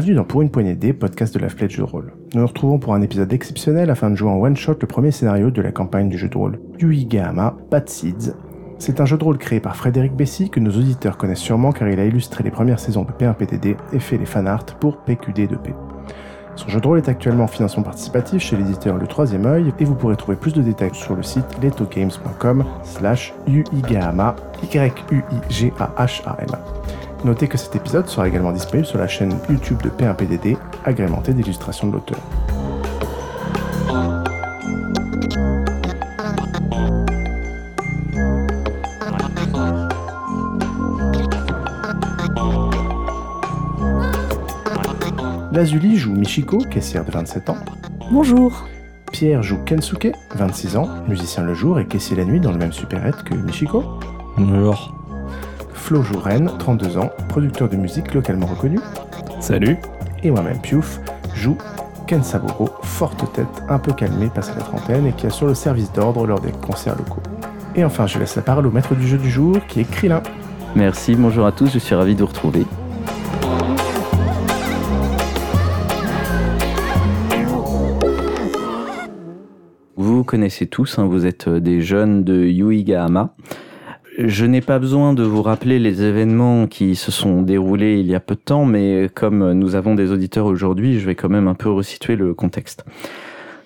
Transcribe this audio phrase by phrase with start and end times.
[0.00, 2.14] Bienvenue dans Pour une poignée D, podcast de la flèche de rôle.
[2.32, 5.50] Nous nous retrouvons pour un épisode exceptionnel afin de jouer en one-shot le premier scénario
[5.50, 8.32] de la campagne du jeu de rôle, Yui Gahama, Bad Seeds.
[8.78, 11.86] C'est un jeu de rôle créé par Frédéric Bessy que nos auditeurs connaissent sûrement car
[11.90, 15.74] il a illustré les premières saisons de P1PDD et fait les fanarts pour PQD2P.
[16.56, 19.84] Son jeu de rôle est actuellement en financement participatif chez l'éditeur Le Troisième Oeil et
[19.84, 26.48] vous pourrez trouver plus de détails sur le site letogames.com slash uigahama, Y-U-I-G-A-H-A-M.
[27.24, 31.88] Notez que cet épisode sera également disponible sur la chaîne YouTube de P1PDD, agrémentée d'illustrations
[31.88, 32.18] de l'auteur.
[45.52, 47.58] Lazuli joue Michiko, caissière de 27 ans.
[48.10, 48.64] Bonjour.
[49.12, 52.72] Pierre joue Kensuke, 26 ans, musicien le jour et caissier la nuit dans le même
[52.72, 53.84] supérette que Michiko.
[54.38, 54.99] Bonjour.
[55.90, 58.78] Flo joue Ren, 32 ans, producteur de musique localement reconnu.
[59.40, 59.76] Salut.
[60.22, 61.00] Et moi-même, Piouf,
[61.34, 61.58] joue
[62.06, 65.92] Ken Saburo, forte tête, un peu calmée, passé la trentaine et qui assure le service
[65.92, 67.20] d'ordre lors des concerts locaux.
[67.74, 70.22] Et enfin, je laisse la parole au maître du jeu du jour, qui est Krillin.
[70.76, 72.64] Merci, bonjour à tous, je suis ravi de vous retrouver.
[79.96, 83.34] Vous vous connaissez tous, hein, vous êtes euh, des jeunes de Yuigahama.
[84.22, 88.14] Je n'ai pas besoin de vous rappeler les événements qui se sont déroulés il y
[88.14, 91.48] a peu de temps, mais comme nous avons des auditeurs aujourd'hui, je vais quand même
[91.48, 92.84] un peu resituer le contexte.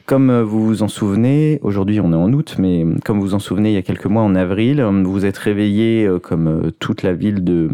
[0.06, 3.40] Comme vous vous en souvenez, aujourd'hui on est en août, mais comme vous vous en
[3.40, 7.02] souvenez, il y a quelques mois en avril, vous êtes réveillé euh, comme euh, toute
[7.02, 7.70] la ville de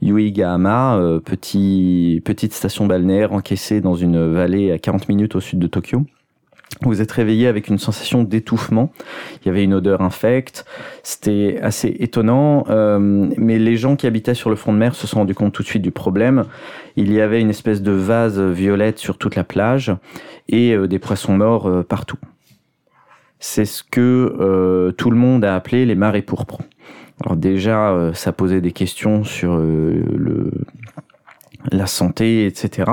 [0.00, 5.58] Yuigahama, euh, petit, petite station balnéaire encaissée dans une vallée à 40 minutes au sud
[5.58, 6.04] de Tokyo.
[6.80, 8.92] Vous êtes réveillé avec une sensation d'étouffement.
[9.42, 10.64] Il y avait une odeur infecte.
[11.02, 12.64] C'était assez étonnant.
[12.70, 12.98] Euh,
[13.36, 15.62] mais les gens qui habitaient sur le front de mer se sont rendus compte tout
[15.62, 16.44] de suite du problème.
[16.96, 19.92] Il y avait une espèce de vase violette sur toute la plage
[20.48, 22.18] et euh, des poissons morts euh, partout.
[23.38, 26.60] C'est ce que tout le monde a appelé les marées pourpres.
[27.20, 29.60] Alors déjà, ça posait des questions sur
[31.72, 32.92] la santé, etc.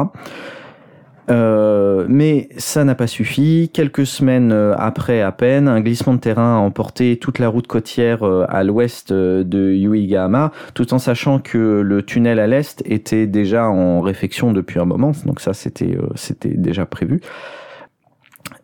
[1.30, 3.70] Euh, mais ça n'a pas suffi.
[3.74, 7.68] Quelques semaines euh, après à peine, un glissement de terrain a emporté toute la route
[7.68, 13.28] côtière euh, à l'ouest de Yuigahama, tout en sachant que le tunnel à l'est était
[13.28, 15.12] déjà en réfection depuis un moment.
[15.26, 17.22] Donc ça, c'était c'était déjà prévu.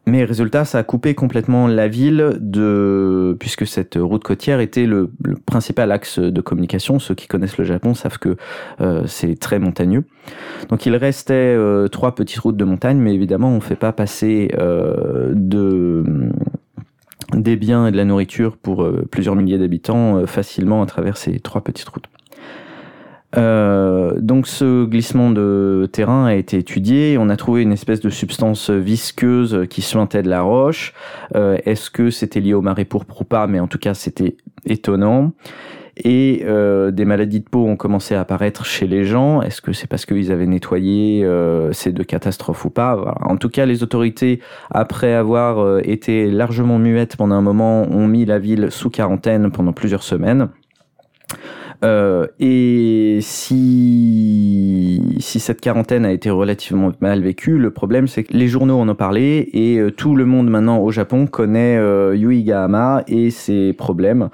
[0.08, 5.12] Mais résultat, ça a coupé complètement la ville de, puisque cette route côtière était le,
[5.48, 7.00] principal axe de communication.
[7.00, 8.38] Ceux qui connaissent le Japon savent que
[8.82, 10.04] euh, c'est très montagneux.
[10.70, 13.94] Donc il restait euh, trois petites routes de montagne, mais évidemment on ne fait pas
[13.94, 16.04] passer euh, de
[17.34, 21.62] des biens et de la nourriture pour plusieurs milliers d'habitants facilement à travers ces trois
[21.64, 22.08] petites routes.
[23.38, 27.18] Euh, donc ce glissement de terrain a été étudié.
[27.20, 30.94] On a trouvé une espèce de substance visqueuse qui suintait de la roche.
[31.36, 33.48] Euh, Est-ce que c'était lié aux marées pourpres ou pas?
[33.48, 35.34] Mais en tout cas, c'était étonnant.
[35.98, 39.42] Et euh, des maladies de peau ont commencé à apparaître chez les gens.
[39.42, 41.26] Est-ce que c'est parce qu'ils avaient nettoyé
[41.72, 43.16] ces deux catastrophes ou pas?
[43.22, 48.26] En tout cas, les autorités, après avoir été largement muettes pendant un moment, ont mis
[48.26, 50.50] la ville sous quarantaine pendant plusieurs semaines.
[51.86, 58.48] Euh, et si, cette quarantaine a été relativement mal vécue, le problème c'est que les
[58.48, 62.16] journaux en ont parlé et euh, tout le monde maintenant au Japon connaît euh,
[63.08, 64.30] et ses problèmes.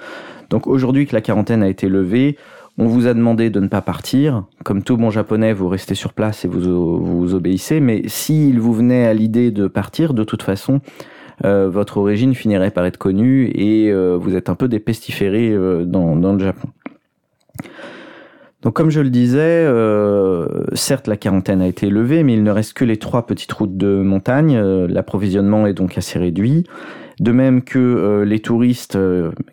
[0.49, 2.37] Donc aujourd'hui que la quarantaine a été levée,
[2.77, 4.45] on vous a demandé de ne pas partir.
[4.63, 7.81] Comme tout bon japonais, vous restez sur place et vous, obéissez.
[7.81, 10.79] Mais s'il vous venait à l'idée de partir, de toute façon,
[11.43, 15.53] euh, votre origine finirait par être connue et euh, vous êtes un peu des pestiférés
[15.85, 16.69] dans, dans le Japon.
[18.61, 22.51] Donc comme je le disais, euh, certes la quarantaine a été levée, mais il ne
[22.51, 24.55] reste que les trois petites routes de montagne.
[24.55, 26.65] Euh, L'approvisionnement est donc assez réduit.
[27.19, 28.97] De même que euh, les touristes,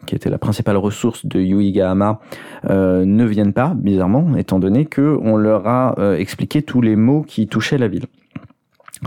[0.07, 2.21] qui étaient la principale ressource de Yuigahama,
[2.65, 7.47] ne viennent pas, bizarrement, étant donné que on leur a expliqué tous les maux qui
[7.47, 8.07] touchaient la ville.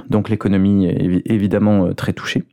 [0.09, 2.43] Donc l'économie est évi- évidemment très touchée.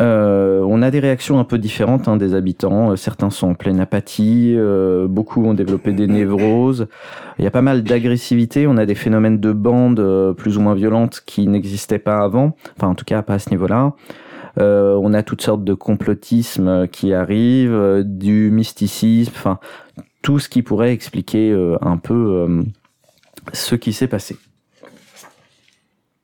[0.00, 2.90] Euh, on a des réactions un peu différentes hein, des habitants.
[2.90, 6.88] Euh, Certains sont en pleine apathie, euh, beaucoup ont développé des névroses.
[7.38, 8.66] Il y a pas mal d'agressivité.
[8.66, 12.56] On a des phénomènes de bandes plus ou moins violentes qui n'existaient pas avant.
[12.76, 13.92] Enfin, en tout cas, pas à ce niveau-là.
[14.56, 19.58] On a toutes sortes de complotismes qui arrivent, du mysticisme, enfin
[20.22, 22.64] tout ce qui pourrait expliquer un peu
[23.52, 24.36] ce qui s'est passé.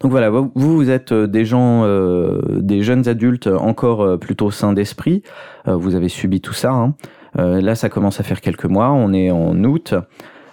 [0.03, 4.51] Donc voilà, vous, vous êtes euh, des gens, euh, des jeunes adultes encore euh, plutôt
[4.51, 5.23] sains d'esprit.
[5.69, 6.73] Euh, vous avez subi tout ça.
[6.73, 6.95] hein.
[7.37, 8.91] Là, ça commence à faire quelques mois.
[8.91, 9.95] On est en août.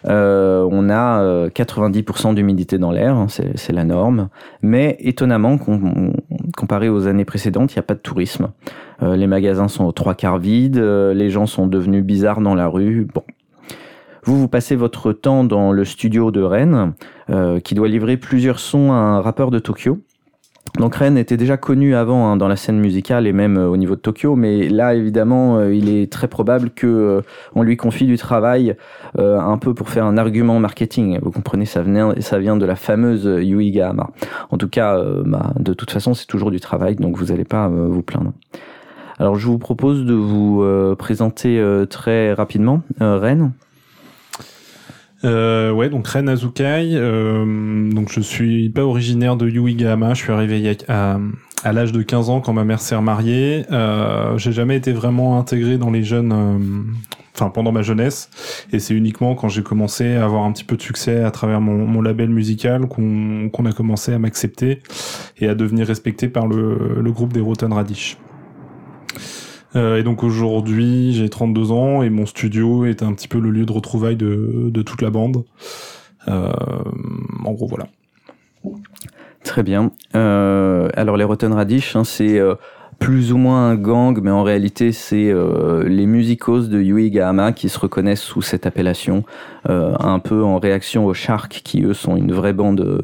[0.04, 4.30] on a 90% d'humidité dans l'air, hein, c'est la norme.
[4.62, 5.58] Mais étonnamment,
[6.56, 8.50] comparé aux années précédentes, il n'y a pas de tourisme.
[9.02, 13.08] les magasins sont aux trois quarts vides, les gens sont devenus bizarres dans la rue.
[13.12, 13.24] Bon,
[14.28, 16.94] vous, vous passez votre temps dans le studio de Rennes,
[17.30, 20.00] euh, qui doit livrer plusieurs sons à un rappeur de Tokyo.
[20.78, 23.78] Donc Rennes était déjà connu avant hein, dans la scène musicale et même euh, au
[23.78, 27.22] niveau de Tokyo, mais là évidemment euh, il est très probable que
[27.56, 28.76] on lui confie du travail
[29.18, 31.20] un peu pour faire un argument marketing.
[31.22, 34.10] Vous comprenez, ça vient, ça vient de la fameuse Yui Gahama.
[34.52, 37.70] En tout cas, bah, de toute façon c'est toujours du travail, donc vous n'allez pas
[37.70, 38.34] vous plaindre.
[39.20, 40.66] Alors je vous propose de vous
[40.98, 43.54] présenter très rapidement Rennes.
[45.24, 46.92] Euh, ouais, donc Ren Azukai.
[46.94, 50.14] Euh, donc je suis pas originaire de Yuigahama.
[50.14, 51.20] Je suis arrivé à,
[51.64, 53.66] à l'âge de 15 ans quand ma mère s'est remariée.
[53.72, 56.32] Euh, j'ai jamais été vraiment intégré dans les jeunes.
[56.32, 56.84] Euh,
[57.36, 58.30] enfin, pendant ma jeunesse,
[58.72, 61.62] et c'est uniquement quand j'ai commencé à avoir un petit peu de succès à travers
[61.62, 64.82] mon, mon label musical qu'on a commencé à m'accepter
[65.38, 68.18] et à devenir respecté par le, le groupe des Rotten Radish.
[69.78, 73.52] Euh, et donc aujourd'hui, j'ai 32 ans et mon studio est un petit peu le
[73.52, 75.44] lieu de retrouvailles de, toute la bande.
[76.28, 76.52] Euh,
[77.46, 77.88] en gros, voilà.
[79.44, 79.92] Très bien.
[80.16, 82.42] Euh, alors les Rotten Radish, hein, c'est
[83.00, 85.32] plus ou moins un gang, mais en réalité, c'est
[85.86, 89.24] les musicos de Yui Gahama qui se reconnaissent sous cette appellation,
[89.70, 93.02] un peu en réaction aux Sharks, qui eux sont une vraie bande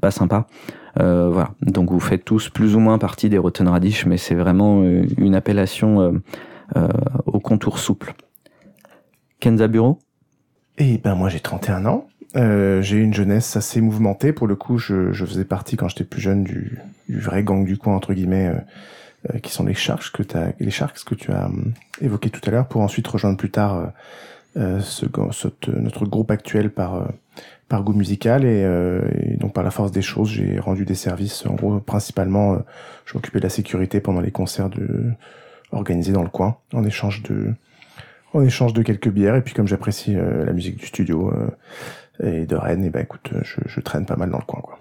[0.00, 0.46] pas sympa.
[1.00, 1.50] Euh, voilà.
[1.62, 5.04] Donc vous faites tous plus ou moins partie des Rotten Radish, mais c'est vraiment euh,
[5.18, 6.20] une appellation
[6.76, 6.88] euh,
[7.26, 8.14] au contour souple.
[9.40, 9.98] Kenza Bureau?
[10.78, 12.06] Eh ben moi j'ai 31 ans.
[12.34, 14.32] j'ai une jeunesse assez mouvementée.
[14.32, 16.78] Pour le coup, je, faisais partie quand j'étais plus jeune du,
[17.08, 18.52] vrai gang du coin entre guillemets,
[19.42, 21.50] qui sont les Sharks que as, les Sharks que tu as
[22.00, 23.92] évoqué tout à l'heure, pour ensuite rejoindre plus tard
[24.54, 27.08] notre groupe actuel par
[27.68, 31.46] par goût musical euh, et, donc par la force des choses, j'ai rendu des services.
[31.46, 32.58] En gros, principalement, euh,
[33.04, 35.10] je m'occupais de la sécurité pendant les concerts de,
[35.72, 37.54] organisés dans le coin, en échange de,
[38.32, 39.36] en échange de quelques bières.
[39.36, 41.32] Et puis comme j'apprécie euh, la musique du studio
[42.22, 44.78] et de Rennes, et ben écoute, je, je, traîne pas mal dans le coin, quoi.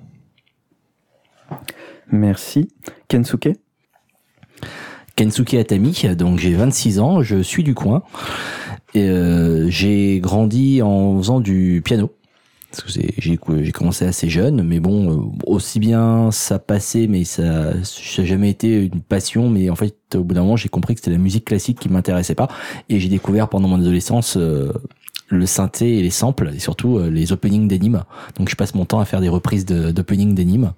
[2.11, 2.71] Merci,
[3.07, 3.49] Kensuke?
[5.15, 8.03] Kensuke Atami, donc j'ai 26 ans, je suis du coin.
[8.95, 12.14] Euh, j'ai grandi en faisant du piano
[12.87, 18.49] j'ai commencé assez jeune, mais bon, euh, aussi bien ça passait, mais ça, n'a jamais
[18.49, 19.49] été une passion.
[19.49, 21.89] Mais en fait, au bout d'un moment, j'ai compris que c'était la musique classique qui
[21.89, 22.47] m'intéressait pas,
[22.89, 24.71] et j'ai découvert pendant mon adolescence euh,
[25.29, 28.03] le synthé et les samples, et surtout euh, les openings d'animes.
[28.37, 30.73] Donc, je passe mon temps à faire des reprises d'openings d'animes.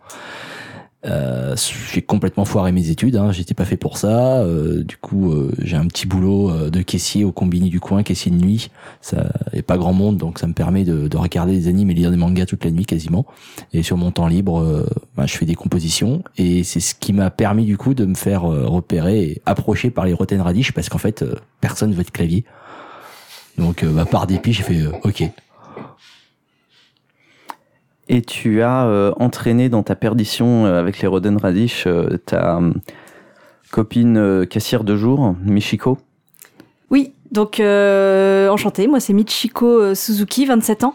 [1.07, 1.55] Euh,
[1.91, 4.39] j'ai complètement foiré mes études, hein, j'étais pas fait pour ça.
[4.39, 8.03] Euh, du coup, euh, j'ai un petit boulot euh, de caissier au combini du coin,
[8.03, 8.69] caissier de nuit.
[9.01, 11.93] Ça est pas grand monde, donc ça me permet de, de, regarder des animes et
[11.93, 13.25] lire des mangas toute la nuit quasiment.
[13.73, 17.29] Et sur mon temps libre, bah, je fais des compositions et c'est ce qui m'a
[17.29, 20.97] permis du coup de me faire repérer et approcher par les Rotten Radish parce qu'en
[20.97, 21.23] fait,
[21.61, 22.43] personne veut de clavier.
[23.57, 25.23] Donc, bah, par dépit, j'ai fait OK,
[28.09, 32.59] et tu as euh, entraîné dans ta perdition euh, avec les Roden Radish euh, ta
[33.71, 35.97] copine cassière de jour, Michiko.
[36.89, 40.93] Oui, donc enchantée, moi c'est Michiko Suzuki, 27 ans.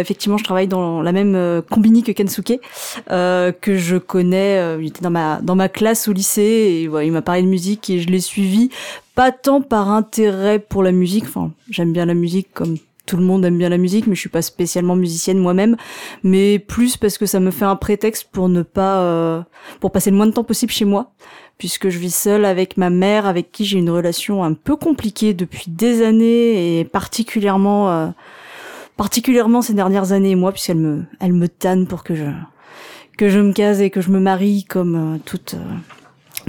[0.00, 2.60] Effectivement, je travaille dans la même combini que Kensuke,
[3.08, 4.78] que je connais.
[4.80, 7.90] il était dans ma dans ma classe au lycée et il m'a parlé de musique
[7.90, 8.70] et je l'ai suivi
[9.14, 11.24] pas tant par intérêt pour la musique.
[11.24, 14.20] Enfin, j'aime bien la musique comme tout le monde aime bien la musique, mais je
[14.20, 15.76] suis pas spécialement musicienne moi-même,
[16.24, 19.42] mais plus parce que ça me fait un prétexte pour ne pas, euh,
[19.80, 21.12] pour passer le moins de temps possible chez moi,
[21.56, 25.32] puisque je vis seule avec ma mère, avec qui j'ai une relation un peu compliquée
[25.32, 28.08] depuis des années et particulièrement, euh,
[28.96, 32.26] particulièrement ces dernières années moi, puisqu'elle me, elle me tanne pour que je,
[33.16, 35.54] que je me case et que je me marie comme euh, toute.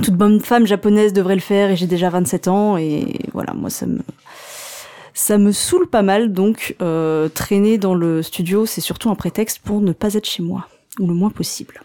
[0.01, 3.69] toute bonne femme japonaise devrait le faire et j'ai déjà 27 ans et voilà moi
[3.69, 3.99] ça me
[5.17, 9.59] ça me saoule pas mal, donc euh, traîner dans le studio, c'est surtout un prétexte
[9.63, 10.67] pour ne pas être chez moi,
[10.99, 11.81] ou le moins possible.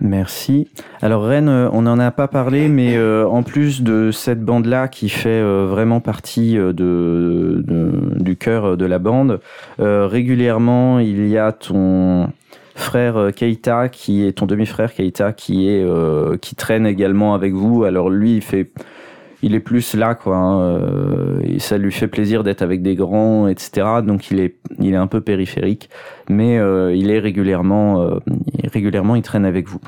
[0.00, 0.66] Merci.
[1.02, 4.88] Alors Rennes, euh, on n'en a pas parlé, mais euh, en plus de cette bande-là
[4.88, 7.62] qui fait vraiment partie de,
[8.18, 9.40] du cœur de la bande,
[9.78, 12.28] régulièrement il y a ton
[12.74, 15.86] frère Keita qui est ton demi-frère Keita qui est
[16.40, 17.84] qui traîne également avec vous.
[17.84, 18.72] Alors lui il fait
[19.42, 20.36] il est plus là, quoi.
[20.36, 23.86] Hein, euh, ça lui fait plaisir d'être avec des grands, etc.
[24.04, 25.88] Donc il est, il est un peu périphérique,
[26.28, 28.18] mais euh, il est régulièrement, euh,
[28.72, 29.80] régulièrement, il traîne avec vous.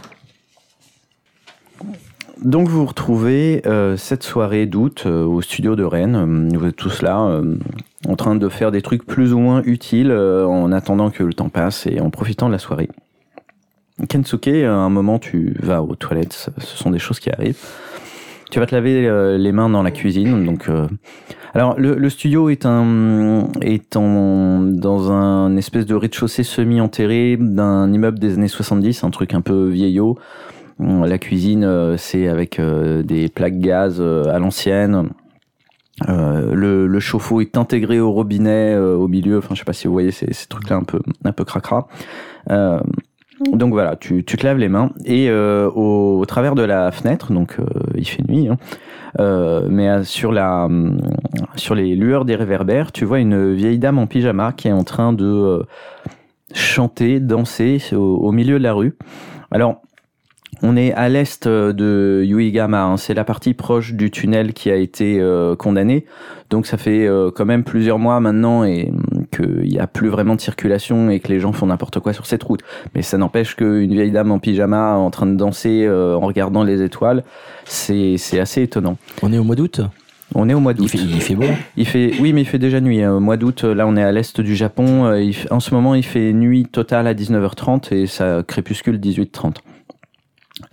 [2.43, 3.63] Donc vous vous retrouvez
[3.97, 6.49] cette soirée d'août au studio de Rennes.
[6.53, 7.41] Vous êtes tous là
[8.09, 11.51] en train de faire des trucs plus ou moins utiles en attendant que le temps
[11.51, 12.89] passe et en profitant de la soirée.
[14.09, 17.65] Kensuke, à un moment tu vas aux toilettes, ce sont des choses qui arrivent.
[18.53, 20.45] Tu vas te laver euh, les mains dans la cuisine.
[20.45, 20.87] Donc, euh,
[21.55, 27.91] alors le, le studio est un est en, dans un espèce de rez-de-chaussée semi-enterré d'un
[27.91, 30.19] immeuble des années 70, un truc un peu vieillot.
[30.79, 35.09] Hum, La cuisine, euh, c'est avec euh, des plaques gaz euh, à l'ancienne.
[36.11, 39.39] Euh, le, le chauffe-eau est intégré au robinet euh, au milieu.
[39.39, 41.89] Enfin, je sais pas si vous voyez ces, ces trucs-là un peu un peu cracra.
[42.51, 42.81] Euh,
[43.53, 46.91] donc voilà, tu, tu te laves les mains et euh, au, au travers de la
[46.93, 48.57] fenêtre, donc euh, il fait nuit, hein,
[49.21, 50.99] euh, mais euh, sur la hum,
[51.57, 54.85] sur les lueurs des réverbères, tu vois une vieille dame en pyjama qui est en
[54.85, 55.63] train de euh,
[56.55, 58.97] chanter, danser au, au milieu de la rue.
[59.51, 59.83] Alors
[60.63, 62.97] on est à l'est euh, de Yuigama, hein.
[62.97, 65.21] c'est la partie proche du tunnel qui a été
[65.59, 66.07] condamné.
[66.51, 69.03] Donc ça fait quand même plusieurs mois maintenant et hum,
[69.35, 72.27] qu'il n'y a plus vraiment de circulation et que les gens font n'importe quoi sur
[72.27, 72.61] cette route.
[72.95, 76.63] Mais ça n'empêche qu'une vieille dame en pyjama en train de danser euh, en regardant
[76.63, 77.25] les étoiles,
[77.65, 78.97] c'est assez étonnant.
[79.23, 79.81] On est au mois d'août
[80.35, 80.91] On est au mois d'août.
[80.95, 81.47] il fait beau.
[81.77, 83.05] Il fait, oui, mais il fait déjà nuit.
[83.07, 85.07] Au mois d'août, là, on est à l'est du Japon.
[85.07, 89.57] Euh, il en ce moment, il fait nuit totale à 19h30 et ça crépuscule 18h30.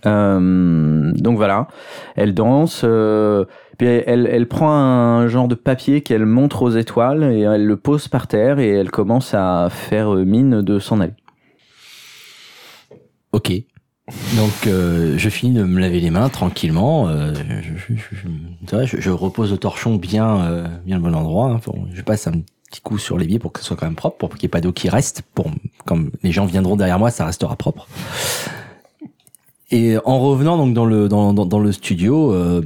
[0.06, 1.68] Euh, donc voilà,
[2.16, 2.82] elle danse.
[2.84, 3.44] euh,
[3.78, 8.08] puis elle, prend un genre de papier qu'elle montre aux étoiles et elle le pose
[8.08, 11.14] par terre et elle commence à faire euh, mine de s'en aller.
[13.32, 13.52] Ok.
[14.36, 17.08] Donc je finis de me laver les mains tranquillement.
[17.08, 21.48] je, repose le torchon bien, bien le bon endroit.
[21.48, 21.60] hein.
[21.94, 22.32] Je passe un
[22.70, 24.48] petit coup sur l'évier pour que ce soit quand même propre, pour qu'il n'y ait
[24.48, 25.22] pas d'eau qui reste.
[25.34, 25.50] Pour
[25.86, 27.86] comme les gens viendront derrière moi, ça restera propre.
[29.72, 32.60] Et en revenant donc dans le dans, dans, dans le studio, euh,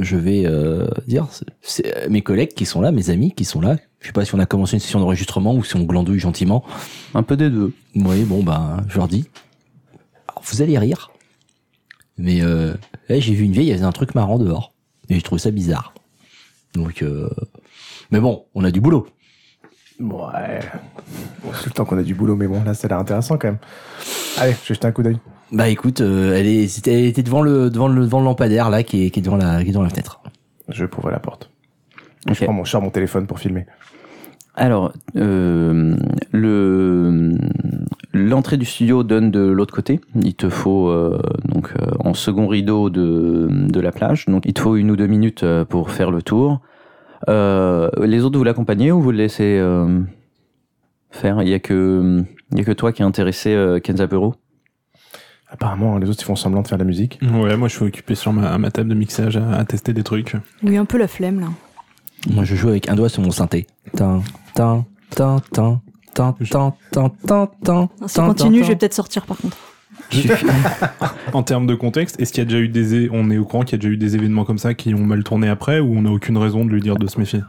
[0.00, 1.26] je vais euh, dire
[1.62, 3.76] c'est- mes collègues qui sont là, mes amis qui sont là.
[4.00, 6.62] Je sais pas si on a commencé une session d'enregistrement ou si on glandouille gentiment.
[7.14, 7.72] Un peu des deux.
[7.94, 9.28] Oui, bon, ben, je leur dis.
[10.28, 11.10] Alors, vous allez rire.
[12.18, 12.74] Mais euh,
[13.08, 14.74] là, j'ai vu une vieille, elle faisait un truc marrant dehors.
[15.08, 15.94] Et j'ai trouvé ça bizarre.
[16.74, 17.30] Donc, euh...
[18.10, 19.06] mais bon, on a du boulot.
[20.00, 20.60] Ouais.
[21.42, 23.38] Bon, c'est le temps qu'on a du boulot, mais bon, là, ça a l'air intéressant
[23.38, 23.58] quand même.
[24.36, 25.18] Allez, je vais jeter un coup d'œil.
[25.52, 28.70] Bah écoute, euh, elle, est, c'était- elle était devant le, devant le, devant le lampadaire
[28.70, 30.20] là, qui est, qui est devant la, qui est devant la fenêtre.
[30.68, 31.50] Je ouvre la porte.
[32.28, 32.34] Ok.
[32.38, 33.66] Je prends mon, sors mon téléphone pour filmer.
[34.54, 35.94] Alors, euh,
[36.30, 37.30] le
[38.14, 40.00] l'entrée du studio donne de l'autre côté.
[40.22, 44.26] Il te faut euh, donc euh, en second rideau de de la plage.
[44.26, 46.60] Donc, il te faut une ou deux minutes euh, pour faire le tour.
[47.28, 50.00] Euh, les autres, vous l'accompagnez ou vous le laissez euh,
[51.10, 51.42] faire?
[51.42, 54.34] Il y a que il y a que toi qui est intéressé, euh, Kenzaburo.
[55.52, 57.20] Apparemment, les autres, ils font semblant de faire de la musique.
[57.22, 60.02] Ouais, moi je suis occupé sur ma, ma table de mixage à, à tester des
[60.02, 60.34] trucs.
[60.62, 61.46] Oui, un peu la flemme là.
[62.32, 63.66] Moi, je joue avec un doigt sur mon synthé.
[63.96, 64.22] Tin,
[64.54, 65.80] tin, tin, tin,
[66.14, 67.88] tin, tin, tin, tin, tin.
[68.06, 69.56] Si continue, je vais peut-être sortir par contre.
[71.32, 73.62] En termes de contexte, est-ce qu'il y a déjà eu des, on est au courant
[73.64, 75.94] qu'il y a déjà eu des événements comme ça qui ont mal tourné après ou
[75.96, 77.40] on n'a aucune raison de lui dire de se méfier?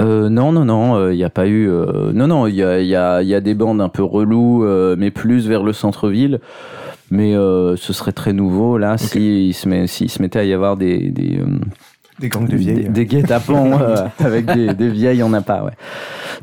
[0.00, 1.68] Euh, non, non, non, il n'y a pas eu.
[1.68, 4.64] euh, non, non, il y a, y, a, y a des bandes un peu reloues,
[4.64, 6.40] euh, mais plus vers le centre-ville.
[7.10, 10.44] Mais euh, ce serait très nouveau là si il se met, s'il se mettait à
[10.44, 11.60] y avoir des des, euh,
[12.18, 12.84] Des gangs de vieilles.
[12.84, 15.64] des, des guet-apens euh, avec des, des vieilles, on n'a pas.
[15.64, 15.72] Ouais.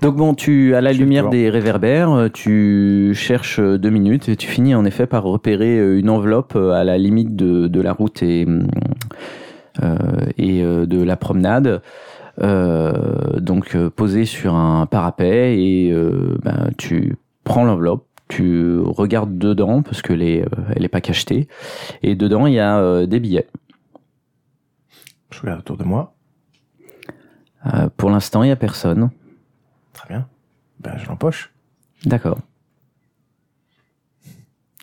[0.01, 4.29] Donc bon, tu à la Je lumière des réverbères, euh, tu cherches euh, deux minutes
[4.29, 7.81] et tu finis en effet par repérer euh, une enveloppe à la limite de, de
[7.81, 8.47] la route et
[10.37, 11.81] et de la promenade.
[12.41, 19.81] Euh, donc posée sur un parapet et euh, ben, tu prends l'enveloppe, tu regardes dedans
[19.81, 21.47] parce que les, euh, elle est pas cachetée
[22.01, 23.47] et dedans il y a euh, des billets.
[25.31, 26.15] Je regarde autour de moi.
[27.65, 29.09] Euh, pour l'instant il y a personne.
[29.93, 30.27] Très bien.
[30.79, 31.51] Ben, je l'empoche.
[32.05, 32.39] D'accord.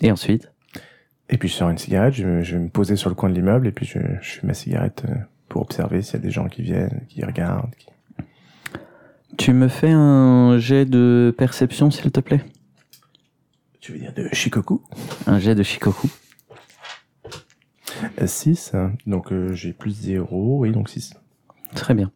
[0.03, 0.53] Et ensuite?
[1.31, 2.15] Et puis, je sors une cigarette.
[2.15, 4.55] Je, vais me poser sur le coin de l'immeuble et puis je, je fume ma
[4.55, 5.05] cigarette
[5.49, 7.75] pour observer s'il y a des gens qui viennent, qui regardent.
[7.77, 7.89] qui-
[9.37, 12.43] Tu me fais un jet de perception, s'il te plaît?
[13.89, 14.83] Tu veux dire de Shikoku?
[15.27, 16.11] Un jet de Shikoku.
[18.23, 18.73] 6.
[19.07, 20.59] Donc, euh, j'ai plus 0.
[20.59, 21.15] Oui, donc 6.
[21.75, 22.13] Très bien.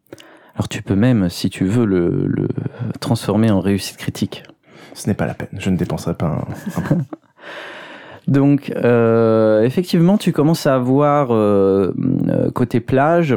[0.55, 2.49] Alors tu peux même, si tu veux, le, le
[3.01, 4.43] transformer en réussite critique.
[4.93, 5.49] Ce n'est pas la peine.
[5.59, 6.45] Je ne dépenserai pas un,
[6.77, 7.07] un point.
[8.29, 11.95] Donc, euh, effectivement, tu commences à voir euh,
[12.29, 13.35] euh, côté plage.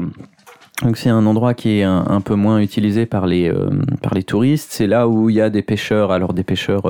[0.83, 3.69] Donc, c'est un endroit qui est un, un peu moins utilisé par les euh,
[4.01, 4.73] par les touristes.
[4.73, 6.11] C'est là où il y a des pêcheurs.
[6.11, 6.83] Alors des pêcheurs,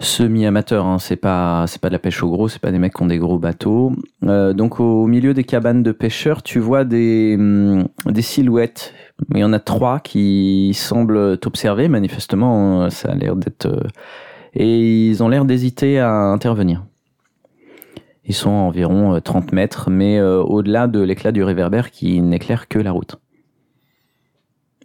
[0.00, 2.78] euh, semi-amateur, hein, c'est pas c'est pas de la pêche au gros, c'est pas des
[2.78, 3.92] mecs qui ont des gros bateaux.
[4.24, 8.94] Euh, donc au milieu des cabanes de pêcheurs, tu vois des hum, des silhouettes.
[9.34, 11.88] Il y en a trois qui semblent t'observer.
[11.88, 13.88] Manifestement, euh, ça a l'air d'être euh,
[14.54, 16.84] et ils ont l'air d'hésiter à intervenir.
[18.24, 22.20] Ils sont à environ euh, 30 mètres, mais euh, au-delà de l'éclat du réverbère qui
[22.20, 23.16] n'éclaire que la route.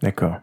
[0.02, 0.36] D'accord.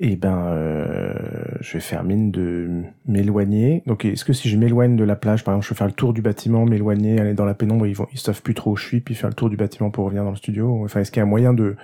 [0.00, 1.14] Eh ben, euh,
[1.60, 3.82] je vais faire mine de m'éloigner.
[3.86, 5.92] Donc, est-ce que si je m'éloigne de la plage, par exemple, je peux faire le
[5.92, 8.76] tour du bâtiment, m'éloigner, aller dans la pénombre, ils vont, ils savent plus trop où
[8.76, 10.82] je suis, puis faire le tour du bâtiment pour revenir dans le studio.
[10.84, 11.76] Enfin, est-ce qu'il y a un moyen de,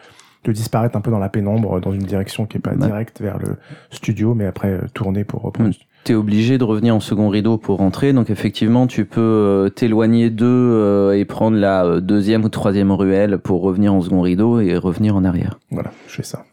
[0.45, 2.87] de disparaître un peu dans la pénombre, dans une direction qui est pas Bah.
[2.87, 3.57] directe vers le
[3.91, 5.71] studio, mais après euh, tourner pour reprendre.
[5.71, 5.75] Mm.
[6.03, 10.31] T'es obligé de revenir en second rideau pour rentrer, donc effectivement tu peux euh, t'éloigner
[10.31, 14.79] d'eux euh, et prendre la deuxième ou troisième ruelle pour revenir en second rideau et
[14.79, 15.61] revenir en arrière.
[15.71, 16.45] Voilà, je fais ça.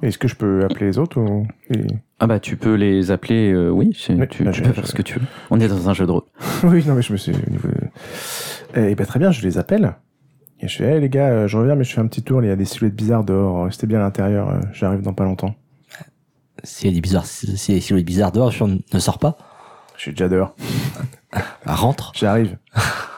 [0.00, 1.46] Est-ce que je peux appeler les autres ou...
[1.70, 1.86] et-
[2.18, 4.86] Ah bah tu peux les appeler, euh, oui, c'est- Oui, tu, bah, tu peux faire
[4.86, 5.26] ce que tu veux.
[5.50, 6.22] On est dans un jeu de rôle.
[6.64, 7.32] Oui, non, mais je me suis.
[8.74, 9.94] Eh ben très bien, je les appelle.
[10.60, 12.42] Et je fais, hey, les gars, euh, je reviens, mais je fais un petit tour.
[12.42, 13.64] Il y a des silhouettes bizarres dehors.
[13.66, 14.48] Restez bien à l'intérieur.
[14.48, 15.54] euh, J'arrive dans pas longtemps.
[16.64, 19.18] S'il y a des bizarres, s'il y a des silhouettes bizarres dehors, je ne sors
[19.18, 19.36] pas.
[19.96, 20.54] Je suis déjà dehors.
[21.66, 22.12] Rentre.
[22.14, 22.56] J'arrive.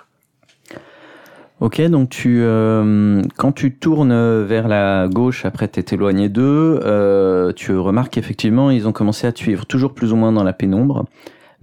[1.65, 7.55] Ok, donc tu, euh, quand tu tournes vers la gauche, après t'es éloigné d'eux, euh,
[7.55, 10.53] tu remarques qu'effectivement ils ont commencé à te suivre toujours plus ou moins dans la
[10.53, 11.07] pénombre,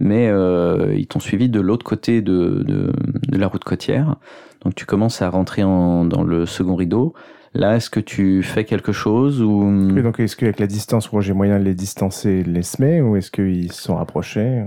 [0.00, 2.92] mais euh, ils t'ont suivi de l'autre côté de, de,
[3.28, 4.16] de la route côtière.
[4.64, 7.14] Donc tu commences à rentrer en, dans le second rideau.
[7.54, 9.62] Là, est-ce que tu fais quelque chose ou?
[10.02, 13.30] Donc, est-ce qu'avec la distance, j'ai moyen de les distancer de les semer ou est-ce
[13.30, 14.64] qu'ils se sont rapprochés?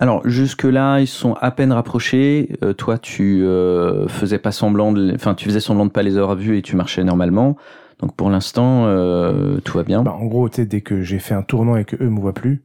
[0.00, 2.50] Alors jusque-là, ils sont à peine rapprochés.
[2.62, 6.16] Euh, toi, tu euh, faisais pas semblant, de, enfin, tu faisais semblant de pas les
[6.18, 7.56] avoir vus et tu marchais normalement.
[8.00, 10.02] Donc pour l'instant, euh, tout va bien.
[10.02, 12.62] bah, En gros, dès que j'ai fait un tournant et que eux me voient plus,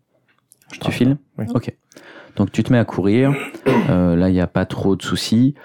[0.73, 1.45] je tu files Oui.
[1.53, 1.73] Ok.
[2.35, 3.33] Donc tu te mets à courir.
[3.89, 5.55] Euh, là, il n'y a pas trop de soucis.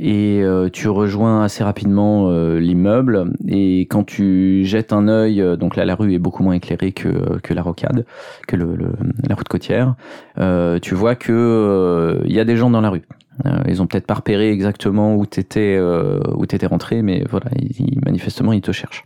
[0.00, 3.32] Et euh, tu rejoins assez rapidement euh, l'immeuble.
[3.48, 6.92] Et quand tu jettes un œil, euh, donc là la rue est beaucoup moins éclairée
[6.92, 8.06] que, que la rocade,
[8.46, 8.92] que le, le-
[9.28, 9.96] la route côtière,
[10.38, 13.02] euh, tu vois que euh, il y a des gens dans la rue.
[13.46, 17.46] Euh, ils ont peut-être pas repéré exactement où t'étais euh, où t'étais rentré, mais voilà,
[17.58, 19.04] ils, manifestement ils te cherchent.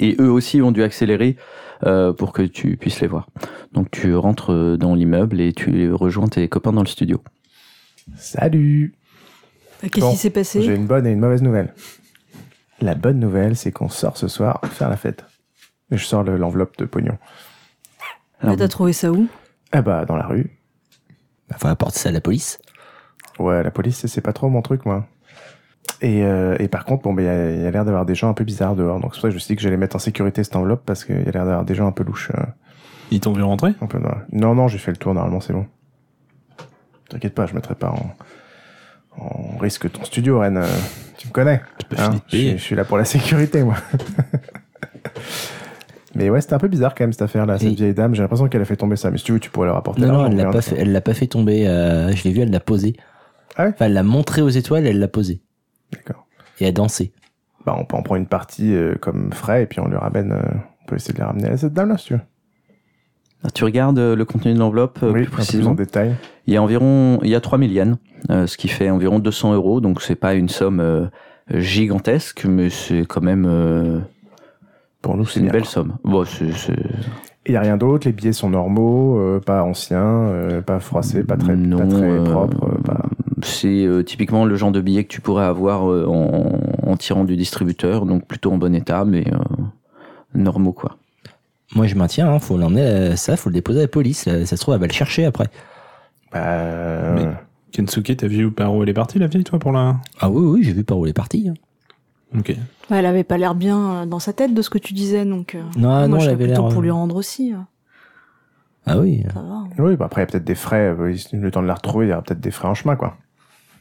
[0.00, 1.36] Et eux aussi ont dû accélérer
[1.84, 3.28] euh, pour que tu puisses les voir.
[3.72, 7.20] Donc tu rentres dans l'immeuble et tu rejoins tes copains dans le studio.
[8.16, 8.94] Salut
[9.90, 11.74] Qu'est-ce Bon, qui s'est J'ai passé une bonne et une mauvaise nouvelle.
[12.80, 15.24] La bonne nouvelle, c'est qu'on sort ce soir faire la fête.
[15.90, 17.18] Et je sors le- l'enveloppe de pognon.
[18.40, 19.28] Alors, Mais T'as trouvé ça où?
[19.72, 20.50] Ah bah, dans la rue.
[21.50, 22.58] Il faut apporter ça à la police.
[23.38, 25.06] Ouais, la police, c'est pas trop mon truc, moi.
[26.00, 28.14] Et, euh, et par contre, bon, ben, il y a, y a l'air d'avoir des
[28.14, 29.00] gens un peu bizarres dehors.
[29.00, 30.56] Donc, c'est pour ça que je me suis dit que j'allais mettre en sécurité cette
[30.56, 32.30] enveloppe parce qu'il y a l'air d'avoir des gens un peu louches.
[32.36, 32.42] euh,
[33.10, 33.74] Ils t'ont vu rentrer?
[33.80, 34.00] un peu
[34.32, 35.66] Non, non, j'ai fait le tour, normalement, c'est bon.
[37.08, 38.14] T'inquiète pas, je mettrai pas en,
[39.18, 40.56] en risque ton studio, Ren.
[40.56, 40.66] euh,
[41.18, 41.60] tu me connais.
[41.96, 42.58] hein, je, suis, payer.
[42.58, 43.76] je suis là pour la sécurité, moi.
[46.14, 48.14] Mais ouais, c'était un peu bizarre quand même cette affaire-là, cette Et- vieille dame.
[48.14, 49.10] J'ai l'impression qu'elle a fait tomber ça.
[49.10, 50.92] Mais si tu veux, tu pourrais leur apporter Non, non, elle l'a pas fait, elle
[50.92, 51.66] l'a pas fait tomber.
[51.66, 52.94] euh, je l'ai vu, elle l'a posé.
[53.56, 53.70] Ah ouais?
[53.74, 55.40] Enfin, elle l'a montré aux étoiles, elle l'a posé.
[55.92, 56.26] D'accord.
[56.60, 57.12] Et elle a dansé.
[57.64, 60.32] Bah, on peut en prendre une partie euh, comme frais et puis on lui ramène.
[60.32, 60.42] euh,
[60.82, 62.20] on peut essayer de les ramener à cette dame-là, si tu veux.
[63.54, 65.74] Tu regardes euh, le contenu de l'enveloppe euh, oui, plus plus en précisément.
[65.74, 66.14] détail.
[66.46, 67.96] Il y a environ, il y a 3000 yens,
[68.30, 69.80] euh, ce qui fait environ 200 euros.
[69.80, 71.06] Donc c'est pas une somme euh,
[71.52, 73.98] gigantesque, mais c'est quand même euh,
[75.00, 75.94] Pour nous, c'est une bien, belle somme.
[76.04, 76.24] Bon,
[77.46, 80.30] Il n'y a rien d'autre, les billets sont normaux, pas anciens,
[80.64, 82.80] pas froissés, pas très, Non, pas très propres.
[82.84, 83.06] pas...
[83.42, 88.06] c'est typiquement le genre de billet que tu pourrais avoir en, en tirant du distributeur,
[88.06, 89.24] donc plutôt en bon état, mais
[90.34, 90.96] normaux quoi.
[91.74, 94.24] Moi, je maintiens, hein, faut l'emmener, ça, faut le déposer à la police.
[94.24, 95.48] Ça se trouve, elle va le chercher après.
[96.32, 97.34] Bah, euh, Mais-
[97.72, 99.96] Kensuke, t'as vu par où elle est partie, la vieille, toi, pour la...
[100.20, 101.48] Ah oui, oui, j'ai vu par où elle est partie.
[101.48, 101.54] hein.
[102.38, 102.48] Ok.
[102.90, 105.24] Ouais, Elle avait pas l'air bien euh, dans sa tête de ce que tu disais,
[105.24, 105.54] donc.
[105.54, 106.72] euh, Non, moi, non, je elle avait plutôt l'air.
[106.72, 107.52] pour lui rendre aussi.
[107.54, 107.58] euh,
[108.86, 109.22] Ah oui.
[109.32, 109.64] Ça va.
[109.78, 110.94] Oui, bah après, il y a peut-être des frais.
[111.32, 113.16] le temps de la retrouver, il y aura peut-être des frais en chemin, quoi.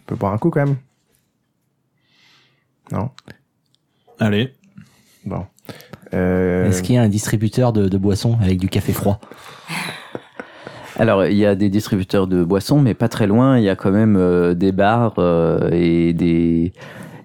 [0.03, 0.77] On peut boire un coup quand même.
[2.91, 3.09] Non?
[4.19, 4.53] Allez.
[5.25, 5.45] Bon.
[6.13, 9.19] Euh, Est-ce qu'il y a un distributeur de, de boissons avec du café froid
[10.97, 13.75] Alors il y a des distributeurs de boissons, mais pas très loin, il y a
[13.75, 16.73] quand même euh, des bars euh, et des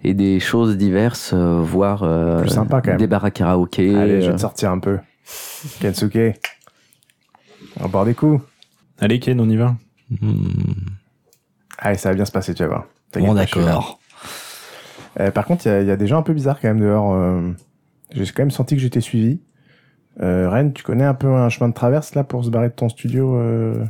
[0.04, 2.98] et des choses diverses, euh, voire euh, Plus sympa, quand même.
[2.98, 3.94] des bars à karaoké.
[3.96, 4.98] Allez, je vais te sortir un peu.
[5.80, 6.16] Kensuke.
[7.78, 8.40] On va boire des coups.
[9.00, 9.74] Allez, Ken, on y va.
[10.20, 10.36] Hmm,
[11.78, 12.84] Allez, ça va bien se passer, tu vas voir.
[13.16, 13.98] Bon, d'accord.
[15.18, 16.68] Euh, par contre, il y a- il y, a des gens un peu bizarres quand
[16.68, 17.12] même dehors.
[18.12, 19.40] J'ai quand même senti que j'étais suivi.
[20.22, 22.74] Euh, Ren, tu connais un peu un chemin de traverse là pour se barrer de
[22.74, 23.84] ton studio euh,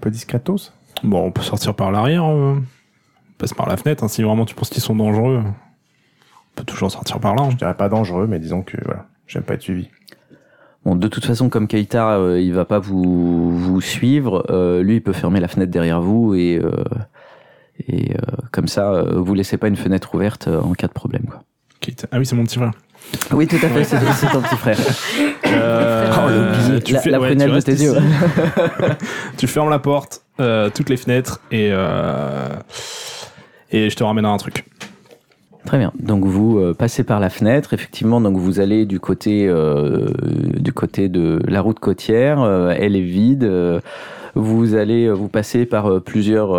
[0.00, 0.72] peut discretos?
[1.02, 2.24] Bon, on peut sortir par l'arrière.
[2.24, 2.56] euh.
[2.56, 4.02] On passe par la fenêtre.
[4.04, 4.08] hein.
[4.08, 7.42] Si vraiment tu penses qu'ils sont dangereux, on peut toujours sortir par là.
[7.42, 7.50] hein.
[7.50, 9.88] Je dirais pas dangereux, mais disons que voilà, j'aime pas être suivi.
[10.84, 14.96] Bon, de toute façon, comme Keita, euh, il va pas vous, vous suivre, euh, lui,
[14.96, 16.84] il peut fermer la fenêtre derrière vous et, euh,
[17.86, 18.20] et euh,
[18.52, 21.24] comme ça, euh, vous laissez pas une fenêtre ouverte euh, en cas de problème.
[21.26, 21.42] Quoi.
[22.10, 22.72] Ah oui, c'est mon petit frère.
[23.32, 24.76] Oui, tout à fait, c'est ton petit frère.
[25.46, 27.94] Euh, Oh, tu La, fais- la ouais, prunelle tu de tes yeux.
[29.36, 32.48] tu fermes la porte, euh, toutes les fenêtres et euh,
[33.70, 34.64] et je te ramène un truc.
[35.64, 35.92] Très bien.
[35.98, 38.20] Donc vous euh, passez par la fenêtre, effectivement.
[38.20, 40.06] Donc vous allez du côté euh,
[40.58, 42.40] du côté de la route côtière.
[42.42, 43.44] euh, elle est vide.
[43.44, 43.80] euh,
[44.34, 46.54] vous allez vous passer par euh, plusieurs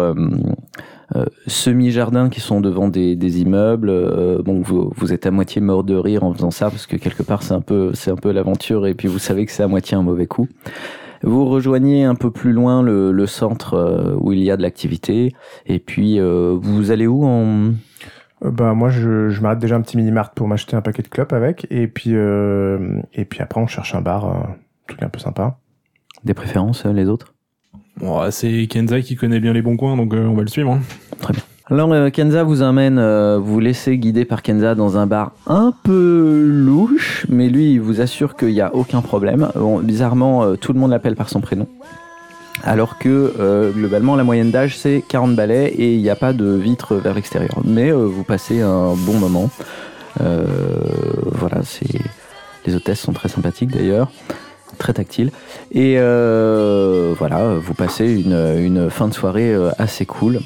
[1.47, 3.89] semi-jardins qui sont devant des, des immeubles.
[3.89, 6.97] euh, bon, vous, vous êtes à moitié mort de rire en faisant ça parce que
[6.97, 9.63] quelque part c'est un peu c'est un peu l'aventure et puis vous savez que c'est
[9.63, 10.47] à moitié un mauvais coup.
[11.23, 14.61] Vous rejoignez un peu plus loin le, le centre euh, où il y a de
[14.61, 15.33] l'activité
[15.65, 17.71] et puis euh, vous allez où en
[18.45, 21.09] Euh, bah moi je, je m'arrête déjà un petit mini-mart pour m'acheter un paquet de
[21.09, 24.55] clopes avec et puis euh, et puis après on cherche un bar, un
[24.87, 25.57] truc un peu sympa.
[26.23, 27.33] des préférences euh, les autres?
[27.99, 30.47] Bon, ouais, c'est Kenza qui connaît bien les bons coins, donc euh, on va le
[30.47, 30.71] suivre.
[30.71, 30.79] hein.
[31.71, 35.73] Alors euh, Kenza vous amène, euh, vous laissez guider par Kenza dans un bar un
[35.83, 39.49] peu louche, mais lui il vous assure qu'il n'y a aucun problème.
[39.83, 41.67] Bizarrement, tout le monde l'appelle par son prénom.
[42.63, 46.55] Alors que globalement la moyenne d'âge c'est 40 balais et il n'y a pas de
[46.55, 47.59] vitre vers l'extérieur.
[47.63, 49.49] Mais vous passez un bon moment.
[50.19, 51.61] Voilà,
[52.65, 54.11] les hôtesses sont très sympathiques d'ailleurs,
[54.77, 55.31] très tactiles.
[55.71, 60.39] Et euh, voilà, vous passez une, une fin de soirée euh, assez cool.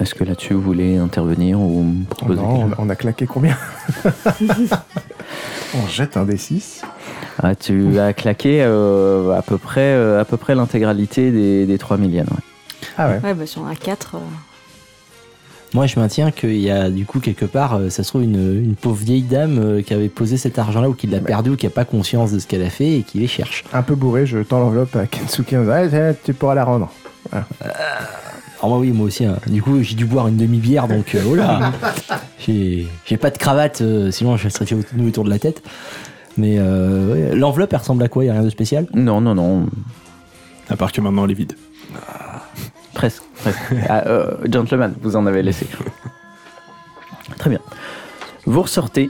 [0.00, 2.90] Est-ce que là-dessus vous voulez intervenir ou me Oh proposer non, quelque chose on, on
[2.90, 3.56] a claqué combien?
[5.74, 6.82] On jette un des 6
[7.42, 11.78] Ah, Tu as claqué euh, à peu près, euh, à peu près l'intégralité des, des
[11.78, 12.22] 3 millions.
[12.22, 12.82] ouais.
[12.96, 13.20] Ah ouais.
[13.22, 14.14] Ouais, bah sur un 4.
[14.16, 14.18] euh,
[15.74, 18.62] Moi, je maintiens qu'il y a du coup quelque part, euh, ça se trouve une,
[18.64, 21.56] une pauvre vieille dame euh, qui avait posé cet argent-là ou qui l'a perdu ou
[21.56, 23.64] qui a pas conscience de ce qu'elle a fait et qui les cherche.
[23.72, 26.90] Un peu bourré, je tends l'enveloppe à Kensuke en disant Ah, tu pourras la rendre.
[27.32, 29.24] Alors moi oui, moi aussi.
[29.26, 29.36] hein.
[29.46, 31.72] Du coup, j'ai dû boire une demi-bière, donc euh, oh là,
[32.38, 34.74] j'ai pas de cravate, euh, sinon je serais fait
[35.06, 35.62] autour de la tête.
[36.38, 38.24] Mais euh, ouais, l'enveloppe, elle ressemble à quoi?
[38.24, 38.86] Il y a rien de spécial?
[38.94, 39.66] Non, non, non,
[40.70, 41.52] À part que maintenant elle est vide.
[42.98, 43.22] Presque.
[43.36, 43.60] presque.
[43.88, 45.66] Ah, euh, gentleman, vous en avez laissé.
[47.38, 47.60] Très bien.
[48.44, 49.08] Vous ressortez.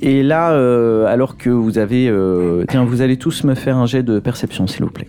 [0.00, 2.08] Et là, euh, alors que vous avez...
[2.08, 5.08] euh, tiens, vous allez tous me faire un jet de perception, s'il vous plaît.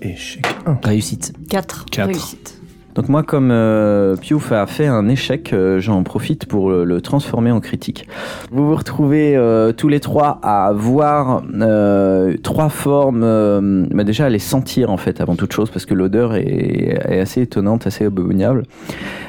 [0.00, 0.80] Échec 1.
[0.82, 1.32] Réussite.
[1.48, 1.84] 4.
[1.92, 2.06] Quatre.
[2.08, 2.60] Réussite.
[2.94, 7.50] Donc moi, comme euh, Piouf a fait un échec, euh, j'en profite pour le, transformer
[7.50, 8.06] en critique.
[8.50, 14.28] Vous vous retrouvez euh, tous les trois à voir euh, trois formes, bah déjà à
[14.28, 18.04] les sentir en fait avant toute chose, parce que l'odeur est, est assez étonnante, assez
[18.04, 18.64] abominable.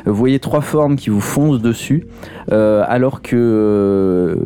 [0.05, 2.05] Vous voyez trois formes qui vous foncent dessus,
[2.49, 4.37] alors que...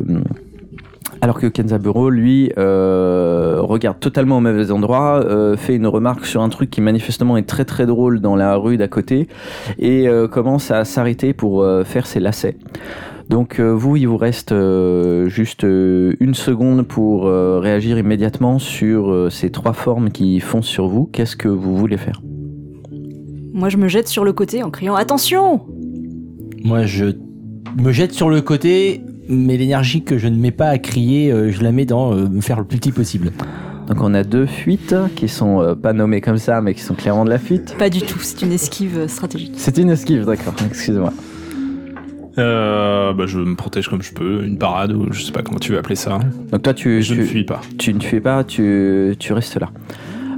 [1.20, 6.42] alors que Kenzaburo, lui, euh, regarde totalement au mauvais endroit, euh, fait une remarque sur
[6.42, 9.28] un truc qui manifestement est très très drôle dans la rue d'à côté
[9.78, 12.56] et euh, commence à s'arrêter pour euh, faire ses lacets.
[13.28, 18.58] Donc euh, vous, il vous reste euh, juste euh, une seconde pour euh, réagir immédiatement
[18.58, 21.10] sur euh, ces trois formes qui foncent sur vous.
[21.12, 22.22] Qu'est-ce que vous voulez faire?
[23.52, 25.62] Moi, je me jette sur le côté en criant Attention
[26.64, 27.06] Moi, je
[27.76, 31.50] me jette sur le côté, mais l'énergie que je ne mets pas à crier, euh,
[31.50, 33.32] je la mets dans euh, me faire le plus petit possible.
[33.86, 36.94] Donc on a deux fuites qui sont euh, pas nommées comme ça, mais qui sont
[36.94, 37.74] clairement de la fuite.
[37.78, 39.54] Pas du tout, c'est une esquive stratégique.
[39.56, 40.54] C'est une esquive, d'accord.
[40.66, 41.12] Excusez-moi.
[42.38, 45.58] Euh, bah, je me protège comme je peux, une parade ou je sais pas comment
[45.58, 46.18] tu veux appeler ça.
[46.52, 47.60] Donc toi, tu, je tu, ne fuis pas.
[47.78, 49.70] tu ne fais pas, tu, tu restes là.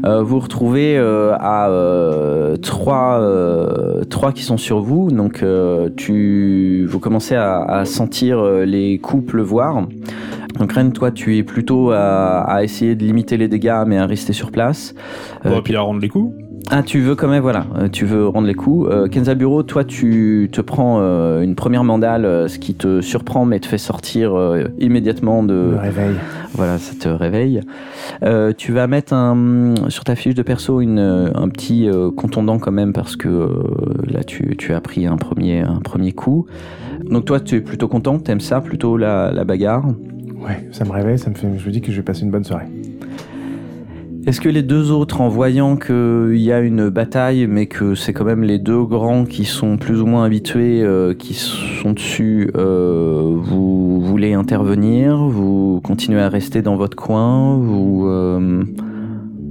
[0.04, 5.90] Euh, vous retrouvez euh, à euh, trois, euh, trois qui sont sur vous, donc euh,
[5.96, 9.86] tu, vous commencez à, à sentir les coups pleuvoir.
[10.58, 14.06] Donc Ren, toi, tu es plutôt à, à essayer de limiter les dégâts, mais à
[14.06, 14.94] rester sur place.
[15.44, 16.34] Bon, puis à rendre les coups.
[16.68, 18.88] Ah, tu veux quand même, voilà, euh, tu veux rendre les coups.
[18.90, 23.00] Euh, Kenza Bureau, toi, tu te prends euh, une première mandale, euh, ce qui te
[23.00, 24.36] surprend, mais te fait sortir
[24.78, 26.16] immédiatement de, Me réveille.
[26.54, 27.60] voilà, ça te réveille.
[28.56, 32.92] Tu vas mettre un, sur ta fiche de perso une, un petit contondant quand même
[32.92, 33.48] parce que
[34.06, 36.46] là tu, tu as pris un premier, un premier coup.
[37.08, 39.86] Donc toi tu es plutôt content, t'aimes ça, plutôt la, la bagarre?
[40.46, 41.48] Ouais, ça me réveille, ça me fait.
[41.58, 42.66] Je me dis que je vais passer une bonne soirée.
[44.26, 48.12] Est-ce que les deux autres, en voyant qu'il y a une bataille, mais que c'est
[48.12, 52.50] quand même les deux grands qui sont plus ou moins habitués, euh, qui sont dessus,
[52.54, 55.16] euh, vous voulez intervenir?
[55.16, 57.56] Vous continuez à rester dans votre coin?
[57.56, 58.62] Vous, euh,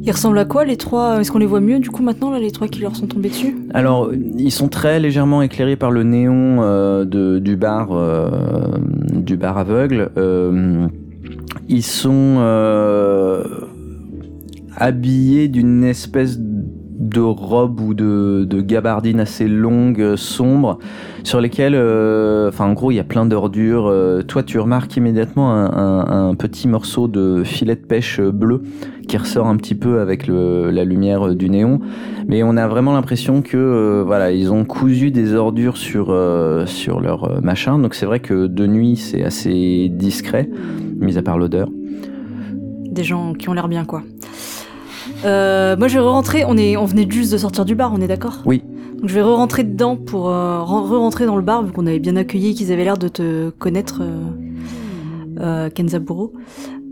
[0.04, 1.20] Ils ressemblent à quoi les trois?
[1.20, 3.30] Est-ce qu'on les voit mieux du coup maintenant là les trois qui leur sont tombés
[3.30, 3.58] dessus?
[3.74, 8.30] Alors, ils sont très légèrement éclairés par le néon euh, de, du bar, euh,
[9.14, 10.12] du bar aveugle.
[10.18, 10.88] Euh,
[11.68, 12.38] ils sont
[14.80, 16.40] habillés d'une espèce
[17.00, 20.80] de robe ou de, gabardine assez longue, euh, sombre,
[21.24, 23.88] sur lesquelles, euh, enfin en gros, il y a plein d'ordures.
[23.88, 28.62] Euh, toi, tu remarques immédiatement un, petit morceau de filet de pêche bleu
[29.08, 31.80] qui ressort un petit peu avec la lumière du néon.
[32.28, 36.16] Mais on a vraiment l'impression que voilà, ils ont cousu des ordures sur
[36.66, 37.80] sur leur machin.
[37.80, 40.50] Donc c'est vrai que de nuit c'est assez discret,
[41.00, 41.70] mis à part l'odeur.
[42.92, 44.04] Des gens qui ont l'air bien quoi.
[45.26, 48.00] Euh, moi je vais re-rentrer, on, est, on venait juste de sortir du bar, on
[48.02, 48.38] est d'accord?
[48.46, 48.64] Oui.
[49.00, 52.00] Donc je vais re-rentrer dedans pour euh, re- re-rentrer dans le bar vu qu'on avait
[52.00, 54.30] bien accueilli et qu'ils avaient l'air de te connaître, euh,
[55.40, 56.34] euh, Kenzaburo.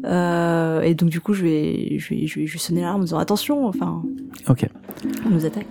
[0.08, 3.02] Euh, et donc du coup je vais, je vais, je vais, je vais sonner l'alarme
[3.02, 4.02] en disant attention, enfin
[4.48, 4.66] Ok.
[5.26, 5.66] on nous attaque.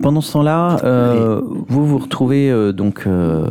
[0.00, 3.46] Pendant ce temps-là, euh, vous vous retrouvez euh, donc euh,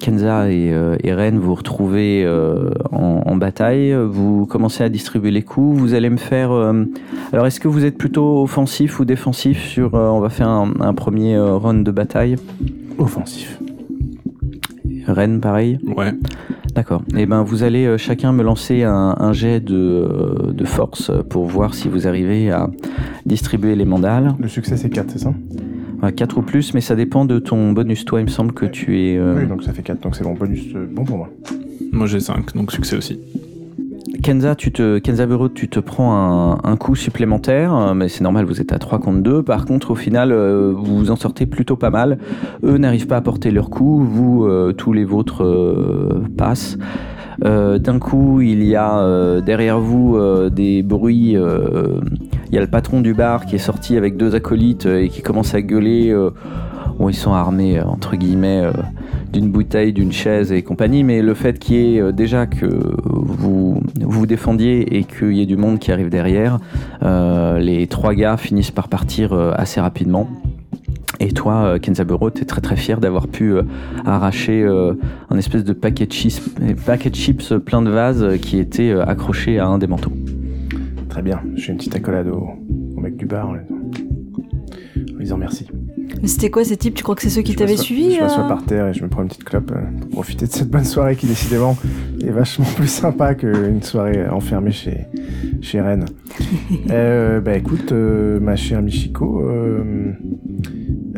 [0.00, 3.94] Kenza et, euh, et Ren, vous vous retrouvez euh, en, en bataille.
[3.94, 5.78] Vous commencez à distribuer les coups.
[5.78, 6.50] Vous allez me faire.
[6.52, 6.84] euh,
[7.32, 10.72] alors, est-ce que vous êtes plutôt offensif ou défensif sur euh, On va faire un,
[10.80, 12.36] un premier euh, round de bataille?
[12.98, 13.58] Offensif.
[15.08, 15.78] Ren, pareil.
[15.96, 16.12] Ouais.
[16.74, 17.02] D'accord.
[17.16, 21.10] Et ben, vous allez euh, chacun me lancer un, un jet de, euh, de force
[21.28, 22.70] pour voir si vous arrivez à
[23.26, 24.34] distribuer les mandales.
[24.38, 25.32] Le succès, c'est 4, c'est ça?
[26.14, 28.04] 4 ou plus, mais ça dépend de ton bonus.
[28.04, 29.16] Toi, il me semble que tu es.
[29.16, 31.28] euh, Oui, donc ça fait 4, donc c'est bon bonus, euh, bon pour moi.
[31.90, 33.18] Moi j'ai 5, donc succès aussi.
[34.22, 38.22] Kenza, tu te, Kenza Bureau, tu te prends un, un coup supplémentaire, euh, mais c'est
[38.22, 39.42] normal, vous êtes à 3 contre 2.
[39.42, 42.18] Par contre, au final, euh, vous vous en sortez plutôt pas mal.
[42.64, 45.44] Eux n'arrivent pas à porter leur coup, vous, euh, tous les vôtres
[46.36, 46.78] passent.
[47.40, 50.18] D'un coup, il y a derrière vous
[50.50, 51.36] des bruits.
[51.36, 55.22] il y a le patron du bar qui est sorti avec deux acolytes et qui
[55.22, 56.12] commence à gueuler.
[56.98, 58.72] Bon, ils sont armés, euh, entre guillemets, euh,
[59.32, 62.66] d'une bouteille, d'une chaise et compagnie, mais le fait qu'il y ait euh, déjà que
[62.66, 66.58] vous vous défendiez et qu'il y ait du monde qui arrive derrière,
[67.02, 70.28] les trois gars finissent par partir assez rapidement.
[71.20, 73.54] Et toi, Kenzaburo, tu es très très fier d'avoir pu
[74.04, 74.66] arracher
[75.30, 76.40] un espèce de paquet chips,
[77.12, 80.12] chips plein de vases qui était accroché à un des manteaux.
[81.08, 83.56] Très bien, je fais une petite accolade au, mec du bar en en
[85.16, 85.66] lui disant merci.
[86.20, 86.94] Mais c'était quoi ces types?
[86.94, 89.02] Tu crois que c'est ceux qui t'avaient suivi Je m'assois euh par terre et je
[89.02, 91.76] me prends une petite clope euh, pour profiter de cette bonne soirée qui décidément
[92.22, 95.06] est vachement plus sympa qu'une soirée enfermée chez,
[95.60, 96.06] chez Rennes.
[96.90, 100.12] euh, bah écoute, euh, ma chère Michiko, euh,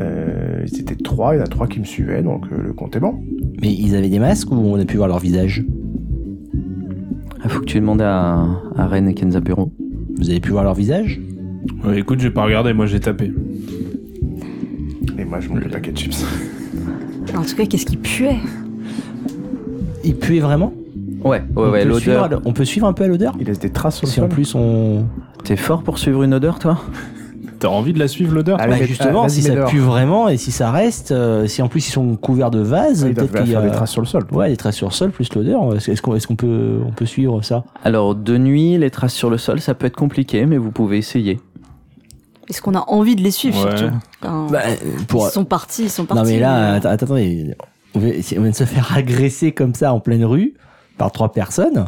[0.01, 2.73] euh, ils étaient trois, il y en a trois qui me suivaient, donc euh, le
[2.73, 3.23] compte est bon.
[3.63, 5.65] Mais ils avaient des masques ou on a pu voir leur visage?
[7.43, 9.73] Il faut que tu demandes à, à Ren et Kenzaburo.
[10.19, 11.21] Vous avez pu voir leur visage?
[11.85, 13.33] Ouais, écoute, j'ai pas regardé, moi j'ai tapé.
[15.21, 16.25] Et moi je monte le paquet de chips.
[17.37, 18.37] En tout cas, qu'est-ce qui puait?
[20.03, 20.73] Ils puaient vraiment?
[21.23, 22.43] Ouais, ouais, on, ouais, peut suivre à l'odeur.
[22.47, 23.35] on peut suivre un peu à l'odeur?
[23.39, 24.31] Il laisse des traces sur le Si en sol.
[24.31, 25.05] plus on.
[25.45, 26.81] T'es fort pour suivre une odeur, toi?
[27.59, 28.57] T'as envie de la suivre l'odeur?
[28.57, 31.87] Bah, justement, ah, si ça pue vraiment et si ça reste, euh, si en plus
[31.87, 34.25] ils sont couverts de vases, doivent peut-être qu'il y a des traces sur le sol.
[34.33, 35.77] Ouais, des traces sur le sol plus l'odeur.
[35.77, 37.65] Est-ce qu'on on peut suivre ça?
[37.85, 40.97] Alors, de nuit, les traces sur le sol, ça peut être compliqué, mais vous pouvez
[40.97, 41.39] essayer.
[42.51, 43.77] Est-ce qu'on a envie de les suivre Ouais.
[43.77, 44.61] surtout Enfin, Bah,
[45.09, 46.23] pour Ils sont partis, ils sont partis.
[46.23, 47.07] Non mais là, mais- attends,
[47.95, 50.55] on vient, de se faire agresser comme ça en pleine rue
[50.99, 51.87] par trois personnes.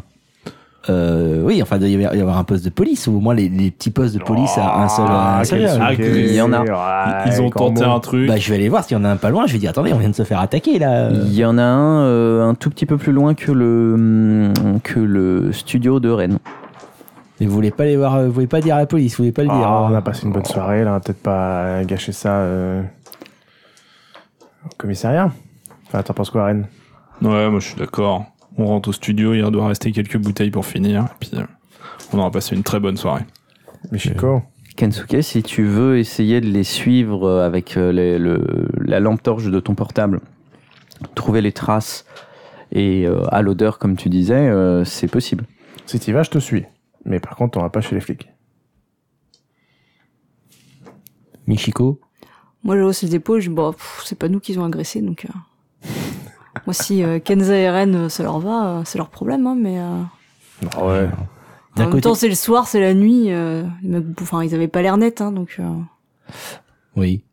[0.91, 3.21] Euh, oui, enfin, il doit y avoir- y avoir un poste de police ou au
[3.21, 5.07] moins les, les petits postes de police à un seul.
[5.07, 5.81] à un seul quel lieu.
[5.81, 6.61] Ah, il y en a.
[6.63, 8.27] Ouais, Ils ont tenté un truc.
[8.27, 9.47] Bah, je vais aller voir s'il y en a un pas loin.
[9.47, 11.11] Je vais dire, attendez, on vient de se faire attaquer là.
[11.11, 14.81] Il y en a un euh, un tout petit peu plus loin que le, hum,
[14.83, 16.39] que le studio de Rennes.
[17.41, 19.33] Vous voulez pas aller voir, euh, vous voulez pas dire à la police, vous voulez
[19.33, 19.57] pas le dire.
[19.59, 22.83] Ah, on a passé une bonne soirée, là, peut-être pas gâcher ça euh,
[24.65, 25.33] au commissariat.
[25.87, 26.67] Enfin, t'en penses quoi, Rennes?
[27.21, 28.25] Ouais, moi je suis d'accord.
[28.59, 31.05] On rentre au studio, il doit rester quelques bouteilles pour finir.
[31.05, 31.45] Et puis euh,
[32.13, 33.23] on aura passé une très bonne soirée.
[33.91, 34.43] Michiko?
[34.77, 39.61] Kensuke, si tu veux essayer de les suivre avec les- le, la lampe torche de
[39.61, 40.21] ton portable,
[41.15, 42.07] trouver les traces
[42.71, 45.45] et euh, à l'odeur, comme tu disais, euh, c'est possible.
[45.85, 46.65] Si t'y vas, je te suis.
[47.05, 48.29] Mais par contre, on va pas chez les flics.
[51.47, 52.01] Michiko.
[52.65, 55.27] Moi, je hausse les épaules, je bon, pff, c'est pas nous qui ont agressé, donc.
[55.27, 55.89] euh,
[56.67, 59.57] Moi, si euh, Kenza et Ren, euh, ça leur va, euh, c'est leur problème, hein,
[59.59, 59.81] mais.
[59.81, 60.03] euh,
[60.77, 61.09] Ah ouais.
[61.77, 63.33] En même côté- temps, c'est le soir, c'est la nuit.
[63.33, 63.65] euh,
[64.21, 65.57] enfin, ils avaient pas l'air nets, hein, donc.
[65.59, 65.69] euh,
[66.97, 67.25] Oui.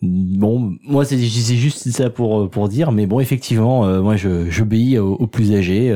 [0.00, 4.96] Bon, moi c'est juste ça pour pour dire, mais bon effectivement, euh, moi je j'obéis
[4.96, 5.90] aux, aux plus âgés.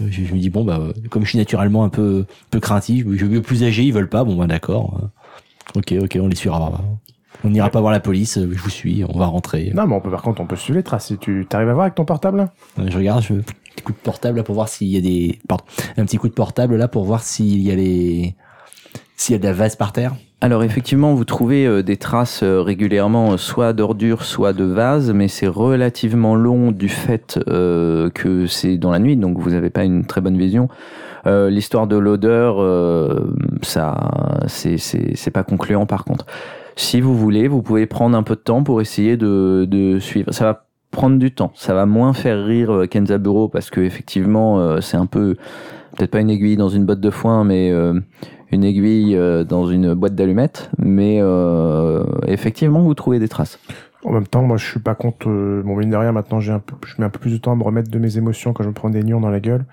[0.00, 0.80] Je, je me dis bon bah
[1.10, 4.24] comme je suis naturellement un peu peu craintif, je veux plus âgé, ils veulent pas,
[4.24, 5.10] bon bah d'accord.
[5.74, 6.80] Ok ok, on les suivra.
[7.44, 9.70] On n'ira pas voir la police, je vous suis, on va rentrer.
[9.72, 11.12] Non, mais on peut, par contre, on peut suivre les traces.
[11.20, 14.38] Tu t'arrives à voir avec ton portable Euh, Je regarde, je petit coup de portable
[14.38, 15.64] là pour voir s'il y a des pardon,
[15.96, 18.34] un petit coup de portable là pour voir s'il y a les
[19.16, 20.16] s'il y a de la vase par terre.
[20.40, 25.12] Alors effectivement, vous trouvez euh, des traces euh, régulièrement, euh, soit d'ordures, soit de vases,
[25.12, 29.70] mais c'est relativement long du fait euh, que c'est dans la nuit, donc vous n'avez
[29.70, 30.68] pas une très bonne vision.
[31.26, 33.96] Euh, L'histoire de l'odeur, euh, ça,
[34.46, 36.24] c'est pas concluant par contre.
[36.76, 40.30] Si vous voulez, vous pouvez prendre un peu de temps pour essayer de, de suivre.
[40.32, 41.50] Ça va prendre du temps.
[41.56, 45.34] Ça va moins faire rire Kenzaburo parce que effectivement, c'est un peu
[45.96, 47.72] peut-être pas une aiguille dans une botte de foin, mais
[48.52, 53.58] une aiguille euh, dans une boîte d'allumettes, mais euh, effectivement, vous trouvez des traces.
[54.04, 55.28] En même temps, moi, je suis pas contre.
[55.28, 57.36] euh, bon, mine de rien, maintenant, j'ai un peu, je mets un peu plus de
[57.38, 59.40] temps à me remettre de mes émotions quand je me prends des nions dans la
[59.40, 59.64] gueule.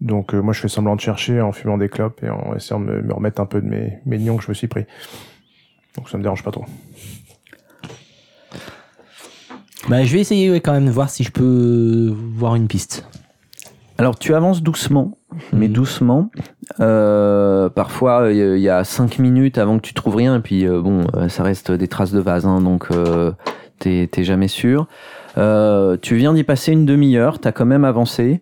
[0.00, 2.80] Donc, euh, moi, je fais semblant de chercher en fumant des clopes et en essayant
[2.80, 4.84] de me, me remettre un peu de mes, mes nions que je me suis pris.
[5.96, 6.64] Donc, ça me dérange pas trop.
[9.88, 13.06] Bah je vais essayer ouais, quand même de voir si je peux voir une piste.
[13.98, 15.16] Alors, tu avances doucement,
[15.52, 15.72] mais Mhm.
[15.72, 16.30] doucement.
[16.80, 20.80] Euh, parfois, il y a cinq minutes avant que tu trouves rien, et puis euh,
[20.80, 22.88] bon, euh, ça reste des traces de vase, hein, donc
[23.78, 24.86] t'es jamais sûr.
[25.36, 28.40] Tu viens d'y passer une demi-heure, t'as quand même avancé.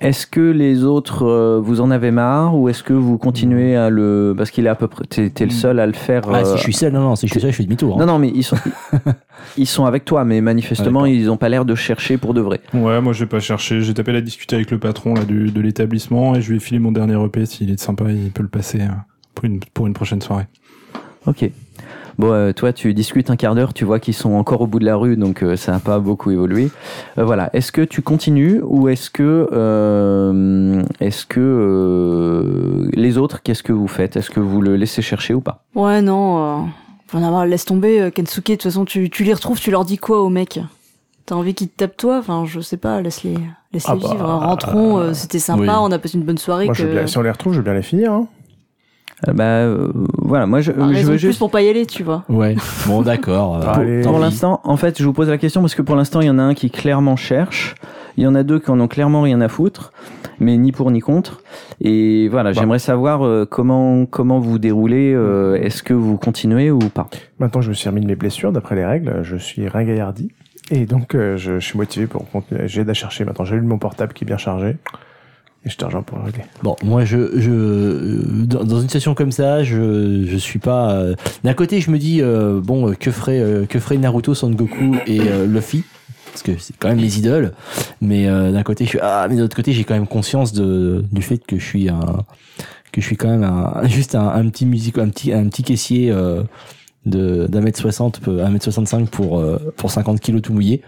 [0.00, 3.90] Est-ce que les autres, euh, vous en avez marre, ou est-ce que vous continuez à
[3.90, 4.34] le...
[4.36, 5.04] Parce qu'il est à peu près...
[5.04, 6.22] T'es t'es le seul à le faire...
[6.32, 7.96] Ah, si euh, je suis seul, non non, si je suis seul, je fais demi-tour.
[8.00, 8.06] hein.
[8.06, 8.56] Non, non, mais ils sont,
[9.58, 12.40] ils sont avec toi, mais manifestement, Ah, ils ont pas l'air de chercher pour de
[12.40, 12.60] vrai.
[12.74, 13.82] Ouais, moi j'ai pas cherché.
[13.82, 16.60] J'ai tapé la discuter avec le patron là, du, de l'établissement et je lui ai
[16.60, 17.44] filé mon dernier EP.
[17.46, 18.86] S'il est sympa, il peut le passer euh,
[19.34, 20.46] pour une, pour une prochaine soirée.
[21.26, 21.48] Ok.
[22.18, 24.78] Bon, euh, toi, tu discutes un quart d'heure, tu vois qu'ils sont encore au bout
[24.78, 26.70] de la rue, donc euh, ça n'a pas beaucoup évolué.
[27.18, 27.50] Euh, voilà.
[27.52, 33.72] Est-ce que tu continues ou est-ce que, euh, est-ce que euh, les autres, qu'est-ce que
[33.72, 34.16] vous faites?
[34.16, 35.64] Est-ce que vous le laissez chercher ou pas?
[35.74, 36.62] Ouais, non.
[36.62, 36.66] Euh,
[37.06, 38.46] faut en avoir, laisse tomber, euh, Kensuke.
[38.46, 40.60] De toute façon, tu, tu les retrouves, tu leur dis quoi aux mecs
[41.24, 42.18] T'as envie qu'ils te tapent toi?
[42.18, 43.36] Enfin, je sais pas, laisse-les,
[43.72, 44.26] laisse Ah les bah, vivre.
[44.26, 45.78] Rentrons, euh, c'était sympa, oui.
[45.80, 46.64] on a passé une bonne soirée.
[46.64, 46.80] Moi, que...
[46.80, 48.12] je veux bien, si on les retrouve, je veux bien les finir.
[48.12, 48.26] Hein.
[49.28, 50.46] Euh, Bah, euh, voilà.
[50.46, 51.38] Moi, je, je veux plus juste.
[51.38, 52.24] pour pas y aller, tu vois.
[52.28, 52.56] Ouais.
[52.86, 53.60] Bon d'accord.
[53.78, 56.26] euh, Pour l'instant, en fait, je vous pose la question parce que pour l'instant, il
[56.26, 57.74] y en a un qui clairement cherche.
[58.16, 59.92] Il y en a deux qui en ont clairement rien à foutre,
[60.38, 61.40] mais ni pour ni contre.
[61.80, 62.60] Et voilà, Bah.
[62.60, 65.12] j'aimerais savoir euh, comment comment vous déroulez.
[65.14, 67.08] euh, Est-ce que vous continuez ou pas?
[67.38, 69.20] Maintenant, je me suis remis de mes blessures, d'après les règles.
[69.22, 70.30] Je suis ringaillardi.
[70.70, 72.62] Et donc, euh, je, je suis motivé pour continuer.
[72.66, 73.44] J'ai à chercher maintenant.
[73.44, 74.76] J'ai eu mon portable qui est bien chargé.
[75.64, 76.42] Je t'argent pour le régler.
[76.64, 80.92] Bon, moi, je, je, dans, une situation comme ça, je, je suis pas.
[80.94, 84.34] euh, D'un côté, je me dis, euh, bon, euh, que ferait, euh, que ferait Naruto,
[84.34, 85.84] Son Goku et euh, Luffy?
[86.32, 87.52] Parce que c'est quand même mes idoles.
[88.00, 91.04] Mais euh, d'un côté, je suis ah, mais de côté, j'ai quand même conscience de
[91.12, 92.24] du fait que je suis un,
[92.90, 96.10] que je suis quand même un, juste un, petit musique, un petit, un petit caissier
[97.04, 99.44] de d'un mètre soixante, un mètre soixante cinq pour
[99.76, 100.80] pour 50 kilos tout mouillé.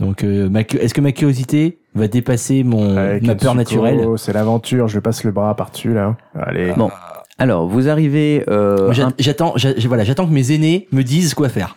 [0.00, 4.32] Donc, euh, ma est-ce que ma curiosité va dépasser mon Allez, ma peur naturelle C'est
[4.32, 4.88] l'aventure.
[4.88, 6.16] Je passe le bras par-dessus, là.
[6.34, 6.72] Allez.
[6.76, 6.90] Bon,
[7.38, 11.48] alors vous arrivez, euh, un- J'attends, j'a- voilà, j'attends que mes aînés me disent quoi
[11.48, 11.76] faire.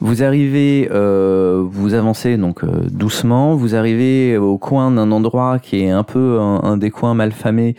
[0.00, 3.54] vous arrivez, euh, vous avancez donc euh, doucement.
[3.56, 7.74] Vous arrivez au coin d'un endroit qui est un peu un, un des coins malfamés.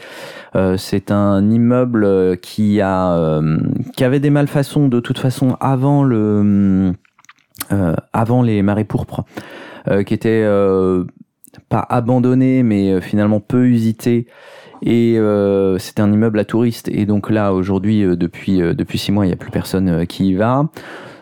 [0.56, 3.60] Euh, c'est un immeuble qui a, euh,
[3.96, 6.94] qui avait des malfaçons de toute façon avant le,
[7.72, 9.32] euh, avant les marées pourpres, euh,
[10.04, 11.06] qui était euh,
[11.70, 14.28] pas abandonné mais euh, finalement peu usité.
[14.82, 16.90] Et euh, c'était un immeuble à touristes.
[16.90, 19.90] Et donc là, aujourd'hui, euh, depuis, euh, depuis six mois, il n'y a plus personne
[19.90, 20.70] euh, qui y va.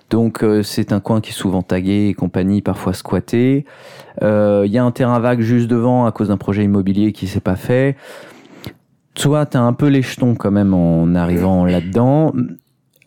[0.10, 3.66] Donc euh, c'est un coin qui est souvent tagué et compagnie, parfois squatté.
[4.22, 7.28] Euh, Il y a un terrain vague juste devant à cause d'un projet immobilier qui
[7.28, 7.96] s'est pas fait.
[9.14, 12.34] Toi, t'as un peu les jetons quand même en arrivant là-dedans.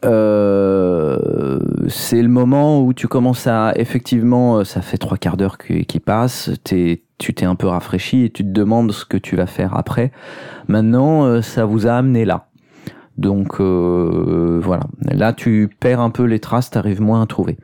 [0.04, 5.58] Euh, c'est le moment où tu commences à effectivement, euh, ça fait trois quarts d'heure
[5.58, 9.36] qui, passe, t'es- tu t'es un peu rafraîchi et tu te demandes ce que tu
[9.36, 10.12] vas faire après.
[10.68, 12.46] Maintenant, euh, ça vous a amené là.
[13.16, 17.56] Donc voilà, là tu perds un peu les traces, t'arrives moins à trouver.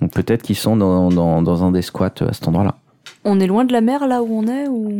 [0.00, 2.74] Donc peut-être qu'ils sont dans, dans, dans un des squats à cet endroit-là.
[3.24, 4.98] On est loin de la mer là où on est ou?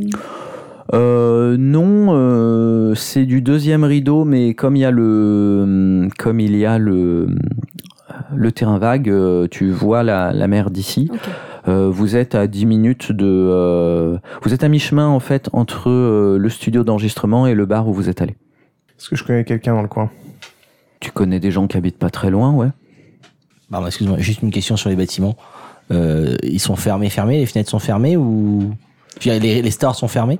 [0.94, 6.56] Euh, non, euh, c'est du deuxième rideau, mais comme il y a le, comme il
[6.56, 7.28] y a le,
[8.34, 11.10] le terrain vague, euh, tu vois la, la mer d'ici.
[11.68, 15.90] Euh, vous êtes à 10 minutes de, euh, vous êtes à mi-chemin en fait entre
[15.90, 18.36] euh, le studio d'enregistrement et le bar où vous êtes allé.
[18.98, 20.10] Est-ce que je connais quelqu'un dans le coin?
[21.00, 22.68] Tu connais des gens qui habitent pas très loin, ouais.
[23.70, 25.36] Pardon, excuse-moi, juste une question sur les bâtiments.
[25.90, 28.72] Euh, ils sont fermés, fermés, les fenêtres sont fermées ou
[29.24, 30.38] les, les stars sont fermées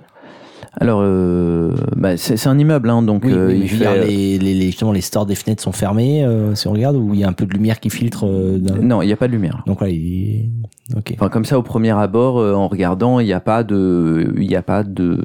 [0.78, 4.06] Alors, euh, bah, c'est c'est un immeuble, hein, donc Oui, euh, il dire, fait...
[4.06, 7.14] les, les, les- justement, les stores des fenêtres sont fermés, euh, si on regarde, ou
[7.14, 8.26] il y a un peu de lumière qui filtre.
[8.26, 9.62] euh, Non, il n'y a pas de lumière.
[9.66, 10.50] Donc voilà, il...
[10.94, 11.14] ok.
[11.14, 14.46] Enfin, comme ça, au premier abord, euh, en regardant, il n'y a pas de, il
[14.46, 15.18] n'y a pas de,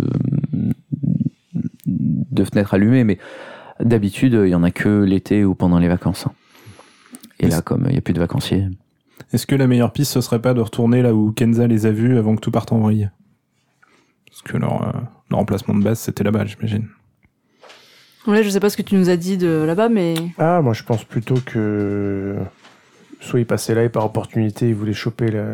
[1.86, 3.18] de fenêtre allumée, mais
[3.82, 6.28] d'habitude, il y en a que l'été ou pendant les vacances.
[6.28, 6.32] hein.
[7.40, 8.68] Et là, comme il n'y a plus de vacanciers.
[9.34, 11.92] Est-ce que la meilleure piste, ce serait pas de retourner là où Kenza les a
[11.92, 13.10] vus avant que tout parte en vrille?
[14.30, 14.94] Parce que leur,
[15.32, 16.88] euh, leur emplacement de base, c'était là-bas, j'imagine.
[18.28, 20.74] Ouais, je sais pas ce que tu nous as dit de là-bas, mais Ah, moi
[20.74, 22.36] je pense plutôt que
[23.20, 25.46] soit il passait là et par opportunité il voulait choper la,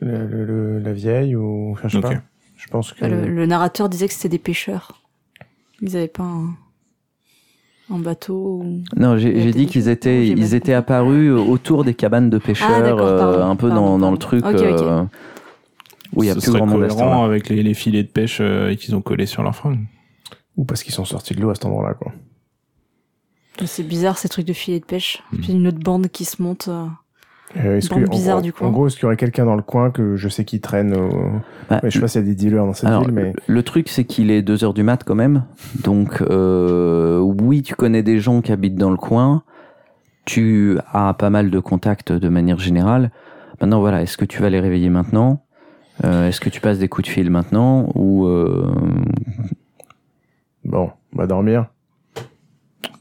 [0.00, 2.14] la, le- le- la vieille ou enfin, je sais pas.
[2.56, 5.02] Je pense que le, le narrateur disait que c'était des pêcheurs.
[5.82, 6.54] Ils avaient pas un,
[7.90, 8.62] un bateau.
[8.64, 13.02] ou- Non, j'ai dit qu'ils étaient, ils étaient apparus autour des cabanes de pêcheurs, Ah,
[13.02, 14.60] euh, un peu dans, dans le truc Ok, ok.
[14.62, 15.04] euh,
[16.12, 18.74] où il y a plus grand monde à avec les, les filets de pêche euh,
[18.74, 19.86] qu'ils ont collés sur leur fringue.
[20.56, 22.12] ou parce qu'ils sont sortis de l'eau à cet endroit-là quoi.
[23.64, 25.22] C'est bizarre ces trucs de filet de pêche.
[25.32, 25.40] Mhm.
[25.40, 26.68] Puis une autre bande qui se monte.
[26.68, 26.86] euh.
[27.56, 28.66] Euh, est-ce Bande que, en- bizarre en, du coin.
[28.66, 30.92] En gros, est-ce qu'il y aurait quelqu'un dans le coin que je sais qui traîne
[30.96, 31.08] au...
[31.70, 33.32] Bah, Ouais, je sais pas s'il y a des dealers dans cette Alors, ville, mais
[33.46, 35.44] Le truc, c'est qu'il est 2 heures du mat quand même.
[35.84, 39.44] Donc, euh, oui, tu connais des gens qui habitent dans le coin.
[40.24, 43.12] Tu as pas mal de contacts de manière générale.
[43.60, 45.43] Maintenant, voilà, est-ce que tu vas les réveiller maintenant?
[46.02, 48.72] Euh, Est-ce que tu passes des coups de fil maintenant Ou euh,
[50.64, 51.66] bon, on va dormir.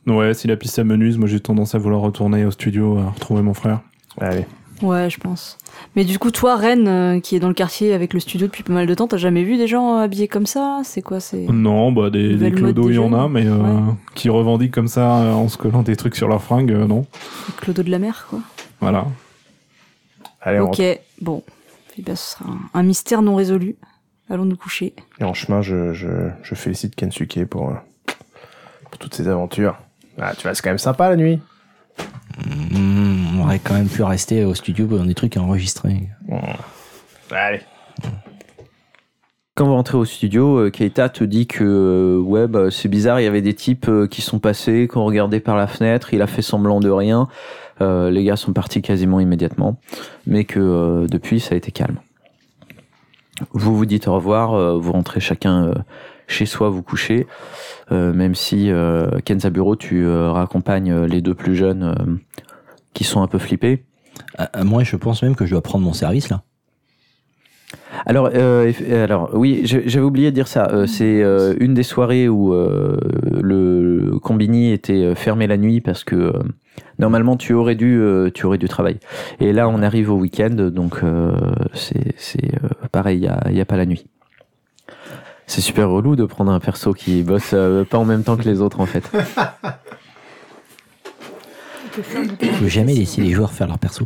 [0.06, 3.42] Ouais, si la piste s'amenuise, moi j'ai tendance à vouloir retourner au studio à retrouver
[3.42, 3.80] mon frère.
[4.20, 4.46] Allez.
[4.82, 5.58] Ouais, je pense.
[5.96, 8.64] Mais du coup, toi, Rennes, euh, qui est dans le quartier avec le studio depuis
[8.64, 10.82] pas mal de temps, t'as jamais vu des gens habillés comme ça?
[10.84, 13.94] C'est quoi C'est Non, bah des, des clodos, il y en a, mais euh, Ouais.
[14.14, 17.06] qui revendiquent comme ça euh, en se collant des trucs sur leur fringue, euh, non.
[17.58, 18.40] Clodo de la mer, quoi.
[18.82, 19.06] Voilà.
[20.42, 20.82] Allez, on ok,
[21.22, 21.44] bon.
[21.98, 23.76] Eh ben, ce sera un, un mystère non résolu.
[24.30, 24.96] Allons nous coucher.
[25.20, 26.08] Et en chemin, je, je,
[26.42, 27.76] je félicite Kensuke pour, euh,
[28.90, 29.78] pour toutes ces aventures.
[30.20, 31.40] Ah, tu vois, c'est quand même sympa la nuit.
[32.48, 36.10] Hmm, on aurait quand même pu rester au studio dans des trucs à enregistrer.
[37.30, 37.62] Allez.
[39.56, 43.20] quand vous rentrez au studio, euh, Keita te dit que euh, ouais, bah, c'est bizarre,
[43.20, 46.22] il y avait des types qui sont passés, qui ont regardé par la fenêtre, il
[46.22, 47.28] a fait semblant de rien.
[47.84, 49.80] Euh, les gars sont partis quasiment immédiatement,
[50.26, 51.98] mais que euh, depuis, ça a été calme.
[53.52, 55.74] Vous vous dites au revoir, euh, vous rentrez chacun
[56.28, 57.28] chez soi, vous couchez,
[57.92, 58.72] même si
[59.26, 62.20] Kenzaburo, tu raccompagnes les deux plus jeunes
[62.94, 63.84] qui sont un peu flippés.
[64.64, 66.44] Moi, je pense même que je dois prendre mon service là.
[68.06, 70.68] Alors, euh, eff- alors oui, j'avais oublié de dire ça.
[70.72, 72.98] Euh, c'est euh, une des soirées où euh,
[73.42, 76.34] le combini était euh, fermé la nuit parce que euh,
[77.00, 79.00] normalement tu aurais dû, euh, tu aurais dû travailler.
[79.40, 81.32] Et là, on arrive au week-end, donc euh,
[81.74, 84.06] c'est euh, pareil, il y a, il y a pas la nuit.
[85.46, 88.44] C'est super relou de prendre un perso qui bosse euh, pas en même temps que
[88.44, 89.04] les autres en fait.
[92.42, 94.06] Je veux jamais laisser les joueurs faire leur perso.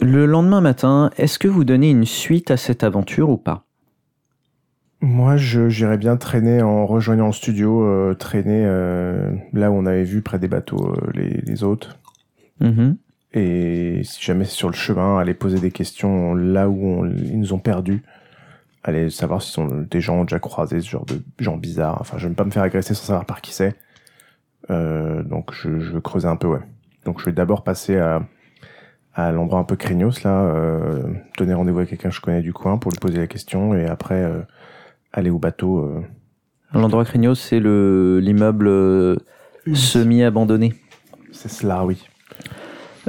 [0.00, 3.64] Le lendemain matin, est-ce que vous donnez une suite à cette aventure ou pas?
[5.00, 10.04] Moi, j'irais bien traîner en rejoignant le studio, euh, traîner euh, là où on avait
[10.04, 11.98] vu près des bateaux euh, les, les autres.
[12.60, 12.96] Mhm.
[13.34, 17.38] Et si jamais c'est sur le chemin, aller poser des questions là où on- ils
[17.38, 18.02] nous ont perdus.
[18.82, 21.98] Aller savoir si sont des gens ont déjà croisé ce genre de gens bizarres.
[22.00, 23.74] Enfin, je ne veux pas me faire agresser sans savoir par qui c'est.
[24.68, 26.60] Donc, je, je veux creuser un peu, ouais.
[27.04, 28.22] Donc, je vais d'abord passer à,
[29.14, 31.02] à l'endroit un peu craignos, là, euh,
[31.38, 33.86] donner rendez-vous à quelqu'un que je connais du coin pour lui poser la question et
[33.86, 34.40] après euh,
[35.12, 35.78] aller au bateau.
[35.78, 36.00] euh.
[36.72, 39.16] L'endroit craignos, c'est le l'immeuble euh,
[39.72, 40.74] semi-abandonné.
[41.32, 42.04] C'est cela, oui.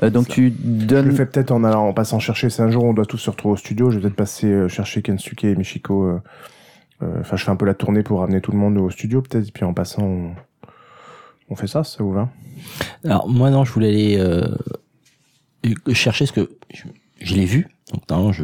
[0.04, 1.06] Euh, donc tu Je donnes.
[1.08, 2.50] le fais peut-être en allant, en passant chercher.
[2.50, 3.90] C'est un jour où on doit tous se retrouver au studio.
[3.90, 6.04] Je vais peut-être passer euh, chercher Kensuke et Michiko.
[6.04, 6.22] euh,
[7.02, 9.22] euh, Enfin, je fais un peu la tournée pour ramener tout le monde au studio,
[9.22, 9.52] peut-être.
[9.52, 10.32] Puis en passant, on,
[11.50, 12.30] on fait ça, ça vous va?
[13.04, 14.44] Alors moi non, je voulais aller euh,
[15.94, 16.84] chercher ce que je,
[17.20, 17.68] je l'ai vu.
[17.94, 18.44] Donc normalement, je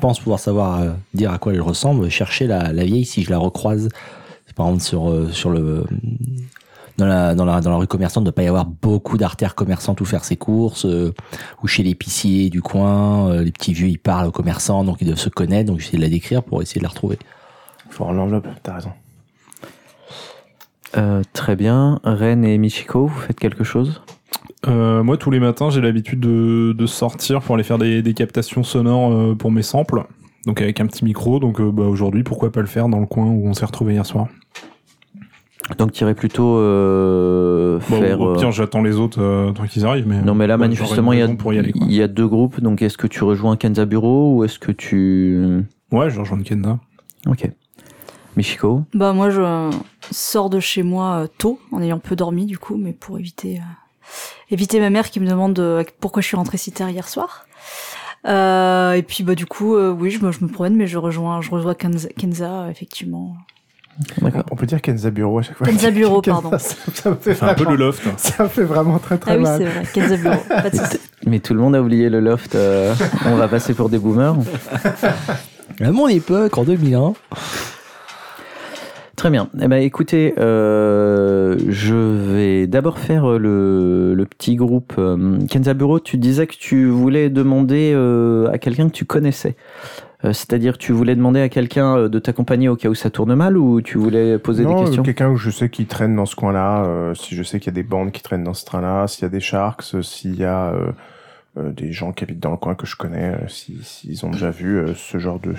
[0.00, 2.08] pense pouvoir savoir euh, dire à quoi elle ressemble.
[2.10, 3.88] Chercher la, la vieille si je la recroise.
[4.56, 5.84] Par exemple sur euh, sur le
[6.96, 10.00] dans la, dans la dans la rue commerçante, de pas y avoir beaucoup d'artères commerçantes
[10.00, 11.14] où faire ses courses, euh,
[11.62, 15.04] ou chez l'épicier du coin, euh, les petits vieux ils parlent aux commerçants, donc ils
[15.06, 15.70] doivent se connaître.
[15.70, 17.20] Donc j'essaie de la décrire pour essayer de la retrouver.
[17.90, 18.90] Faut rendre l'enveloppe, t'as raison.
[20.96, 22.00] Euh, très bien.
[22.02, 24.02] Ren et Michiko, vous faites quelque chose?
[24.66, 28.14] Euh, moi, tous les matins, j'ai l'habitude de, de sortir pour aller faire des, des
[28.14, 30.02] captations sonores euh, pour mes samples.
[30.46, 31.38] Donc avec un petit micro.
[31.38, 33.94] Donc euh, bah, aujourd'hui, pourquoi pas le faire dans le coin où on s'est retrouvé
[33.94, 34.26] hier soir.
[35.76, 38.20] Donc tu irais plutôt euh, Bon, faire.
[38.20, 40.08] au euh, pire, j'attends les autres euh, tant qu'ils arrivent.
[40.08, 41.72] Mais Non mais là ouais, manifestement il y, y aller.
[41.72, 41.86] Quoi.
[41.86, 42.60] il y a deux groupes.
[42.60, 45.62] Donc est-ce que tu rejoins Kenzaburo ou est-ce que tu
[45.92, 46.78] Ouais, je rejoins Kenda.
[47.26, 47.50] Ok.
[48.36, 48.84] Michiko?
[48.94, 49.70] Bah moi je
[50.10, 53.62] sors de chez moi tôt en ayant peu dormi du coup, mais pour éviter euh,
[54.50, 57.46] éviter ma mère qui me demande euh, pourquoi je suis rentrée si tard hier soir.
[58.26, 60.98] Euh, et puis bah du coup euh, oui je me, je me promène mais je
[60.98, 63.36] rejoins je rejoins Kenza, Kenza, effectivement.
[64.20, 64.44] D'accord.
[64.52, 65.66] On peut dire Kenza Bureau à chaque fois.
[65.66, 66.58] Kenza Bureau, Kenza, pardon.
[66.58, 68.02] Ça, ça me fait un peu le loft.
[68.16, 69.58] Ça me fait vraiment très très Ah oui mal.
[69.58, 70.40] c'est vrai Kenza Bureau.
[70.48, 70.98] Pas de souci.
[71.26, 72.54] Mais tout le monde a oublié le loft.
[72.54, 72.94] euh,
[73.26, 74.36] on va passer pour des boomers.
[75.80, 77.12] À mon époque, en 2001.
[79.18, 79.48] Très bien.
[79.60, 84.92] Eh ben, écoutez, euh, je vais d'abord faire le, le petit groupe.
[84.96, 89.56] Euh, Kenza Bureau, tu disais que tu voulais demander euh, à quelqu'un que tu connaissais.
[90.24, 93.34] Euh, C'est-à-dire, tu voulais demander à quelqu'un euh, de t'accompagner au cas où ça tourne
[93.34, 95.02] mal ou tu voulais poser non, des questions?
[95.02, 97.72] euh, quelqu'un où je sais qui traîne dans ce coin-là, euh, si je sais qu'il
[97.72, 100.02] y a des bandes qui traînent dans ce train-là, s'il y a des sharks, euh,
[100.02, 100.92] s'il y a euh,
[101.58, 104.30] euh, des gens qui habitent dans le coin que je connais, euh, si- s'ils ont
[104.30, 105.54] déjà vu euh, ce genre de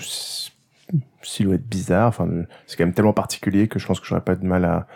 [1.22, 2.08] silhouette bizarre.
[2.08, 4.66] Enfin, de- c'est quand même tellement particulier que je pense que j'aurais pas de mal
[4.66, 4.88] à,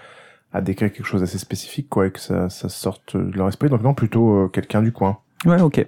[0.54, 3.70] à décrire quelque chose d'assez spécifique, quoi, et que ça, ça sorte de leur esprit.
[3.70, 5.18] Donc non, plutôt euh, quelqu'un du coin.
[5.46, 5.86] Ouais, ok.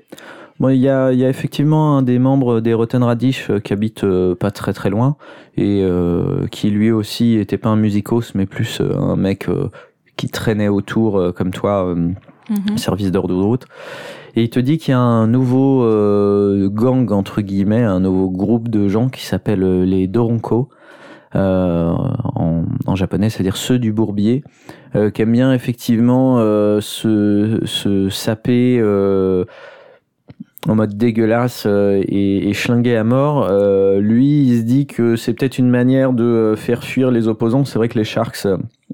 [0.59, 3.59] Bon, il y a, il y a effectivement un des membres des Rotten Radish euh,
[3.59, 5.17] qui habite euh, pas très très loin
[5.57, 9.69] et euh, qui lui aussi était pas un musicos mais plus euh, un mec euh,
[10.15, 12.11] qui traînait autour euh, comme toi, euh,
[12.47, 12.77] Mhm.
[12.77, 13.65] service d'ordre de route.
[14.35, 18.29] Et il te dit qu'il y a un nouveau euh, gang entre guillemets, un nouveau
[18.29, 20.69] groupe de gens qui s'appelle euh, les Doronko.
[21.35, 21.93] Euh,
[22.35, 24.41] en, japonais, c'est-à-dire ceux du bourbier,
[24.95, 29.43] euh, qui aiment bien effectivement euh, se, se saper euh,
[30.67, 33.47] en mode dégueulasse euh, et, et schlinguer à mort.
[33.49, 37.27] Euh, lui, il se dit que c'est peut-être une manière de euh, faire fuir les
[37.27, 37.65] opposants.
[37.65, 38.47] C'est vrai que les Sharks,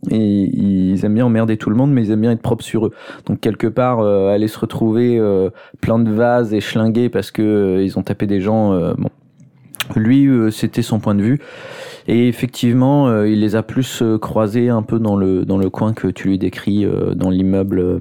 [0.09, 2.88] ils, ils aiment bien emmerder tout le monde, mais ils aiment bien être propres sur
[2.88, 2.91] eux.
[3.26, 5.49] Donc quelque part, euh, aller se retrouver euh,
[5.80, 8.72] plein de vases et schlinguer parce que ils ont tapé des gens.
[8.97, 9.09] bon,
[9.95, 11.39] lui, c'était son point de vue.
[12.07, 16.07] Et effectivement, il les a plus croisés un peu dans le dans le coin que
[16.07, 17.99] tu lui décris, dans l'immeuble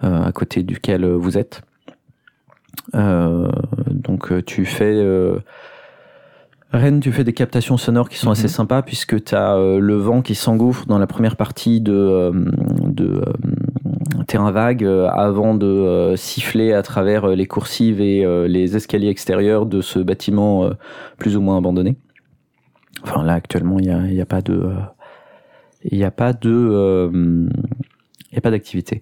[0.00, 1.62] à côté duquel vous êtes.
[2.94, 3.50] Euh,
[3.90, 5.38] donc euh, tu fais euh,
[6.72, 10.22] Rennes, tu fais des captations sonores qui sont assez sympas puisque tu as le vent
[10.22, 12.32] qui s'engouffre dans la première partie de, euh,
[12.84, 19.64] de euh, terrain vague avant de siffler à travers les coursives et les escaliers extérieurs
[19.64, 20.70] de ce bâtiment
[21.16, 21.96] plus ou moins abandonné.
[23.02, 24.70] Enfin là actuellement il n'y a, y a pas de
[25.84, 27.48] il n'y a pas de
[28.30, 29.00] il a pas d'activité.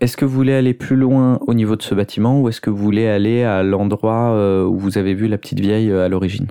[0.00, 2.70] Est-ce que vous voulez aller plus loin au niveau de ce bâtiment ou est-ce que
[2.70, 6.08] vous voulez aller à l'endroit euh, où vous avez vu la petite vieille euh, à
[6.08, 6.46] l'origine?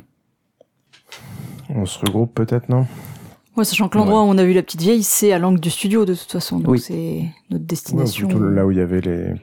[1.70, 2.86] On se regroupe peut-être, non?
[3.58, 5.70] Ouais, sachant que l'endroit où on a vu la petite vieille, c'est à l'angle du
[5.70, 6.80] studio de toute façon, donc Oui.
[6.80, 8.28] c'est notre Ouais, destination.
[8.28, 9.34] plutôt là où il y avait les,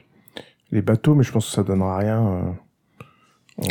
[0.71, 2.25] les bateaux, mais je pense que ça donnera rien.
[2.25, 2.41] euh.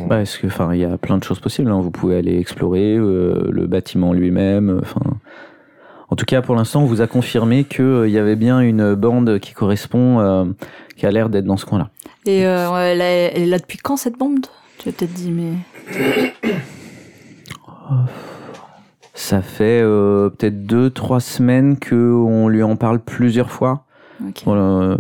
[0.02, 1.70] On- Bah, est-ce que, enfin, il y a plein de choses possibles.
[1.70, 1.80] hein.
[1.80, 4.68] Vous pouvez aller explorer euh, le bâtiment lui-même.
[4.70, 5.00] euh, Enfin,
[6.10, 8.94] en tout cas, pour l'instant, on vous a confirmé que euh, y avait bien une
[8.94, 10.44] bande qui correspond, euh,
[10.96, 11.90] qui a l'air d'être dans ce coin-là.
[12.24, 14.46] Et euh, elle, est, là depuis quand cette bande?
[14.78, 15.52] Tu as peut-être dit, mais
[19.14, 23.86] Ça fait peut-être deux, trois semaines que on lui en parle plusieurs fois.
[24.44, 24.98] Voilà,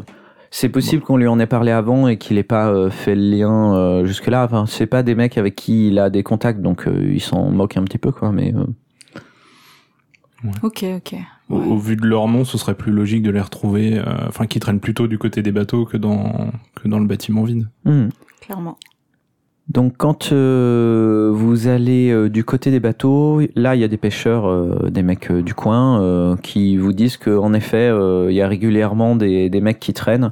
[0.58, 3.20] c'est possible qu'on lui en ait parlé avant et qu'il ait pas euh, fait le
[3.20, 4.44] lien euh, jusque-là.
[4.44, 7.50] Enfin, c'est pas des mecs avec qui il a des contacts, donc euh, il s'en
[7.50, 8.32] moque un petit peu, quoi.
[8.32, 8.54] Mais
[10.44, 11.14] euh, Ok, ok.
[11.48, 11.66] Au, Ouais.
[11.66, 14.58] au vu de leur nom, ce serait plus logique de les retrouver, euh, enfin, qui
[14.60, 17.68] traînent plutôt du côté des bateaux que dans, que dans le bâtiment vide.
[17.84, 18.08] hmm.
[18.40, 18.76] Clairement.
[19.68, 23.96] Donc quand euh, vous allez euh, du côté des bateaux, là il y a des
[23.96, 28.28] pêcheurs, euh, des mecs euh, du coin euh, qui vous disent que en effet euh,
[28.30, 30.30] il y a régulièrement des, des mecs qui traînent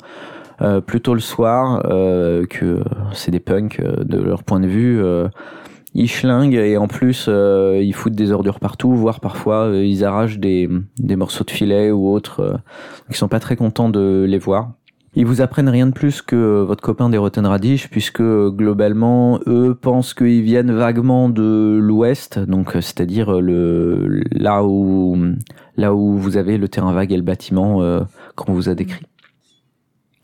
[0.63, 5.03] euh, plutôt le soir, euh, que c'est des punks euh, de leur point de vue.
[5.95, 10.05] Ils schlinguent et en plus euh, ils foutent des ordures partout, voire parfois euh, ils
[10.05, 10.69] arrachent des,
[10.99, 12.41] des morceaux de filet ou autres.
[12.41, 12.57] Euh,
[13.11, 14.73] ils sont pas très contents de les voir.
[15.17, 19.77] Ils vous apprennent rien de plus que votre copain des Rotten Radish, puisque globalement, eux
[19.81, 25.17] pensent qu'ils viennent vaguement de l'ouest, donc euh, c'est-à-dire euh, le là où
[25.77, 28.01] là où vous avez le terrain vague et le bâtiment euh,
[28.35, 29.07] qu'on vous a décrit.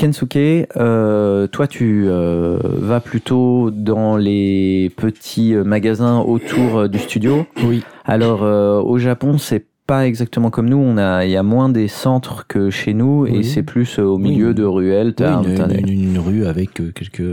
[0.01, 6.99] Kensuke, euh, toi tu euh, vas plutôt dans les petits euh, magasins autour euh, du
[6.99, 7.45] studio.
[7.67, 7.85] Oui.
[8.07, 10.77] Alors euh, au Japon, c'est pas exactement comme nous.
[10.79, 14.05] On a, il y a moins des centres que chez nous et c'est plus euh,
[14.05, 14.55] au milieu Oui.
[14.55, 15.15] de ruelles.
[15.19, 17.29] Oui, une, une- une rue avec euh, quelques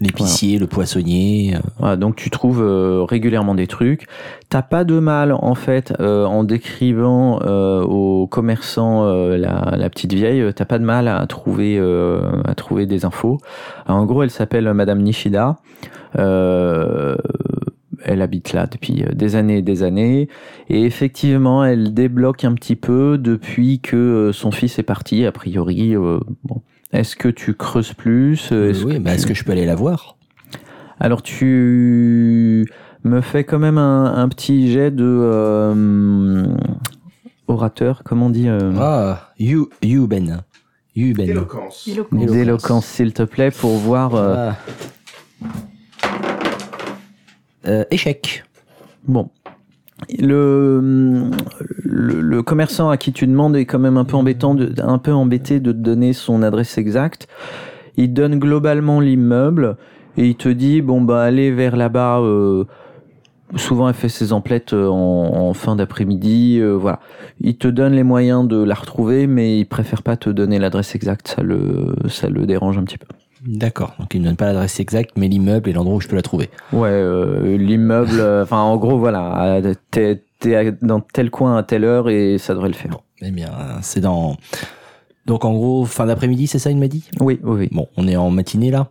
[0.00, 1.54] l'épicier, le poissonnier.
[1.54, 4.08] euh, Voilà, donc tu trouves euh, régulièrement des trucs.
[4.48, 9.88] T'as pas de mal en fait euh, en décrivant euh, aux commerçants euh, la, la
[9.88, 10.42] petite vieille.
[10.52, 13.38] T'as pas de mal à trouver euh, à trouver des infos.
[13.86, 15.56] Alors, en gros, elle s'appelle Madame Nishida.
[16.18, 17.14] Euh,
[18.10, 20.28] elle habite là depuis euh, des années et des années.
[20.68, 25.32] Et effectivement, elle débloque un petit peu depuis que euh, son fils est parti, a
[25.32, 25.94] priori.
[25.96, 26.60] euh, bon.
[26.92, 29.66] Est-ce que tu creuses plus Est-ce oui, que bah, tu- est-ce que je peux aller
[29.66, 30.16] la voir?
[30.98, 32.66] Alors tu
[33.04, 36.44] me fais quand même un, un petit jet de euh,
[37.48, 40.42] orateur, comment on dit euh, Ah, you, you Ben.
[40.96, 41.30] You Ben.
[41.30, 41.86] Éloquence.
[41.88, 42.30] Éloquence.
[42.32, 44.14] d'éloquence s'il te plaît pour voir.
[44.16, 45.46] euh, Ah.
[47.66, 48.44] Euh, échec.
[49.06, 49.28] Bon.
[50.18, 50.80] Le,
[51.84, 54.96] le, le commerçant à qui tu demandes est quand même un peu embêtant, de, un
[54.96, 57.28] peu embêté de te donner son adresse exacte.
[57.98, 59.76] Il donne globalement l'immeuble
[60.16, 62.20] et il te dit bon bah allez vers là-bas.
[62.20, 62.64] euh,
[63.56, 66.58] souvent elle fait ses emplettes euh, en, en fin d'après-midi.
[66.60, 67.00] euh, voilà.
[67.40, 70.94] Il te donne les moyens de la retrouver, mais il préfère pas te donner l'adresse
[70.94, 71.28] exacte.
[71.28, 73.06] Ça le, ça le dérange un petit peu.
[73.46, 73.94] D'accord.
[73.98, 76.22] Donc il ne donne pas l'adresse exacte, mais l'immeuble et l'endroit où je peux la
[76.22, 76.50] trouver.
[76.72, 78.20] Ouais, euh, l'immeuble.
[78.20, 79.60] euh, Enfin, en gros, voilà.
[79.90, 82.98] T'es t'es dans tel coin à telle heure et ça devrait le faire.
[83.22, 83.50] Eh bien,
[83.82, 84.36] c'est dans.
[85.26, 87.04] Donc en gros, fin d'après-midi, c'est ça, il m'a dit?
[87.20, 87.68] Oui, oui, oui.
[87.72, 88.88] Bon, on est en matinée là?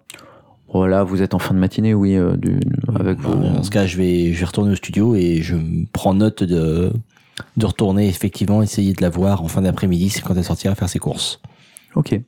[0.72, 2.60] Voilà, vous êtes en fin de matinée, oui, euh, du,
[2.96, 3.36] avec Bah, vos.
[3.36, 5.56] Dans ce cas, je vais, je vais retourner au studio et je
[5.94, 6.92] prends note de,
[7.58, 10.88] de retourner effectivement essayer de la voir en fin d'après-midi, c'est quand elle sortira faire
[10.90, 11.42] ses courses.
[11.96, 12.20] Ok.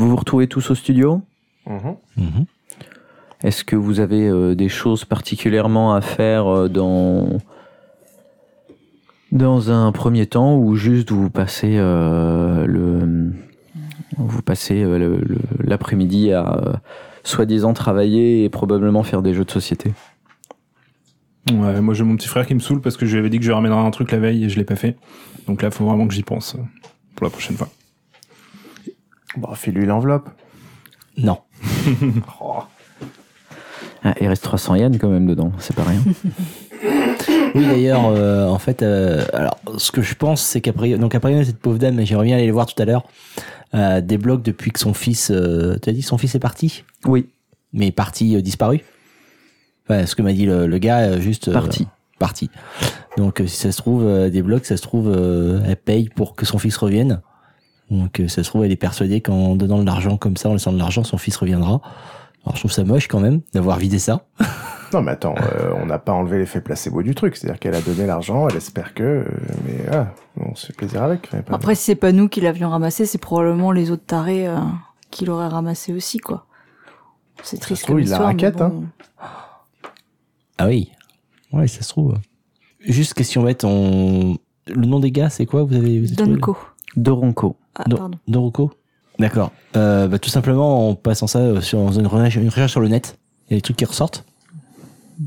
[0.00, 1.20] Vous vous retrouvez tous au studio
[1.66, 1.96] Mhm.
[2.16, 2.46] Mhm.
[3.42, 7.36] Est-ce que vous avez euh, des choses particulièrement à faire euh, dans
[9.30, 13.34] dans un premier temps ou juste vous passez euh, le
[14.16, 14.86] vous passez
[15.62, 16.80] l'après-midi à
[17.22, 19.92] soi-disant travailler et probablement faire des jeux de société?
[21.52, 23.38] Ouais, moi j'ai mon petit frère qui me saoule parce que je lui avais dit
[23.38, 24.96] que je ramènerais un truc la veille et je l'ai pas fait.
[25.46, 26.56] Donc là, faut vraiment que j'y pense
[27.16, 27.68] pour la prochaine fois.
[29.36, 30.28] Bon, file-lui l'enveloppe.
[31.16, 31.38] Non.
[34.02, 36.00] Ah, il reste 300 yens quand même dedans, c'est pas rien.
[37.54, 41.44] Oui, d'ailleurs, euh, en fait, euh, alors, ce que je pense, c'est qu'après, donc après
[41.44, 43.02] cette pauvre dame, j'aimerais bien aller les voir tout à l'heure,
[43.74, 47.28] euh, débloque depuis que son fils, euh, tu as dit, son fils est parti, oui,
[47.72, 48.80] mais parti euh, disparu?
[49.84, 51.88] Enfin, ce que m'a dit le, le gars, juste euh, Parti.
[52.18, 52.50] parti.
[53.18, 56.46] Donc, si ça se trouve, euh, débloque, ça se trouve, euh, elle paye pour que
[56.46, 57.20] son fils revienne.
[57.90, 60.52] Donc, euh, ça se trouve, elle est persuadée qu'en donnant de l'argent comme ça, en
[60.52, 61.80] laissant de l'argent, son fils reviendra.
[62.44, 64.24] Alors, je trouve ça moche quand même d'avoir vidé ça.
[64.92, 67.36] Non, mais attends, euh, on n'a pas enlevé l'effet placebo du truc.
[67.36, 69.02] C'est-à-dire qu'elle a donné l'argent, elle espère que.
[69.02, 69.24] euh,
[69.64, 71.28] mais ah, on se fait plaisir avec.
[71.48, 74.58] Après, si c'est pas nous qui l'avions ramassé, c'est probablement les autres tarés euh,
[75.10, 76.46] qui l'auraient ramassé aussi, quoi.
[77.42, 78.86] C'est se triste trouve, comme il la raquette, bon.
[80.58, 80.90] Ah oui.
[81.52, 82.14] Ouais, ça se trouve.
[82.80, 84.36] Juste question bête, on...
[84.66, 86.56] le nom des gars, c'est quoi Vous avez, vous.
[86.96, 87.56] Doronko.
[87.76, 88.18] Ah, pardon.
[89.18, 89.52] D'accord.
[89.76, 92.88] Euh, bah, tout simplement en passant ça euh, sur une recherche, une recherche sur le
[92.88, 93.18] net.
[93.48, 94.24] Il y a des trucs qui ressortent.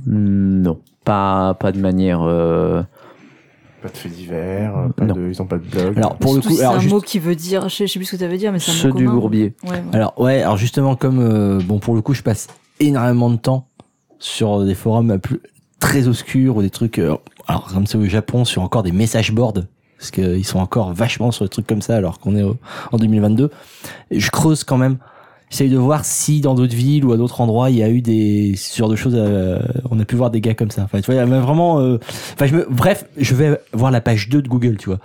[0.08, 2.22] Non, pas, pas de manière.
[2.24, 2.82] euh,
[3.82, 5.98] Pas de faits divers, euh, pas de, ils ont pas de blog.
[5.98, 7.94] Alors pour le coup, c'est alors, un juste- mot qui veut dire, je sais, je
[7.94, 9.54] sais plus ce que ça veut dire, mais c'est un mot ceux du bourbier.
[9.64, 9.82] Ouais, ouais.
[9.94, 12.48] alors ouais, alors justement comme euh, bon pour le coup, je passe
[12.80, 13.68] énormément de temps
[14.20, 15.40] sur des forums plus
[15.80, 16.98] très obscurs ou des trucs.
[16.98, 17.16] euh,
[17.48, 19.60] alors comme c'est au Japon, sur encore des message boards
[20.04, 22.58] parce qu'ils sont encore vachement sur des trucs comme ça alors qu'on est au-
[22.92, 23.50] en 2022.
[24.12, 24.98] Et je creuse quand même.
[25.50, 28.02] J'essaye de voir si dans d'autres villes ou à d'autres endroits il y a eu
[28.02, 29.14] des ce de choses.
[29.16, 29.60] euh,
[29.92, 30.82] on a pu voir des gars comme ça.
[30.84, 31.80] Enfin, tu vois, il y a vraiment.
[31.80, 32.00] euh,
[32.34, 32.68] Enfin, je me.
[32.70, 35.00] Bref, je vais voir la page 2 de Google, tu vois.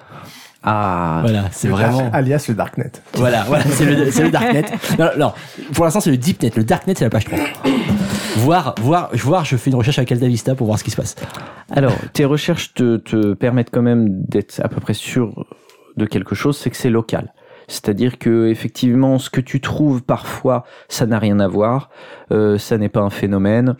[0.62, 1.98] Ah, Voilà, c'est vraiment.
[2.02, 2.92] dark- alias le darknet.
[3.14, 4.64] Voilà, voilà, c'est le, darknet.
[4.98, 5.32] Non, non,
[5.72, 6.50] pour l'instant c'est le deepnet.
[6.56, 7.38] Le darknet c'est la page 3.
[8.38, 11.16] Voir, voir, voir, je fais une recherche avec AltaVista pour voir ce qui se passe.
[11.70, 15.46] Alors, tes recherches te, te permettent quand même d'être à peu près sûr
[15.96, 17.32] de quelque chose, c'est que c'est local.
[17.66, 21.90] C'est-à-dire que effectivement, ce que tu trouves parfois, ça n'a rien à voir,
[22.32, 23.76] euh, ça n'est pas un phénomène.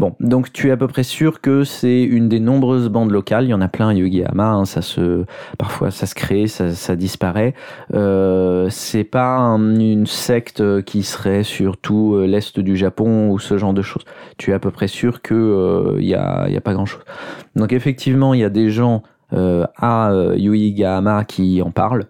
[0.00, 3.44] Bon, donc tu es à peu près sûr que c'est une des nombreuses bandes locales.
[3.44, 4.48] Il y en a plein à Yogihama.
[4.52, 5.26] hein, ça se,
[5.58, 7.52] parfois ça se crée, ça, disparaît.
[7.92, 13.38] Euh, c'est pas un- une secte qui serait sur tout euh, l'est du Japon ou
[13.38, 14.04] ce genre de choses.
[14.38, 16.72] Tu es à peu près sûr que euh, il y a, il y a pas
[16.72, 17.02] grand-chose.
[17.54, 19.02] Donc effectivement, il y a des gens
[19.34, 22.06] euh, à euh, Yuigahama qui en parlent.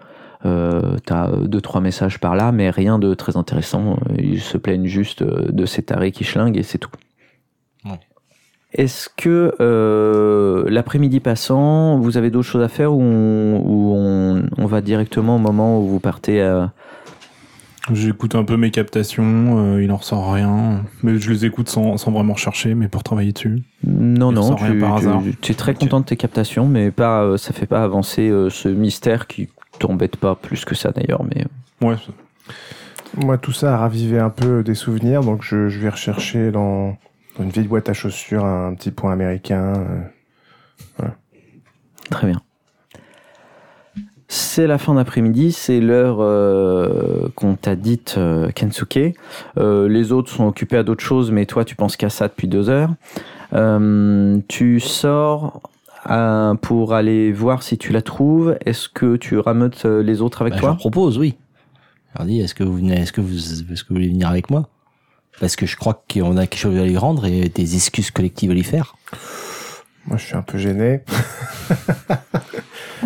[0.47, 3.97] Euh, T'as euh, deux trois messages par là, mais rien de très intéressant.
[4.11, 6.91] Euh, Ils se plaignent juste euh, de ces tarés qui schlinguent et c'est tout.
[8.73, 14.43] Est-ce que euh, l'après-midi passant, vous avez d'autres choses à faire ou on, ou on,
[14.59, 16.73] on va directement au moment où vous partez à...
[17.93, 20.85] J'écoute un peu mes captations, euh, il en ressort rien.
[21.03, 23.63] Mais je les écoute sans, sans vraiment chercher, mais pour travailler dessus.
[23.85, 25.23] Non, Il non, ressort rien tu, par tu- hasard.
[25.41, 28.51] tu es très content de tes captations, mais pas, euh, ça fait pas avancer euh,
[28.51, 29.49] ce mystère qui
[29.81, 31.25] t'embête pas plus que ça d'ailleurs.
[31.25, 31.47] Mais
[31.85, 31.97] Ouais,
[33.17, 36.97] Moi, tout ça a ravivé un peu des souvenirs, donc je, je vais rechercher dans,
[37.41, 39.73] Une vieille boîte à chaussures, un petit point américain.
[41.01, 41.07] euh.
[42.11, 42.41] Très bien.
[44.29, 49.17] C'est la fin d'après-midi, c'est l'heure euh, qu'on t'a dite, euh, Kensuke.
[49.59, 52.47] Euh, les autres sont occupés à d'autres choses, mais toi, tu penses qu'à ça depuis
[52.47, 52.91] deux heures.
[53.55, 55.61] Euh, tu sors
[56.11, 58.57] euh, pour aller voir si tu la trouves.
[58.67, 61.37] Est-ce que tu rameutes les autres avec Bah, je leur toi propose, oui.
[62.13, 64.29] Je leur dis, est-ce que vous venez, est-ce que vous, est-ce que vous voulez venir
[64.29, 64.69] avec moi?
[65.39, 68.51] Parce que je crois qu'on a quelque chose à lui rendre et des excuses collectives
[68.51, 68.97] à lui faire.
[70.07, 71.03] Moi, je suis un peu gêné.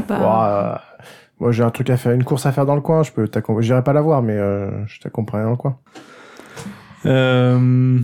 [0.09, 0.83] Bah,
[1.41, 3.03] moi, j'ai un truc à faire, une course à faire dans le coin.
[3.03, 3.67] Je peux t'accompagner.
[3.67, 5.77] J'irai pas la voir, mais euh, je t'accompagnerai dans le coin.
[7.07, 7.99] Euh,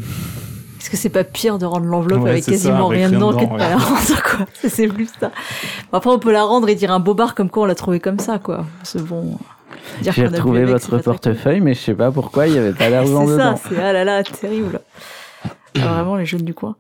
[0.78, 3.32] Est-ce que c'est pas pire de rendre l'enveloppe Ouais, avec ça, quasiment avec rien dedans
[3.36, 5.30] que de pas la rendre, quoi C'est plus ça.
[5.90, 7.98] Bon, après, on peut la rendre et dire un bobard comme quoi on l'a trouvé
[8.00, 8.64] comme ça, quoi.
[8.82, 9.38] C'est bon.
[10.02, 13.26] J'ai retrouvé votre c'est portefeuille, mais je sais pas pourquoi il y avait pas d'argent
[13.26, 13.56] C'est dedans.
[13.56, 14.80] ça, c'est ah là là, terrible.
[15.76, 16.76] Alors, vraiment, les jeunes du coin.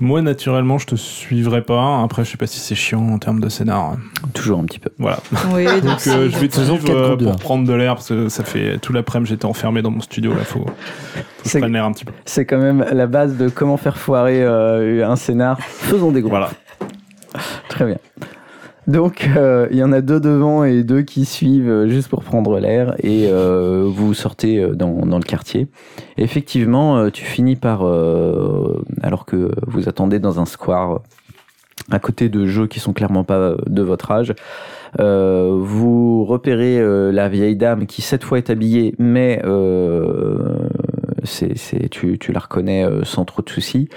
[0.00, 2.02] moi, naturellement, je te suivrai pas.
[2.02, 3.96] Après, je sais pas si c'est chiant en termes de scénar.
[4.32, 4.90] Toujours un petit peu.
[4.98, 5.18] Voilà.
[5.52, 8.28] Oui, donc, Donc, euh, je vais te suivre euh, pour prendre de l'air parce que
[8.30, 10.44] ça fait tout l'après-midi j'étais enfermé dans mon studio là.
[10.44, 10.72] Faut, faut que
[11.44, 12.12] je C'est- prenne l'air un petit peu.
[12.24, 15.60] C'est quand même la base de comment faire foirer euh, un scénar.
[15.60, 16.30] Faisons des groupes.
[16.30, 16.50] Voilà.
[17.68, 17.98] Très bien.
[18.90, 22.24] Donc, euh, il y en a deux devant et deux qui suivent euh, juste pour
[22.24, 25.68] prendre l'air et euh, vous sortez dans, dans le quartier.
[26.16, 27.84] Effectivement, tu finis par,
[29.02, 31.02] alors que vous attendez dans un square
[31.92, 34.34] à côté de jeux qui sont clairement pas de votre âge,
[34.98, 40.58] euh, vous repérez euh, la vieille dame qui cette fois est habillée, mais euh,
[41.22, 43.88] c'est, c'est, tu, tu la reconnais sans trop de soucis.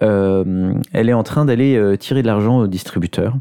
[0.00, 3.34] Elle est en train d'aller tirer de l'argent au distributeur.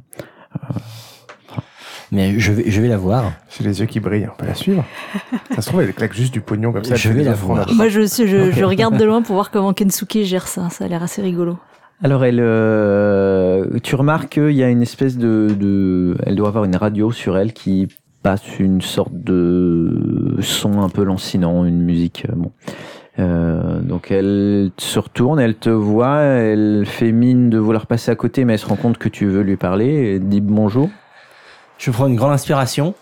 [2.11, 3.31] Mais je vais, je vais la voir.
[3.57, 4.27] J'ai les yeux qui brillent.
[4.31, 4.85] On peut la suivre.
[5.55, 6.95] ça se trouve, elle claque juste du pognon comme ça.
[6.95, 7.67] Je vais la voir.
[7.73, 8.53] Moi, je, je, je, Ok.
[8.55, 10.69] je regarde de loin pour voir comment Kensuke gère ça.
[10.69, 11.57] Ça a l'air assez rigolo.
[12.03, 16.65] Alors elle, euh, tu remarques qu'il y a une espèce de, de, elle doit avoir
[16.65, 17.87] une radio sur elle qui
[18.21, 22.25] passe une sorte de son un peu lancinant, une musique.
[22.29, 22.51] euh, Bon,
[23.17, 28.15] Euh, donc elle se retourne, elle te voit, elle fait mine de vouloir passer à
[28.15, 30.15] côté, mais elle se rend compte que tu veux lui parler.
[30.15, 30.89] Et dit bonjour.
[31.77, 32.93] Je prends une grande inspiration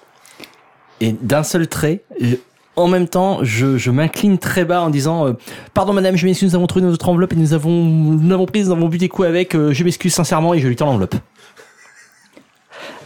[1.01, 2.35] et d'un seul trait, je-
[2.75, 5.33] en même temps, je, je m'incline très bas en disant euh,
[5.75, 8.67] Pardon madame, je m'excuse, nous avons trouvé notre enveloppe et nous avons, nous l'avons prise,
[8.67, 11.15] nous avons bu des coups avec, euh, je m'excuse sincèrement et je lui tends l'enveloppe.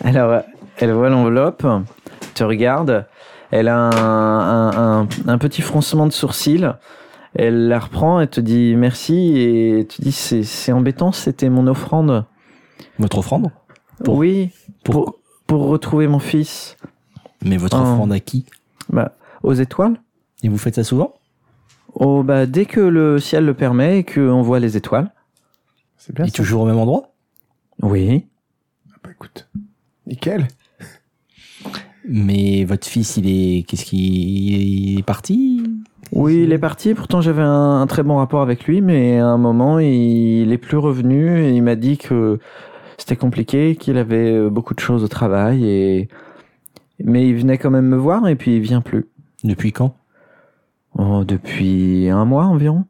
[0.03, 0.41] Alors,
[0.77, 1.65] elle voit l'enveloppe,
[2.33, 3.05] te regarde,
[3.51, 6.73] elle a un, un- un- un petit froncement de sourcil,
[7.35, 11.67] elle la reprend, elle te dit merci et tu dis c'est c'est embêtant, c'était mon
[11.67, 12.25] offrande.
[12.99, 13.51] Votre offrande
[14.03, 14.49] Pour- oui,
[14.83, 16.77] pour- pour, pour retrouver mon fils.
[17.43, 17.81] Mais votre Oh.
[17.81, 18.45] offrande à qui
[18.89, 19.99] Bah, aux étoiles
[20.43, 21.13] Et vous faites ça souvent
[21.93, 25.11] oh, bah, Dès que le ciel le permet et qu'on voit les étoiles.
[25.97, 26.33] C'est bien Et ça.
[26.35, 27.13] toujours au même endroit
[27.83, 28.25] Oui.
[28.91, 29.47] Ah bah, écoute.
[30.07, 30.47] Nickel.
[32.09, 33.63] Mais votre fils, il est.
[33.63, 35.61] Qu'est-ce qu'il il est parti?
[36.13, 36.93] Oui, il est parti.
[36.93, 40.57] Pourtant, j'avais un, un très bon rapport avec lui, mais à un moment, il est
[40.57, 42.39] plus revenu et il m'a dit que
[42.97, 46.07] c'était compliqué, qu'il avait euh, beaucoup de choses au travail et
[47.03, 49.07] mais il venait quand même me voir et puis il vient plus.
[49.43, 49.95] Depuis quand?
[50.97, 52.85] Oh, depuis un mois environ.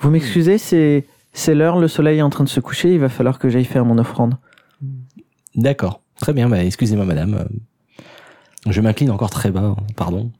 [0.00, 3.08] Vous m'excusez, c'est c'est l'heure, le soleil est en train de se coucher, il va
[3.08, 4.34] falloir que j'aille faire mon offrande.
[5.54, 6.00] D'accord.
[6.20, 7.34] Très bien, bah, excusez-moi madame.
[7.34, 7.44] Euh,
[8.70, 10.30] Je m'incline encore très bas, pardon.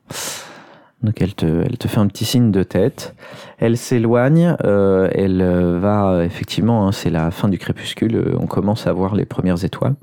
[1.02, 3.14] Donc elle te, elle te fait un petit signe de tête.
[3.58, 4.56] Elle s'éloigne.
[4.64, 6.86] euh, elle euh, va euh, effectivement.
[6.88, 8.16] hein, c'est la fin du crépuscule.
[8.16, 9.96] euh, on commence à voir les premières étoiles.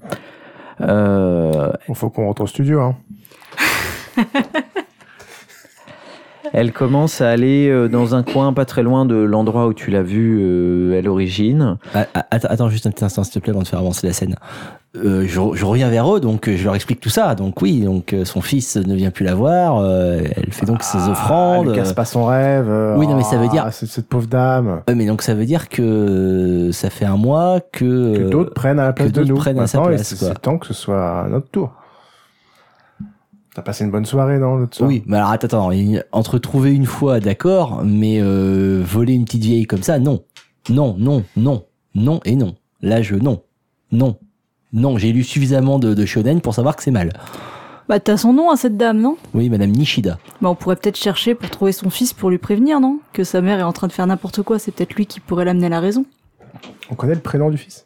[0.82, 2.82] Euh, Il faut qu'on rentre au studio.
[2.82, 2.96] Hein.
[6.54, 9.92] elle commence à aller euh, dans un coin pas très loin de l'endroit où tu
[9.92, 11.78] l'as vue euh, à l'origine.
[11.94, 14.06] Ah, ah, Attends, attends juste un petit instant, s'il te plaît, avant de faire avancer
[14.08, 14.36] la scène.
[14.98, 17.34] Euh, je, je reviens vers eux, donc euh, je leur explique tout ça.
[17.36, 19.78] Donc oui, donc euh, son fils ne vient plus la voir.
[19.80, 21.68] euh, elle fait donc ses Ah, offrandes.
[21.70, 22.68] Elle casse pas son rêve.
[22.70, 24.82] euh, Oui, non, mais ça veut dire- ah, c'est- Cette pauvre dame.
[24.90, 28.80] Euh, mais donc ça veut dire que ça fait un mois que, Que d'autres prennent
[28.80, 29.38] à la place de d'autres nous.
[29.38, 30.28] prennent à sa place, c'est quoi.
[30.30, 31.72] c'est temps que ce soit à notre tour.
[33.54, 34.88] T'as passé une bonne soirée, non, l'autre soir?
[34.88, 35.72] Oui, mais alors attends, attends,
[36.14, 40.24] entre trouver une fois, d'accord, mais euh, voler une petite vieille comme ça, non,
[40.70, 42.56] non, non, non, non et non.
[42.82, 43.42] Là, je non,
[43.92, 44.18] non,
[44.72, 44.98] non.
[44.98, 47.12] J'ai lu suffisamment de, de shonen pour savoir que c'est mal.
[47.90, 49.18] Bah, t'as son nom à cette dame, non?
[49.34, 50.18] Oui, Madame Nishida.
[50.42, 53.00] Bah, on pourrait peut-être chercher pour trouver son fils pour lui prévenir, non?
[53.12, 54.60] Que sa mère est en train de faire n'importe quoi.
[54.60, 56.06] C'est peut-être lui qui pourrait l'amener à la raison.
[56.90, 57.86] On connaît le prénom du fils?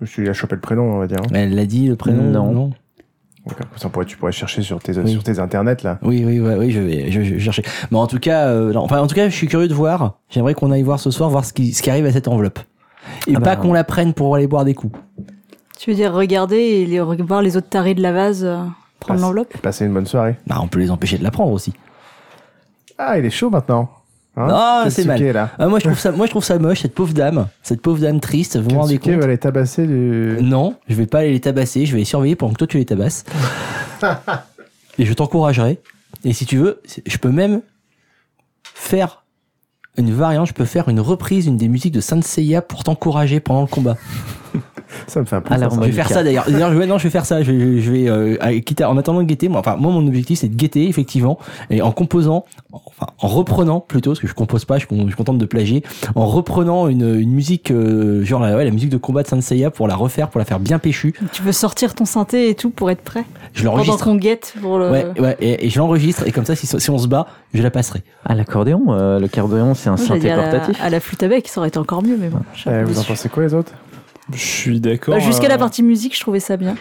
[0.00, 1.18] Je lui ai chopé le prénom, on va dire.
[1.20, 1.30] hein.
[1.34, 2.22] Elle l'a dit le prénom?
[2.30, 2.44] Non.
[2.52, 2.72] On
[3.46, 3.66] D'accord.
[3.76, 5.12] Ça pourrait, tu pourrais chercher sur tes, Oui.
[5.12, 5.98] sur tes internets là.
[6.02, 7.62] Oui, oui, ouais, oui, je vais, je, je vais chercher.
[7.90, 10.18] Mais en tout cas, euh, non, enfin, en tout cas, je suis curieux de voir.
[10.28, 12.58] J'aimerais qu'on aille voir ce soir, voir ce qui, ce qui arrive à cette enveloppe.
[13.26, 13.56] Et Ah pas bah.
[13.56, 14.98] qu'on la prenne pour aller boire des coups.
[15.78, 18.58] Tu veux dire regarder et les, voir les autres tarés de la vase euh,
[19.00, 19.56] prendre l'enveloppe?
[19.62, 20.36] Passer une bonne soirée.
[20.46, 21.72] Bah, on peut les empêcher de la prendre aussi.
[22.98, 23.90] Ah, il est chaud maintenant.
[24.36, 25.20] Hein Non, c'est mal.
[25.22, 25.50] là.
[25.58, 28.00] Ah, moi, je trouve ça, moi, je trouve ça moche, cette pauvre dame, cette pauvre
[28.00, 28.56] dame triste.
[28.58, 30.38] Vous vous rendez compte va les tabasser du.
[30.40, 31.84] Non, je vais pas aller les tabasser.
[31.86, 33.24] Je vais les surveiller pendant que toi tu les tabasses.
[34.98, 35.80] Et je t'encouragerai.
[36.24, 37.62] Et si tu veux, je peux même
[38.62, 39.24] faire
[39.96, 40.46] une variante.
[40.48, 43.66] Je peux faire une reprise d'une des musiques de Saint Seiya pour t'encourager pendant le
[43.66, 43.96] combat.
[45.06, 45.54] Ça me fait un peu.
[45.54, 46.44] Alors, Je vais faire ça d'ailleurs.
[46.48, 47.42] D'ailleurs, je vais, non, je vais faire ça.
[47.42, 49.48] Je vais, je vais euh, à- quitte à- en attendant de guetter.
[49.48, 51.38] Moi, enfin, moi, mon objectif, c'est de guetter effectivement,
[51.70, 55.14] et en composant, enfin, en reprenant plutôt, parce que je compose pas, je, je suis
[55.14, 55.82] contente de plagier,
[56.14, 59.40] en reprenant une, une musique, euh, genre la, ouais, la musique de combat de Saint
[59.40, 61.14] Seiya pour la refaire, pour la faire bien péchue.
[61.32, 63.24] Tu veux sortir ton synthé et tout pour être prêt?
[63.52, 64.04] Je Pendant l'enregistre.
[64.04, 64.90] qu'on guette pour le...
[64.90, 67.62] Ouais, ouais, et, et je l'enregistre et comme ça, si, si on se bat, je
[67.62, 68.02] la passerai.
[68.24, 70.82] Ah, l'accordéon, euh, le cordéon, c'est un synthé dire à la, portatif.
[70.82, 72.40] à la flûte à bec, ça aurait été encore mieux, mais bon.
[72.66, 73.72] Eh, vous en pensez quoi les autres?
[74.32, 75.14] Je suis d'accord.
[75.14, 76.76] Bah, Jusqu'à la euh, partie musique, je trouvais ça bien.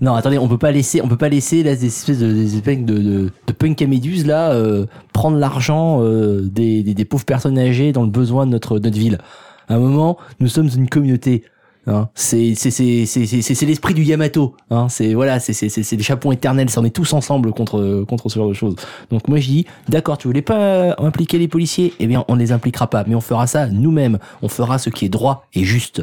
[0.00, 2.56] Non, attendez, on peut pas laisser, on peut pas laisser là, des espèces de, des
[2.56, 7.04] espèces de, de, de punk à méduse là euh, prendre l'argent euh, des, des, des
[7.04, 9.18] pauvres personnes âgées dans le besoin de notre, notre ville.
[9.68, 11.44] À un moment, nous sommes une communauté.
[11.86, 12.08] Hein.
[12.14, 14.54] C'est c'est c'est c'est c'est c'est l'esprit du Yamato.
[14.70, 14.88] Hein.
[14.88, 16.68] C'est voilà, c'est c'est c'est c'est le chapon éternel.
[16.76, 18.76] On est tous ensemble contre contre ce genre de choses.
[19.10, 22.52] Donc moi je dis, d'accord, tu voulais pas impliquer les policiers, eh bien on les
[22.52, 24.18] impliquera pas, mais on fera ça nous-mêmes.
[24.42, 26.02] On fera ce qui est droit et juste.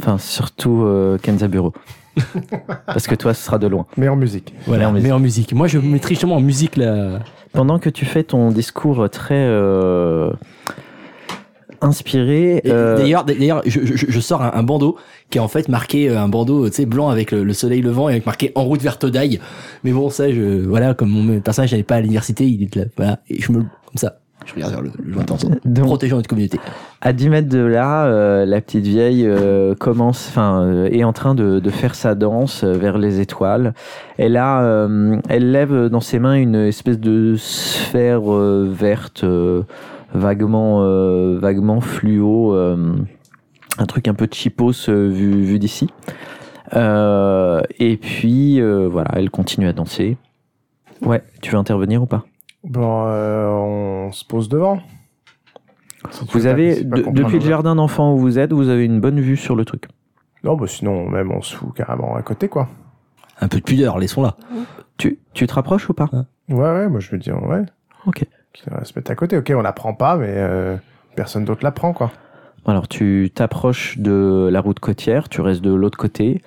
[0.00, 1.72] Enfin, surtout euh, Kenzaburo.
[2.86, 3.86] Parce que toi, ce sera de loin.
[3.96, 4.52] Mais en musique.
[4.66, 5.12] Voilà, en mais musique.
[5.12, 5.52] en musique.
[5.54, 7.20] Moi je mettrai justement en musique là.
[7.52, 10.30] Pendant que tu fais ton discours très euh,
[11.80, 14.96] inspiré, Et euh, D'ailleurs, d'ailleurs, je, je, je sors un, un bandeau
[15.30, 17.80] qui est en fait marqué euh, un bandeau, tu sais, blanc avec le, le soleil
[17.80, 19.40] levant et avec marqué en route vers Todai.
[19.84, 22.84] Mais bon, ça, je, voilà, comme mon personnage n'allait pas à l'université, il est là,
[22.96, 26.58] voilà, et je me, comme ça, je regarde vers le, le donc, notre communauté.
[27.02, 31.12] à 10 mètres de là, euh, la petite vieille euh, commence, enfin, euh, est en
[31.12, 33.74] train de, de faire sa danse vers les étoiles.
[34.16, 34.88] Elle a,
[35.28, 39.24] elle lève dans ses mains une espèce de sphère verte,
[40.12, 40.80] vaguement,
[41.38, 45.88] vaguement fluo, un truc un peu cheapos vu, vu d'ici.
[46.74, 50.16] Et puis voilà, elle continue à danser.
[51.02, 52.24] Ouais, tu veux intervenir ou pas?
[52.64, 54.80] Bon, euh, on se pose devant.
[56.10, 58.84] Si Vous pas- avez, si de- depuis le jardin d'enfants où vous êtes, vous avez
[58.84, 59.84] une bonne vue sur le truc.
[60.44, 62.68] Non, bah sinon, même on se fout carrément à côté, quoi.
[63.40, 64.36] Un peu de pudeur, laissons-la.
[64.96, 66.08] Tu, tu te rapproches ou pas?
[66.48, 67.62] Ouais, ouais, moi je veux dire, ouais.
[68.06, 68.24] Ok.
[68.52, 69.36] Qu'il va se mettre à côté.
[69.36, 70.76] Ok, on la prend pas, mais euh,
[71.16, 72.10] personne d'autre la prend, quoi.
[72.68, 76.42] Alors tu t'approches de la route côtière, tu restes de l'autre côté.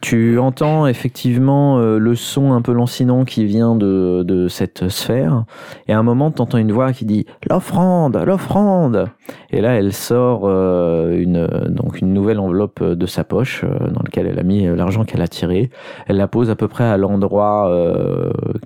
[0.00, 5.44] Tu entends effectivement euh, le son un peu lancinant qui vient de, de cette sphère.
[5.86, 9.08] Et à un moment, tu entends une voix qui dit l'offrande, l'offrande.
[9.50, 14.02] Et là, elle sort euh, une, donc une nouvelle enveloppe de sa poche euh, dans
[14.02, 15.68] laquelle elle a mis l'argent qu'elle a tiré.
[16.06, 17.70] Elle la pose à peu près à l'endroit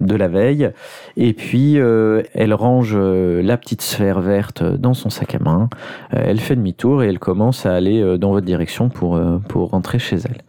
[0.01, 0.71] de la veille.
[1.17, 5.69] Et puis, elle range la petite sphère verte dans son sac à main.
[6.11, 9.71] Elle fait demi-tour et elle commence à aller euh, dans votre direction pour, euh, pour
[9.71, 10.43] rentrer chez elle.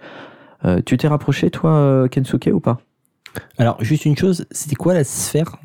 [0.66, 2.80] Euh, tu t'es rapproché, toi, Kensuke, ou pas?
[3.58, 5.56] Alors, juste une chose, c'était quoi la sphère?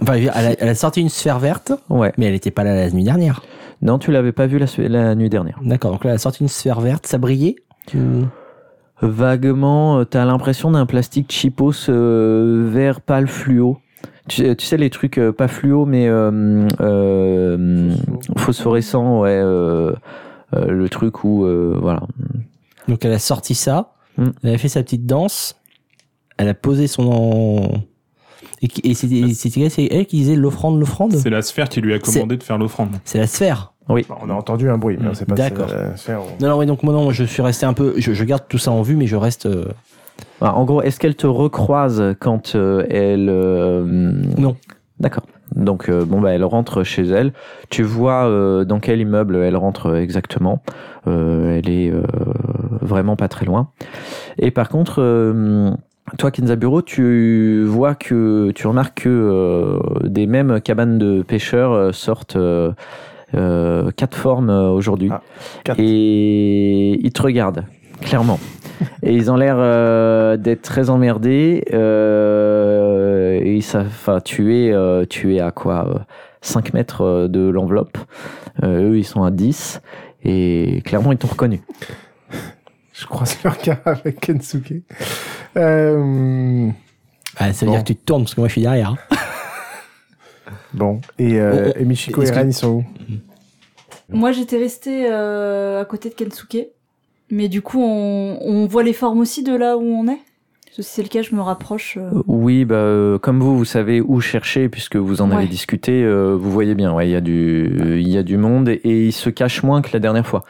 [0.00, 2.12] Enfin, elle a, elle a sorti une sphère verte, Ouais.
[2.16, 3.42] mais elle était pas là la nuit dernière.
[3.82, 5.58] Non, tu l'avais pas vu la, la nuit dernière.
[5.62, 7.56] D'accord, donc là, elle a sorti une sphère verte, ça brillait?
[7.86, 7.98] Tu-
[9.00, 13.78] Vaguement, euh, t'as l'impression d'un plastique cheapos euh, vert pâle fluo.
[14.28, 17.90] Tu, sais- tu sais, les trucs euh, pas fluo, mais euh, euh,
[18.36, 19.30] phosphorescent, ouais.
[19.30, 19.92] euh,
[20.54, 22.02] euh, le truc où, euh, voilà.
[22.88, 24.26] Donc elle a sorti ça, Mm.
[24.42, 25.56] elle a fait sa petite danse,
[26.36, 27.82] elle a posé son...
[28.60, 32.36] Et, et c'est elle qui disait l'offrande, l'offrande C'est la sphère qui lui a commandé
[32.36, 32.90] de faire l'offrande.
[33.04, 33.72] C'est la sphère.
[33.88, 34.06] Oui.
[34.22, 35.68] On a entendu un bruit, mais on sait pas D'accord.
[35.70, 37.94] si c'est- c'est- on- Non, non, oui, donc moi, non, je suis resté un peu...
[37.96, 39.46] Je, je garde tout ça en vue, mais je reste...
[39.46, 39.64] euh,
[40.40, 43.28] Voilà, en gros, est-ce qu'elle te recroise quand euh, elle...
[43.28, 43.84] euh,
[44.38, 44.56] Non.
[45.00, 45.24] D'accord.
[45.54, 47.32] Donc, euh, bon, bah, elle rentre chez elle.
[47.68, 50.62] Tu vois euh, dans quel immeuble elle rentre exactement.
[51.06, 52.02] Euh, elle est euh,
[52.80, 53.68] vraiment pas très loin.
[54.38, 55.70] Et par contre, euh,
[56.18, 61.92] toi, Kenzaburo, tu vois que tu remarques que euh, des mêmes cabanes de pêcheurs euh,
[61.92, 62.72] sortent euh,
[63.34, 65.08] euh, quatre formes euh, aujourd'hui.
[65.12, 65.22] Ah,
[65.64, 65.78] quatre.
[65.80, 67.64] Et ils te regardent,
[68.00, 68.38] clairement.
[69.02, 71.64] Et ils ont l'air euh, d'être très emmerdés.
[71.72, 75.98] Euh, et ils savent, enfin, tu es, euh, tu es à quoi euh,
[76.40, 77.98] 5 mètres euh, de l'enveloppe.
[78.62, 79.80] Euh, eux, ils sont à 10.
[80.24, 81.60] Et clairement, ils t'ont reconnu.
[82.92, 84.74] Je croise le regard avec Kensuke.
[85.56, 86.68] Euh,
[87.38, 87.76] Ah, ça veut Bon.
[87.76, 88.90] dire que tu te tournes parce que moi je suis derrière.
[88.90, 89.16] hein.
[90.74, 91.00] bon.
[91.18, 91.80] Et, euh, Oh, oh.
[91.80, 92.84] et Michiko et Ren, ils sont où?
[94.10, 96.66] Moi, j'étais restée euh, à côté de Kensuke.
[97.32, 100.20] Mais du coup, on, on voit les formes aussi de là où on est?
[100.70, 101.98] Si c'est le cas, je me rapproche.
[102.00, 102.22] euh.
[102.26, 106.02] Oui, bah, euh, comme vous, vous savez où chercher puisque vous en avez discuté.
[106.04, 108.80] euh, vous voyez bien, ouais, il y a du, il y a du monde et,
[108.84, 110.44] et ils se cachent moins que la dernière fois.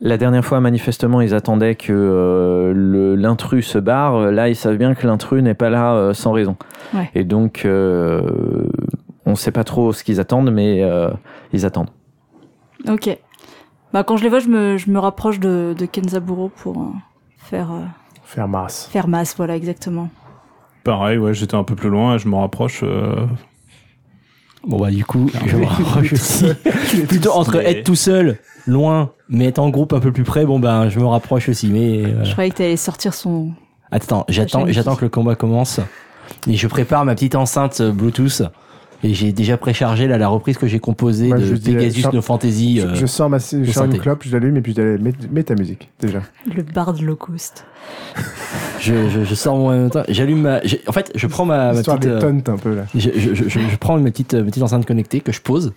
[0.00, 4.30] La dernière fois, manifestement, ils attendaient que euh, l'intrus se barre.
[4.30, 6.56] Là, ils savent bien que l'intrus n'est pas là euh, sans raison.
[6.94, 7.10] Ouais.
[7.14, 8.68] Et donc, euh,
[9.26, 11.08] on ne sait pas trop ce qu'ils attendent, mais euh,
[11.52, 11.90] ils attendent.
[12.88, 13.18] Ok.
[13.92, 16.86] Bah, quand je les vois, je me, je me rapproche de, de Kenzaburo pour euh,
[17.38, 17.80] faire, euh,
[18.24, 18.88] Faire masse.
[18.92, 20.08] faire masse, voilà, exactement.
[20.84, 22.80] Pareil, ouais, j'étais un peu plus loin, je me rapproche.
[22.82, 23.26] euh,
[24.66, 26.46] Bon bah du coup, je me rapproche aussi.
[27.08, 30.44] Plutôt entre Mais- être tout seul, loin, mais être en groupe un peu plus près,
[30.44, 31.68] bon ben je me rapproche aussi.
[31.68, 33.52] Mais euh, Je croyais que t'allais sortir son.
[33.90, 35.80] attends, j'attends, j'attends que le combat commence
[36.46, 38.42] et je prépare ma petite enceinte euh, Bluetooth.
[39.04, 42.20] Et j'ai déjà préchargé là la reprise que j'ai composée Moi, de je Pegasus No
[42.20, 42.78] Fantasy.
[42.80, 45.12] Je, euh, je sors, ma, je sors une clope, je l'allume et puis je mets,
[45.30, 46.20] mets ta musique, déjà.
[46.52, 47.64] Le bard low cost.
[48.80, 50.02] je, je, je sors mon en même temps.
[50.08, 50.60] J'allume ma.
[50.64, 52.00] j'ai- En fait, je prends ma, ma petite.
[52.00, 52.86] des euh, tonnes un peu, là.
[52.94, 55.72] Je, je, je, je- je prends ma petite, ma petite enceinte connectée que je pose.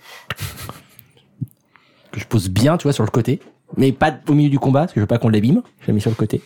[2.10, 3.40] Que je pose bien, tu vois, sur le côté.
[3.76, 5.62] Mais pas au milieu du combat, parce que je veux pas qu'on l'abîme.
[5.80, 6.42] Je la mets sur le côté.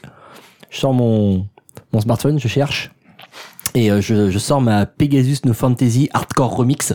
[0.71, 1.47] Je sors mon,
[1.93, 2.93] mon smartphone, je cherche.
[3.77, 6.95] Et euh, je, je sors ma Pegasus No Fantasy Hardcore Remix,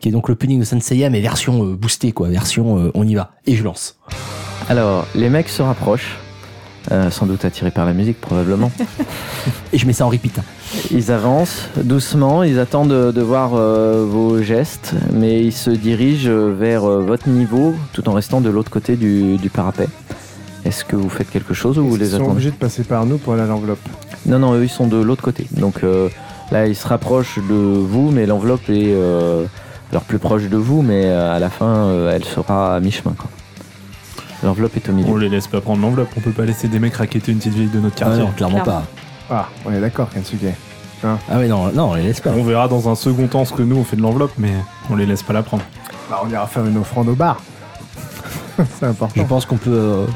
[0.00, 2.28] qui est donc l'opening de Senseiya, mais version euh, boostée, quoi.
[2.28, 3.32] Version euh, on y va.
[3.46, 3.96] Et je lance.
[4.68, 6.16] Alors, les mecs se rapprochent,
[6.92, 8.70] euh, sans doute attirés par la musique, probablement.
[9.72, 10.38] Et je mets ça en repeat.
[10.38, 10.44] hein.
[10.92, 16.30] Ils avancent doucement, ils attendent de, de voir euh, vos gestes, mais ils se dirigent
[16.30, 19.88] vers euh, votre niveau tout en restant de l'autre côté du, du parapet.
[20.64, 22.30] Est-ce que vous faites quelque chose ou vous Ils les sont attendez?
[22.30, 23.80] obligés de passer par nous pour aller à l'enveloppe.
[24.26, 25.46] Non, non, eux ils sont de l'autre côté.
[25.52, 26.08] Donc euh,
[26.50, 29.44] là, ils se rapprochent de vous, mais l'enveloppe est euh,
[29.90, 33.14] alors plus proche de vous, mais euh, à la fin, euh, elle sera à mi-chemin.
[33.18, 33.28] quoi.
[34.44, 35.08] L'enveloppe est au milieu.
[35.08, 37.54] On les laisse pas prendre l'enveloppe, on peut pas laisser des mecs raqueter une petite
[37.54, 38.22] ville de notre Ah quartier.
[38.24, 38.82] non, clairement Clairement.
[39.28, 39.34] pas.
[39.34, 40.40] Ah, on est d'accord, Kensuke.
[41.04, 42.30] Ah oui, non, non, on les laisse pas.
[42.30, 44.52] On verra dans un second temps ce que nous on fait de l'enveloppe, mais
[44.88, 45.64] on les laisse pas la prendre.
[46.08, 47.40] Bah, on ira faire une offrande au bar.
[48.56, 49.24] C'est Je important.
[49.24, 50.06] pense qu'on peut, euh,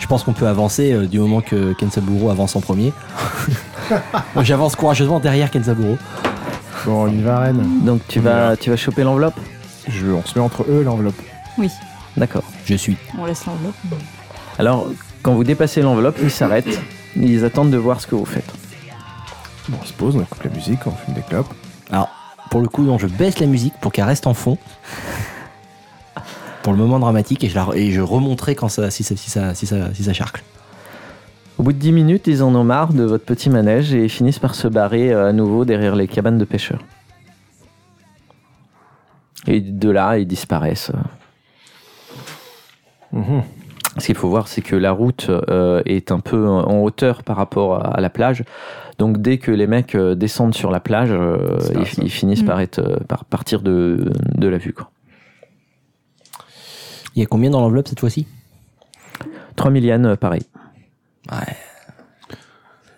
[0.00, 2.92] je pense qu'on peut avancer euh, du moment que Kensaburo avance en premier.
[4.42, 5.96] J'avance courageusement derrière Kensaburo.
[6.84, 7.64] Bon, on y va, Rennes.
[7.82, 9.38] Donc tu vas, tu vas choper l'enveloppe
[9.88, 11.20] Je, on se met entre eux et l'enveloppe.
[11.58, 11.70] Oui,
[12.16, 12.42] D'accord.
[12.64, 12.96] Je suis.
[13.18, 13.74] on laisse l'enveloppe.
[14.58, 14.88] Alors,
[15.22, 16.80] quand vous dépassez l'enveloppe, ils s'arrêtent.
[17.16, 18.50] Ils attendent de voir ce que vous faites.
[19.68, 21.52] Bon, on se pose, on écoute la musique, on fume des clopes.
[21.90, 22.08] Alors,
[22.50, 24.56] pour le coup, non, je baisse la musique pour qu'elle reste en fond.
[26.62, 29.30] Pour le moment dramatique et je, la, et je remonterai quand ça, si ça, si
[29.30, 30.42] ça, si ça, si ça charcle.
[31.58, 34.38] Au bout de 10 minutes, ils en ont marre de votre petit manège et finissent
[34.38, 36.84] par se barrer euh, à nouveau derrière les cabanes de pêcheurs.
[39.46, 40.92] Et de là, ils disparaissent.
[43.12, 43.42] Mhm.
[43.96, 47.36] Ce qu'il faut voir, c'est que la route euh, est un peu en hauteur par
[47.36, 48.44] rapport à la plage.
[48.98, 51.58] Donc dès que les mecs euh, descendent sur la plage, euh,
[52.00, 52.46] ils, finissent Mm.
[52.46, 54.72] par, être, par partir de, de la vue.
[54.72, 54.90] Quoi.
[57.16, 58.26] Il y a combien dans l'enveloppe cette fois-ci?
[59.56, 60.42] 3 millions, pareil.
[61.30, 61.56] Ouais.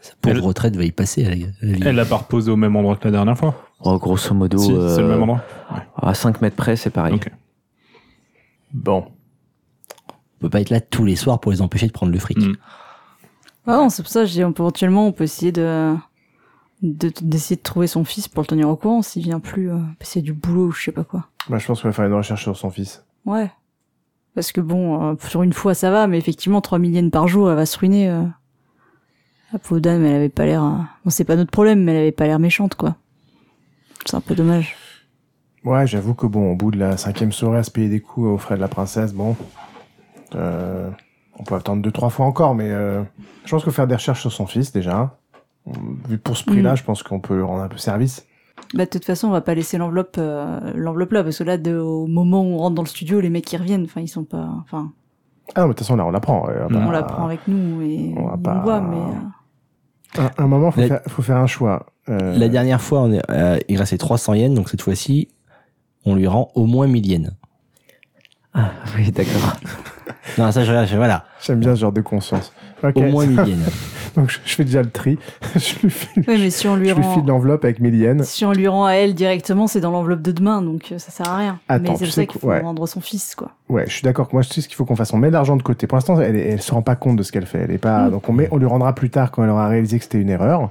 [0.02, 1.26] Sa pauvre Elle- retraite va y passer.
[1.26, 1.86] à la- à la.
[1.90, 3.66] Elle l'a pas reposé au même endroit que la dernière fois.
[3.80, 5.42] Oh, grosso modo, Si, c'est le euh, même endroit.
[5.96, 7.14] à 5 mètres près, c'est pareil.
[7.14, 7.30] Ok.
[8.72, 9.06] Bon.
[10.08, 12.38] On peut pas être là tous les soirs pour les empêcher de prendre le fric.
[12.38, 12.54] Mm.
[13.66, 15.94] Ah non, c'est pour ça, je dis, on peut, éventuellement, on peut essayer de,
[16.82, 19.76] de- d'essayer de trouver son fils pour le tenir au courant s'il vient plus, euh,
[19.78, 21.26] a du boulot ou je sais pas quoi.
[21.48, 23.04] Bah, je pense qu'il va faire une recherche sur son fils.
[23.26, 23.50] Ouais.
[24.34, 27.50] Parce que bon, euh, sur une fois ça va, mais effectivement, 3 millions par jour,
[27.50, 28.08] elle va se ruiner.
[28.10, 28.22] Euh.
[29.52, 30.62] La pauvre dame, elle avait pas l'air...
[30.62, 32.96] euh, Bon, c'est pas notre problème, mais elle avait pas l'air méchante, quoi.
[34.06, 34.76] C'est un peu dommage.
[35.64, 38.26] Ouais, j'avoue que bon, au bout de la cinquième soirée à se payer des coups
[38.28, 39.36] aux frais de la princesse, bon.
[40.32, 44.32] On peut attendre deux, trois fois encore, mais je pense que faire des recherches sur
[44.32, 45.18] son fils, déjà.
[46.08, 46.76] Vu pour ce prix-là, Mm.
[46.76, 48.26] je pense qu'on peut lui rendre un peu service.
[48.74, 51.58] Bah, de toute façon, on va pas laisser l'enveloppe, euh, l'enveloppe là, parce que là,
[51.58, 54.08] de, au moment où on rentre dans le studio, les mecs qui reviennent, enfin, ils
[54.08, 54.92] sont pas, enfin,
[55.54, 56.46] Ah non, mais de toute façon, là, on la prend.
[56.46, 60.46] ouais, on la prend avec nous et on on pas- voit, mais euh, Un, un
[60.46, 61.86] moment, faut, La- faire, faut faire un choix.
[62.08, 65.28] Euh, La dernière fois, on est, euh, il restait 300 yens, donc cette fois-ci,
[66.04, 67.30] on lui rend au moins 1000 yens.
[68.54, 69.54] Ah, oui, d'accord.
[70.38, 71.24] Non, ça, je, je- voilà.
[71.42, 72.52] J'aime bien ce genre de conscience.
[72.82, 72.96] Ok.
[72.96, 73.70] Au moins 1000 yens.
[74.16, 75.18] Donc, je, je fais déjà le tri.
[75.54, 78.24] je lui file, ouais, mais si on lui je lui rend, file l'enveloppe avec yens.
[78.26, 81.10] si on lui rend à elle directement, c'est dans l'enveloppe de demain, donc euh, ça
[81.10, 81.60] sert à rien.
[81.68, 82.60] Attends, mais c'est pour sais ça qu'il faut ouais.
[82.60, 83.52] rendre son fils, quoi.
[83.68, 84.28] Ouais, je suis d'accord.
[84.32, 85.12] Moi, je sais ce qu'il faut qu'on fasse.
[85.12, 85.86] On met l'argent de côté.
[85.86, 87.60] Pour l'instant, elle, elle se rend pas compte de ce qu'elle fait.
[87.60, 88.08] Elle est pas.
[88.08, 88.10] Mm.
[88.12, 90.30] Donc, on met, on lui rendra plus tard quand elle aura réalisé que c'était une
[90.30, 90.70] erreur.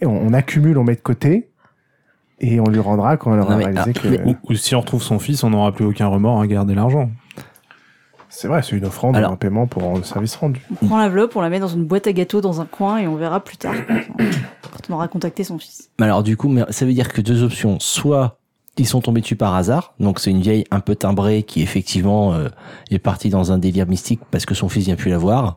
[0.00, 1.48] et on, on accumule, on met de côté,
[2.40, 4.52] et on lui rendra quand on aura Non, mais, réalisé ah, que.
[4.52, 7.10] ou si on retrouve son fils, on n'aura plus aucun remords à garder l'argent.
[8.38, 10.60] C'est vrai, c'est une offrande, Alors- un paiement pour le service rendu.
[10.82, 13.06] On prend l'enveloppe, on la met dans une boîte à gâteaux dans un coin et
[13.06, 13.72] on verra plus tard
[14.18, 15.88] quand on aura contacté son fils.
[15.98, 17.78] Mais alors du coup, ça veut dire que deux options.
[17.80, 18.38] Soit
[18.76, 22.34] ils sont tombés dessus par hasard, donc c'est une vieille un peu timbrée qui effectivement
[22.34, 22.50] euh,
[22.90, 25.56] est partie dans un délire mystique parce que son fils vient plus la voir,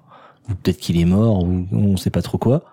[0.50, 2.64] ou peut-être qu'il est mort, ou on sait pas trop quoi.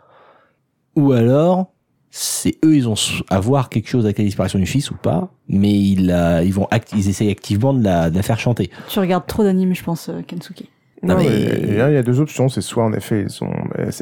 [0.95, 1.73] Ou alors
[2.19, 2.95] c'est eux, ils ont
[3.29, 6.53] à voir quelque chose avec la disparition du fils ou pas, mais ils, la- ils
[6.55, 8.71] vont act- ils essayent activement de la, de la faire chanter.
[8.89, 10.65] Tu regardes trop d'animes, je pense, euh, Kensuke.
[11.03, 12.49] Non, Non, mais- mais il y a- il y a deux options.
[12.49, 13.53] C'est soit en effet, ils ont,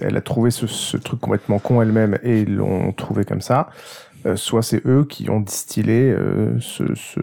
[0.01, 3.69] elle a trouvé ce, ce truc complètement con elle-même et ils l'ont trouvé comme ça.
[4.27, 7.19] Euh, soit c'est eux qui ont distillé euh, ce, ce,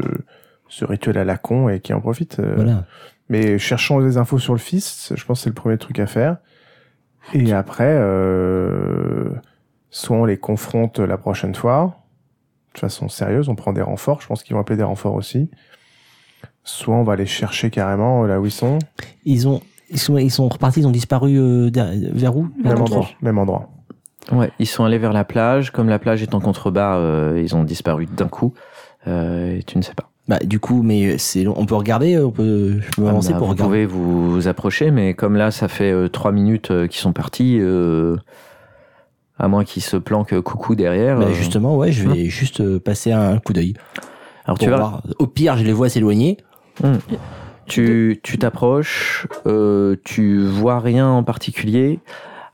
[0.67, 2.39] ce rituel à la con et qui en profitent.
[2.39, 2.51] euh.
[2.57, 2.83] Voilà.
[3.29, 5.13] Mais cherchons des infos sur le fils.
[5.15, 6.35] Je pense que c'est le premier truc à faire.
[7.33, 9.29] Et après, euh,
[9.91, 11.97] soit on les confronte la prochaine fois
[12.73, 13.49] de façon sérieuse.
[13.49, 14.21] On prend des renforts.
[14.21, 15.49] Je pense qu'ils vont appeler des renforts aussi.
[16.63, 18.79] Soit on va les chercher carrément là où ils sont.
[19.25, 22.47] Ils ont ils sont ils sont repartis, ils ont disparu euh, vers où?
[22.63, 23.69] Vers Même endroit, même endroit.
[24.31, 25.71] Ouais, ils sont allés vers la plage.
[25.71, 28.53] Comme la plage est en contrebas, euh, ils ont disparu d'un coup.
[29.07, 30.09] Euh, et tu ne sais pas.
[30.27, 31.55] Bah du coup, mais c'est long.
[31.57, 33.69] on peut regarder, on peut je peux Ah, avancer bah, pour vous regarder.
[33.69, 37.11] pouvez vous, vous approcher, mais comme là, ça fait euh, trois minutes euh, qu'ils sont
[37.11, 38.15] partis, euh,
[39.41, 41.17] à moins qu'ils se planquent coucou derrière.
[41.17, 43.73] Bah, euh, justement, ouais, je vais juste euh, passer un coup d'œil.
[44.45, 45.01] alors tu vas, voir.
[45.17, 46.37] Au pire, je les vois s'éloigner.
[47.65, 51.99] tu tu t'approches, euh, tu vois rien en particulier.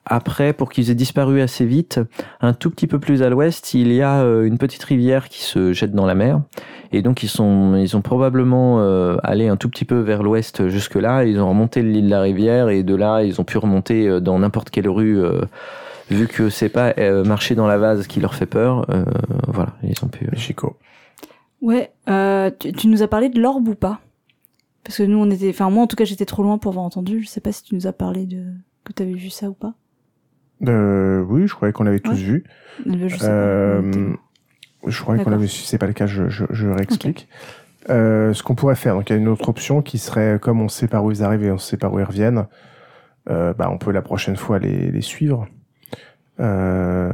[0.10, 2.00] Après, pour qu'ils aient disparu assez vite,
[2.40, 5.74] un tout petit peu plus à l'ouest, il y a une petite rivière qui se
[5.74, 6.40] jette dans la mer.
[6.94, 10.70] Et donc, ils, sont, ils ont probablement euh, allé un tout petit peu vers l'ouest
[10.70, 11.26] jusque-là.
[11.26, 14.22] Ils ont remonté le lit de la rivière et de là, ils ont pu remonter
[14.22, 15.22] dans n'importe quelle rue.
[15.22, 15.42] euh,
[16.10, 19.04] vu que c'est pas euh, marcher dans la vase qui leur fait peur, euh,
[19.48, 20.28] voilà, ils ont pu.
[20.32, 20.78] Et Chico.
[21.62, 24.00] Ouais, euh, tu, tu nous as parlé de l'orbe ou pas?
[24.84, 26.86] Parce que nous, on était, enfin moi en tout cas, j'étais trop loin pour avoir
[26.86, 27.22] entendu.
[27.22, 28.44] Je sais pas si tu nous as parlé de
[28.86, 29.74] que tu avais vu ça ou pas.
[30.68, 32.16] Euh, oui, je croyais qu'on l'avait tous Ouais.
[32.16, 32.44] vu.
[32.86, 33.26] Je sais pas.
[33.26, 34.14] Euh,
[34.86, 35.48] je croyais qu'on l'avait.
[35.48, 37.28] Si c'est pas le cas, je, je, je réexplique.
[37.90, 40.62] Euh, ce qu'on pourrait faire, donc il y a une autre option qui serait comme
[40.62, 42.48] on sait par où ils arrivent et on sait par où ils reviennent.
[43.30, 45.48] Euh, bah, on peut la prochaine fois les, les suivre.
[46.40, 47.12] Euh,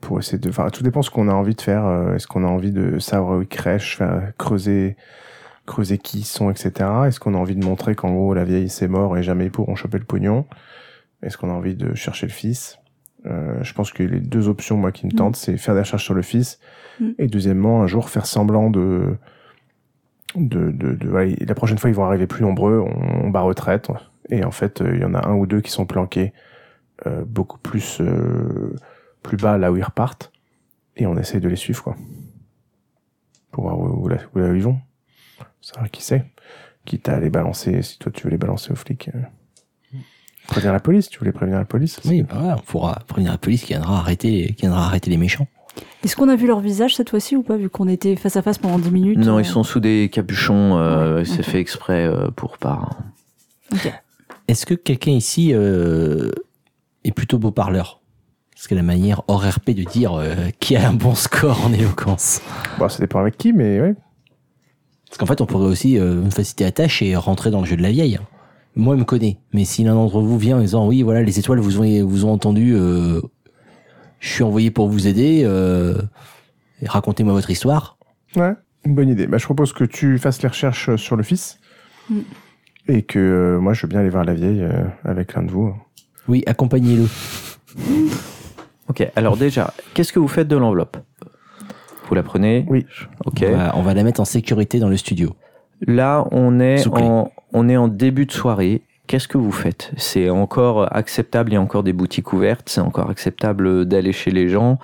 [0.00, 1.86] pour essayer de, enfin, tout dépend ce qu'on a envie de faire.
[1.86, 4.96] Euh, Est-ce qu'on a envie de savoir où ils crèchent, faire, creuser,
[5.66, 6.72] creuser qui ils sont, etc.
[7.06, 9.50] Est-ce qu'on a envie de montrer qu'en gros la vieille c'est mort et jamais ils
[9.50, 10.44] pourront choper le pognon?
[11.22, 12.78] Est-ce qu'on a envie de chercher le fils?
[13.26, 15.16] Euh, Je pense que les deux options moi qui me Mm.
[15.16, 16.58] tentent, c'est faire des recherches sur le fils
[17.00, 17.08] Mm.
[17.18, 19.16] et deuxièmement un jour faire semblant de
[20.34, 23.40] de, de, de voilà, la prochaine fois ils vont arriver plus nombreux, on, on bat
[23.40, 23.88] retraite
[24.28, 26.34] et en fait euh, il y en a un ou deux qui sont planqués
[27.06, 28.74] euh, beaucoup plus euh,
[29.22, 30.32] plus bas là où ils repartent
[30.96, 31.96] et on essaye de les suivre quoi
[33.50, 34.78] pour voir où, où, là, où là où ils vont
[35.60, 36.24] savoir qui c'est
[36.84, 39.98] quitte à les balancer si toi tu veux les balancer aux flics euh.
[40.48, 43.38] prévenir la police tu voulais prévenir la police Oui, bah ouais, on pourra prévenir la
[43.38, 45.46] police qui viendra arrêter, qui viendra arrêter les méchants.
[46.02, 48.42] Est-ce qu'on a vu leur visage cette fois-ci ou pas, vu qu'on était face à
[48.42, 50.76] face pendant 10 minutes Non, euh, ils sont sous des capuchons.
[50.78, 52.88] Euh, Ouais, C'est fait exprès euh, pour pas.
[53.72, 53.92] ok.
[54.48, 56.30] Est-ce que quelqu'un ici euh,
[57.08, 58.00] est plutôt beau parleur
[58.54, 61.72] Parce que la manière hors RP de dire euh, qui a un bon score en
[61.72, 62.40] éloquence.
[62.78, 63.94] bon ça dépend avec qui mais ouais
[65.08, 67.66] Parce qu'en fait, on pourrait aussi euh, me faciliter la tâche et rentrer dans le
[67.66, 68.18] jeu de la vieille.
[68.76, 69.38] Moi, il me connaît.
[69.52, 72.24] Mais si l'un d'entre vous vient en disant oui, voilà, les étoiles vous ont, vous
[72.24, 73.20] ont entendu, euh,
[74.20, 76.00] je suis envoyé pour vous aider, euh,
[76.84, 77.98] racontez-moi votre histoire.
[78.36, 78.54] Ouais,
[78.84, 79.26] une bonne idée.
[79.26, 81.58] Bah, je propose que tu fasses les recherches sur le fils.
[82.10, 82.20] Mm.
[82.88, 85.50] Et que euh, moi, je veux bien aller voir la vieille euh, avec l'un de
[85.50, 85.74] vous.
[86.28, 87.06] Oui, accompagnez-le.
[88.88, 90.96] Ok, alors déjà, qu'est-ce que vous faites de l'enveloppe
[92.08, 92.86] Vous la prenez Oui.
[93.26, 93.44] Ok.
[93.46, 95.34] On, va, on va la mettre en sécurité dans le studio.
[95.86, 97.04] Là, on est, Sous clé.
[97.04, 98.82] en, on est en début de soirée.
[99.06, 102.82] Qu'est-ce que vous faites C'est encore acceptable, il y a encore des boutiques ouvertes, c'est
[102.82, 104.78] encore acceptable d'aller chez les gens,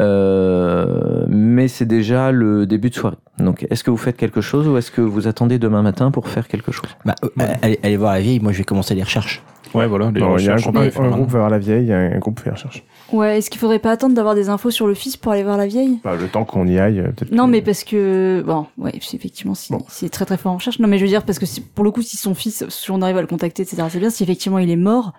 [0.00, 3.16] euh, mais c'est déjà le début de soirée.
[3.38, 6.28] Donc, est-ce que vous faites quelque chose ou est-ce que vous attendez demain matin pour
[6.28, 6.88] faire quelque chose?
[7.04, 9.42] Bah, euh, allez, allez voir la vieille, moi je vais commencer les recherches.
[9.74, 10.10] Ouais, voilà.
[10.14, 11.92] Les Non, il y a un groupe, un, groupe va voir la vieille, il y
[11.94, 12.84] a un groupe fait les recherches.
[13.10, 15.56] Ouais, est-ce qu'il faudrait pas attendre d'avoir des infos sur le fils pour aller voir
[15.56, 15.98] la vieille?
[16.04, 17.32] Bah, le temps qu'on y aille, euh, peut-être.
[17.32, 19.80] Non, que- mais parce que bon, ouais, c'est effectivement, si, Bon.
[19.88, 20.78] c'est très très fort en recherche.
[20.78, 22.90] Non, mais je veux dire parce que si- pour le coup, si son fils, si
[22.90, 24.10] on arrive à le contacter, etc., c'est bien.
[24.10, 25.14] Si effectivement il est mort,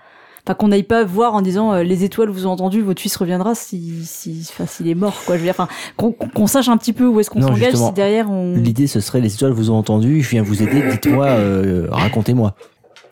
[0.45, 3.15] enfin qu'on n'aille pas voir en disant euh, les étoiles vous ont entendu, votre fils
[3.15, 5.35] reviendra si, si, enfin s'il est mort, quoi.
[5.35, 5.67] Je veux dire, enfin
[5.97, 8.55] qu'on qu'on sache un petit peu où est-ce qu'on s'engage si derrière on.
[8.55, 12.55] L'idée, ce serait les étoiles vous ont entendu, je viens vous aider, dites-moi, euh, racontez-moi.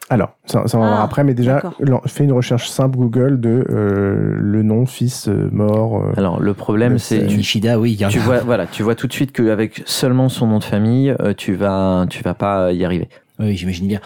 [0.09, 1.61] Alors, ça, ça on va voir Ah, après, mais déjà,
[2.05, 6.01] fais une recherche simple Google de euh, le nom fils euh, mort.
[6.03, 9.31] euh, Alors le problème c'est Nishida, oui, tu vois voilà tu vois tout de suite
[9.31, 13.07] qu'avec seulement son nom de famille euh, tu vas tu vas pas y arriver.
[13.39, 14.01] Oui, j'imagine bien.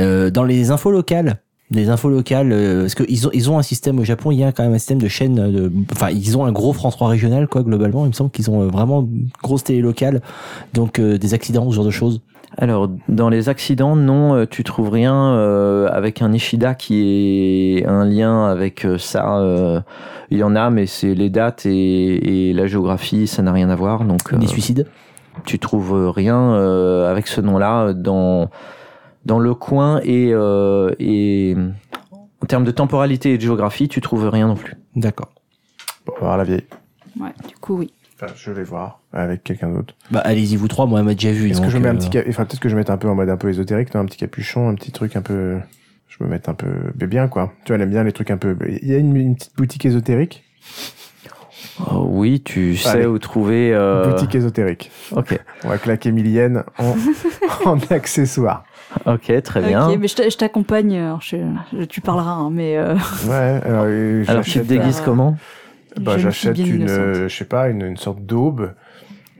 [0.00, 1.36] Euh, dans les infos locales,
[1.70, 4.44] des infos locales, euh, parce qu'ils ont, ils ont un système au Japon, il y
[4.44, 7.08] a quand même un système de chaîne, de, enfin, ils ont un gros France 3
[7.08, 8.04] régional, quoi, globalement.
[8.06, 10.20] Il me semble qu'ils ont euh, vraiment une grosse télé locale,
[10.74, 12.20] donc euh, des accidents, ce genre de choses.
[12.58, 17.86] Alors, dans les accidents, non, euh, tu trouves rien euh, avec un Ishida qui est
[17.86, 19.38] un lien avec euh, ça.
[19.38, 19.80] euh,
[20.32, 23.70] il y en a, mais c'est les dates et, et la géographie, ça n'a rien
[23.70, 24.04] à voir.
[24.04, 24.86] Donc, euh, Des suicides.
[25.44, 28.48] tu trouves rien euh, avec ce nom-là dans
[29.24, 31.54] dans le coin et euh, et
[32.42, 34.74] en termes de temporalité et de géographie, tu trouves rien non plus.
[34.96, 35.30] D'accord.
[36.06, 36.64] Bon, on va voir la vieille.
[37.20, 37.92] Ouais, du coup, oui.
[38.22, 39.94] Enfin, je vais voir avec quelqu'un d'autre.
[40.10, 41.50] Bah, allez-y, vous trois, moi, elle m'a déjà vu.
[41.50, 43.08] Est-ce que je mets un euh, petit, ca- enfin peut-être que je mette un peu
[43.08, 45.58] en mode un peu ésotérique, non, un petit capuchon, un petit truc un peu,
[46.08, 46.68] je me mette un peu,
[47.00, 47.52] mais bien quoi.
[47.64, 48.56] Tu vois, elle aime bien les trucs un peu.
[48.82, 50.44] Il y a une, une petite boutique ésotérique.
[51.90, 53.06] Oh, oui, tu sais Allez.
[53.06, 53.72] où trouver.
[53.74, 54.90] euh, Boutique ésotérique.
[55.12, 56.94] Ok, On va claquer Milienne en,
[57.64, 58.64] en accessoires.
[59.06, 59.88] Ok, très bien.
[59.88, 60.96] Ok, mais je t'a- je t'accompagne.
[60.96, 61.36] alors je-
[61.72, 62.94] je- tu parleras, hein, mais euh,
[63.28, 63.60] Ouais.
[63.64, 65.36] Alors, euh, Alors tu te j'achète- déguises euh, comment?
[66.00, 68.74] Bah, j'achète une, euh, je sais pas, une, une sorte d'aube.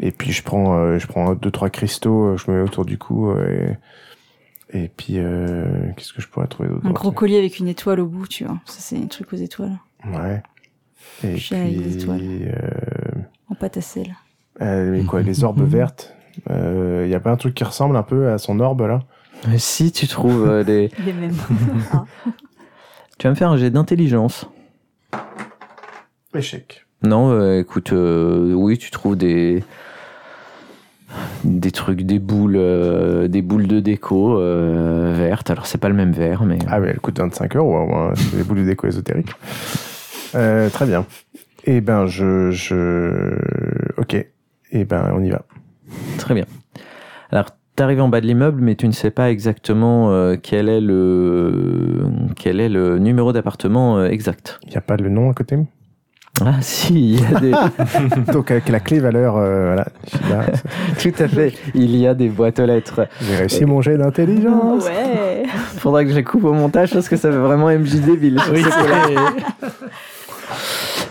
[0.01, 2.85] Et puis je prends, euh, je prends deux trois cristaux, euh, je me mets autour
[2.85, 3.31] du cou.
[3.31, 3.75] euh,
[4.73, 5.65] et, et puis euh,
[5.97, 6.87] qu'est-ce que je pourrais trouver d'autre?
[6.87, 8.59] Un gros collier avec une étoile au bout, tu vois.
[8.65, 10.43] Ça, c'est un truc aux étoiles, Ouais.
[11.23, 12.19] Et Chien avec des étoiles.
[12.19, 13.21] puis euh,
[13.51, 14.15] en pâte à sel.
[14.63, 16.15] euh, mais quoi, les orbes vertes?
[16.49, 19.01] Il y a pas un truc qui ressemble un peu à son orbe là?
[19.57, 20.91] Si tu trouves euh, des.
[21.05, 21.35] Les mêmes.
[23.19, 24.47] Tu vas me faire un jet d'intelligence.
[26.35, 26.87] Échec.
[27.03, 29.63] Non, euh, écoute, euh, oui, tu trouves des
[31.45, 35.51] des trucs, des boules, euh, des boules de déco euh, vertes.
[35.51, 38.13] Alors c'est pas le même vert, mais Ah oui, elle coûte 25 euros, au moins,
[38.15, 39.33] c'est des boules de déco ésotériques.
[40.35, 41.05] Euh, très bien.
[41.65, 43.35] Eh ben, je, je,
[43.99, 44.25] ok.
[44.73, 45.43] Eh ben, on y va.
[46.17, 46.47] très bien.
[47.31, 47.47] Alors
[47.81, 52.05] t'arrives en bas de l'immeuble, mais tu ne sais pas exactement euh, quel est le
[52.37, 54.61] quel est le numéro d'appartement euh, exact.
[54.65, 55.57] Il n'y a pas le nom à côté
[56.45, 57.53] Ah si, il y a des,
[58.35, 59.87] Donc avec la clé valeur, euh, voilà.
[60.29, 60.53] Là,
[61.01, 61.55] tout à fait.
[61.75, 63.09] Il y a des boîtes aux lettres.
[63.23, 64.85] J'ai réussi mon jet d'intelligence.
[64.85, 65.45] ouais.
[65.79, 68.39] Faudra que je coupe au montage parce que ça fait vraiment MJ débile.
[68.41, 68.63] sur Oui.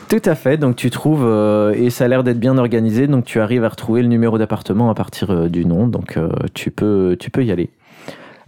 [0.10, 3.26] Tout à fait, donc tu trouves, euh, et ça a l'air d'être bien organisé, donc
[3.26, 6.72] tu arrives à retrouver le numéro d'appartement à partir euh, du nom, donc euh, tu,
[6.72, 7.70] peux, y aller.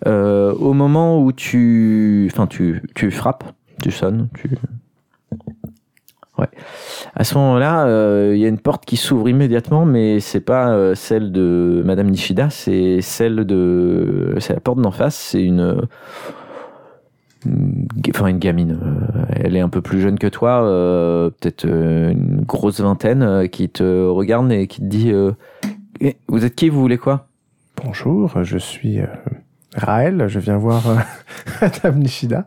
[0.07, 2.81] Au moment où tu, enfin tu,
[3.11, 3.43] frappes,
[3.83, 4.49] tu sonnes, tu...
[6.39, 6.49] Ouais.
[7.13, 7.85] À ce moment-là,
[8.33, 12.49] il y a une porte qui s'ouvre immédiatement, mais c'est pas celle de Madame Nishida,
[12.49, 15.85] c'est celle de, c'est la porte d'en face, c'est une,
[18.09, 18.79] enfin une gamine.
[18.81, 23.47] euh, elle est un peu plus jeune que toi, euh, peut-être euh, une grosse vingtaine,
[23.49, 25.31] qui te regarde et qui te dit euh,
[25.99, 27.27] Eh, Vous êtes qui Vous voulez quoi?
[27.83, 29.05] Bonjour, je suis euh,
[29.75, 30.83] Raël, je viens voir
[31.61, 32.45] Madame Nishida.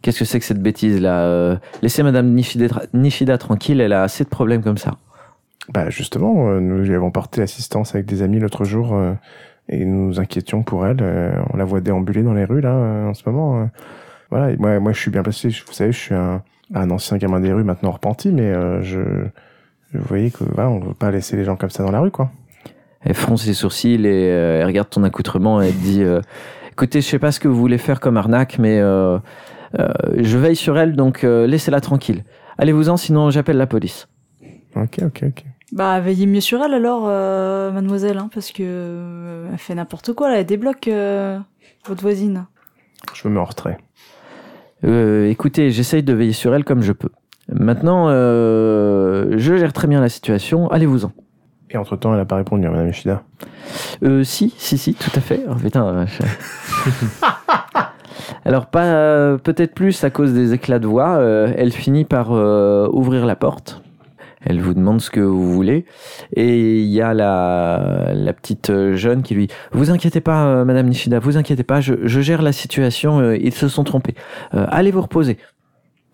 [0.00, 1.60] Qu'est-ce que c'est que cette bêtise là?
[1.80, 4.96] Laissez Madame Nishida, tra- Nishida tranquille, elle a assez de problèmes comme ça.
[5.72, 8.98] Bah justement, nous lui avons porté assistance avec des amis l'autre jour
[9.68, 10.98] et nous nous inquiétions pour elle.
[11.00, 13.62] Euh, on la voit déambuler dans les rues là euh, en ce moment.
[13.62, 13.66] euh.
[14.30, 15.48] Voilà, et moi, moi je suis bien placé.
[15.48, 16.42] Vous savez, je suis un,
[16.74, 19.00] un ancien gamin des rues maintenant repenti, mais euh, je,
[19.94, 22.10] voyez que voilà, on ne veut pas laisser les gens comme ça dans la rue,
[22.10, 22.30] quoi.
[23.02, 26.20] Elle fronce les sourcils et euh, elle regarde ton accoutrement et elle dit euh,
[26.70, 30.78] Écoutez, je sais pas ce que vous voulez faire comme arnaque, mais je veille sur
[30.78, 32.24] elle, donc laissez-la tranquille.
[32.56, 34.08] Allez-vous-en, sinon j'appelle la police.
[34.76, 35.44] Ok, ok, ok.
[35.72, 40.12] Bah, veillez mieux sur elle alors, euh, mademoiselle, hein, parce que euh, elle fait n'importe
[40.12, 41.38] quoi là, elle débloque euh,
[41.86, 42.44] votre voisine.
[43.14, 43.78] Je me mets en retrait.
[44.84, 47.08] Euh, écoutez, j'essaye de veiller sur elle comme je peux.
[47.50, 51.12] Maintenant, euh, je gère très bien la situation, allez-vous-en.
[51.70, 53.22] Et entre temps, elle a pas répondu à Madame Nishida.
[54.04, 55.42] Euh, si, si, si, tout à fait.
[55.48, 57.26] Oh, putain, je-
[58.44, 61.16] Alors, pas euh, peut-être plus à cause des éclats de voix.
[61.16, 63.82] euh, elle finit par euh, ouvrir la porte.
[64.44, 65.84] Elle vous demande ce que vous voulez.
[66.34, 70.64] Et il y a la, la petite euh, jeune qui lui Vous inquiétez pas, euh,
[70.64, 74.14] Madame Nishida, vous inquiétez pas, je, je gère la situation, euh, ils se sont trompés.
[74.54, 75.38] Euh, allez vous reposer.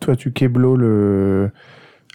[0.00, 1.50] Toi, tu keblo le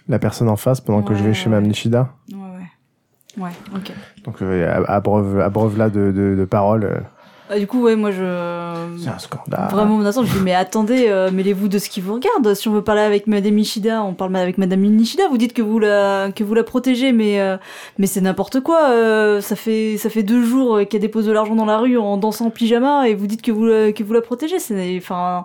[0.08, 1.50] la personne en face pendant que je vais Ouais, chez ouais.
[1.56, 2.12] Madame Nishida?
[2.32, 3.42] Ouais, ouais.
[3.44, 3.92] Ouais, ok.
[4.24, 7.04] Donc euh, abreuve, abreuve là de, de, de paroles.
[7.50, 8.96] Ah, du coup, ouais, moi je.
[9.02, 9.68] C'est un scandale.
[9.70, 10.24] Vraiment menaçant.
[10.24, 12.54] Je dis, mais attendez, euh, mêlez-vous de ce qui vous regarde.
[12.54, 15.28] Si on veut parler avec Madame Nishida, on parle avec Madame Nishida.
[15.28, 17.58] Vous dites que vous la, que vous la protégez, mais, euh,
[17.98, 18.88] mais c'est n'importe quoi.
[18.90, 22.16] Euh, ça fait, ça fait deux jours qu'elle dépose de l'argent dans la rue en
[22.16, 24.58] dansant en pyjama et vous dites que vous, la- que vous la protégez.
[24.58, 25.44] C'est, enfin,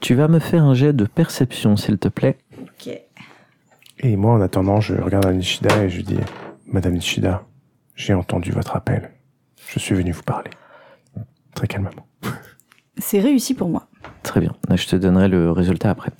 [0.00, 2.36] Tu vas me faire un jet de perception, s'il te plaît.
[2.60, 2.92] ok.
[4.02, 6.18] Et moi, en attendant, je regarde à Nishida et je dis
[6.66, 7.42] Madame Nishida,
[7.96, 9.10] j'ai entendu votre appel.
[9.66, 10.50] Je suis venu vous parler.
[11.54, 11.90] Très calmement.
[12.98, 13.86] C'est réussi pour moi.
[14.22, 16.10] Très bien, je te donnerai le résultat après.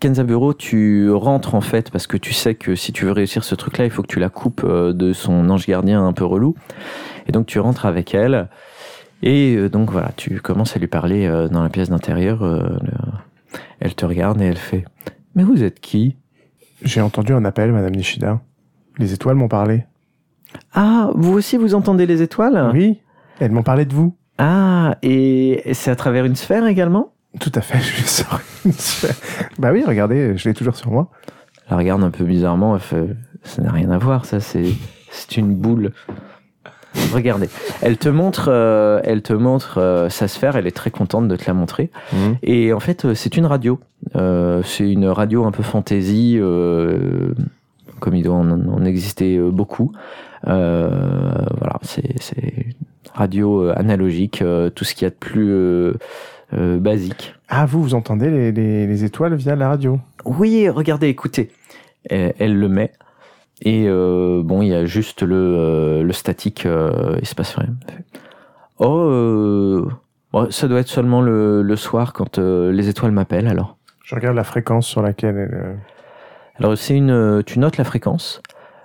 [0.00, 3.54] Kenzaburo, tu rentres en fait parce que tu sais que si tu veux réussir ce
[3.54, 6.54] truc-là, il faut que tu la coupes euh, de son ange gardien un peu relou.
[7.26, 8.48] Et donc tu rentres avec elle.
[9.22, 12.44] Et euh, donc voilà, tu commences à lui parler euh, dans la pièce d'intérieur.
[12.44, 12.78] le-
[13.80, 14.84] Elle te regarde et elle fait
[15.34, 16.16] Mais vous êtes qui?
[16.82, 18.40] J'ai entendu un appel, Madame Nishida.
[18.98, 19.84] Les étoiles m'ont parlé.
[20.72, 22.70] Ah, vous aussi vous entendez les étoiles?
[22.72, 23.00] Oui,
[23.40, 24.14] elles m'ont parlé de vous.
[24.38, 27.12] Ah, et c'est à travers une sphère également?
[27.40, 29.14] Tout à fait, je sors une sphère.
[29.58, 31.10] Bah oui, regardez, je l'ai toujours sur moi.
[31.70, 33.06] Elle regarde un peu bizarrement, elle fait
[33.42, 34.72] Ça n'a rien à voir, ça, c'est
[35.10, 35.92] c'est une boule.
[37.12, 37.48] Regardez,
[37.80, 41.36] elle te montre, euh, elle te montre euh, sa sphère, elle est très contente de
[41.36, 41.90] te la montrer.
[42.42, 43.78] Et en fait, euh, c'est une radio.
[44.16, 47.32] Euh, c'est une radio un peu fantasy, euh,
[48.00, 49.92] comme il doit en, en exister beaucoup.
[50.46, 50.88] Euh,
[51.58, 52.04] voilà, c'est
[53.14, 55.92] radio euh, analogique, euh, tout ce qu'il y a de plus
[56.52, 57.34] basique.
[57.48, 60.00] Ah, vous, vous entendez les, les- les étoiles via la radio?
[60.24, 61.50] Oui, regardez, écoutez.
[62.08, 62.92] Elle, elle le met.
[63.62, 67.54] Et euh, bon, il y a juste le, euh, le statique, euh, il se passe
[67.56, 67.74] rien.
[68.78, 69.88] Oh,
[70.32, 73.76] bon, ça doit être seulement le, le soir quand les étoiles m'appellent alors.
[74.04, 75.78] Je regarde la fréquence sur laquelle elle...
[76.58, 78.40] Alors c'est une, tu notes la fréquence,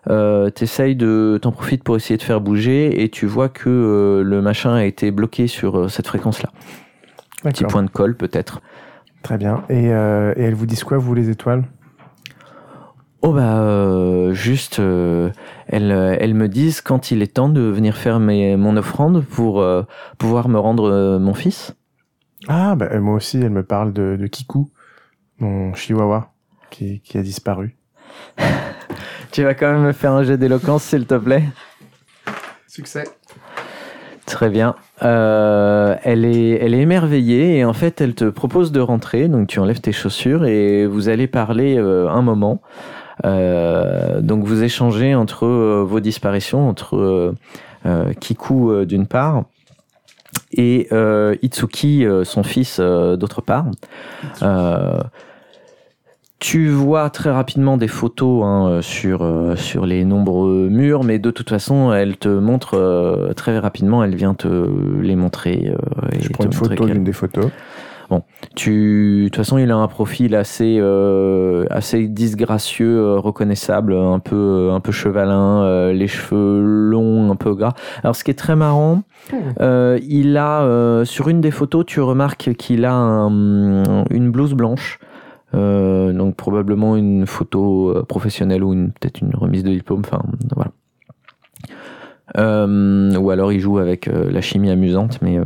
[0.10, 4.24] euh, t'essayes de, t'en profites pour essayer de faire bouger et tu vois que euh,
[4.24, 6.50] le machin a été bloqué sur euh, cette fréquence-là.
[7.44, 8.62] Petit D'accord, point de colle peut-être.
[9.22, 9.64] très bien.
[9.70, 11.64] Et, euh, et elles vous disent quoi, vous, les étoiles?
[13.22, 18.58] Oh bah juste, elles, elles me disent quand il est temps de venir faire mes,
[18.58, 19.66] mon offrande pour
[20.18, 21.74] pouvoir me rendre mon fils.
[22.50, 24.68] Ah, bah, moi aussi, elle me parle de, de Kiku,
[25.40, 26.34] mon chihuahua,
[26.70, 27.78] qui, qui a disparu.
[29.34, 31.44] Tu vas quand même me faire un jet d'éloquence s'il te plaît.
[32.68, 33.06] Succès.
[34.28, 34.76] Très bien.
[35.02, 39.48] Euh, elle, est, elle est émerveillée et en fait elle te propose de rentrer, donc
[39.48, 42.62] tu enlèves tes chaussures et vous allez parler euh, un moment.
[43.26, 47.34] Euh, donc vous échangez entre vos disparitions, entre
[48.20, 49.46] Kiku d'une part
[50.52, 50.90] et
[51.42, 53.66] Itsuki, son fils, d'autre part.
[56.44, 61.18] Euh, tu vois très rapidement des photos hein, sur, euh, sur les nombreux murs, mais
[61.20, 64.68] de toute façon, elle te montre euh, très rapidement, elle vient te
[65.02, 65.70] les montrer.
[65.72, 67.46] euh, et Je te prends une montrer photo qu'elle- d'une des photos.
[68.56, 74.20] tu, de toute façon, il a un profil assez, euh, assez disgracieux, euh, reconnaissable, un
[74.20, 77.74] peu, un peu chevalin, euh, les cheveux longs, un peu gras.
[78.04, 79.02] Alors, ce qui est très marrant,
[79.62, 84.54] euh, il a, euh, sur une des photos, tu remarques qu'il a un- une blouse
[84.54, 85.00] blanche.
[85.56, 90.02] Euh, donc probablement une photo euh, professionnelle ou peut-être une remise de diplôme.
[90.06, 90.24] Enfin,
[90.56, 90.72] voilà.
[92.38, 95.40] Euh, ou alors il joue avec la chimie amusante, mais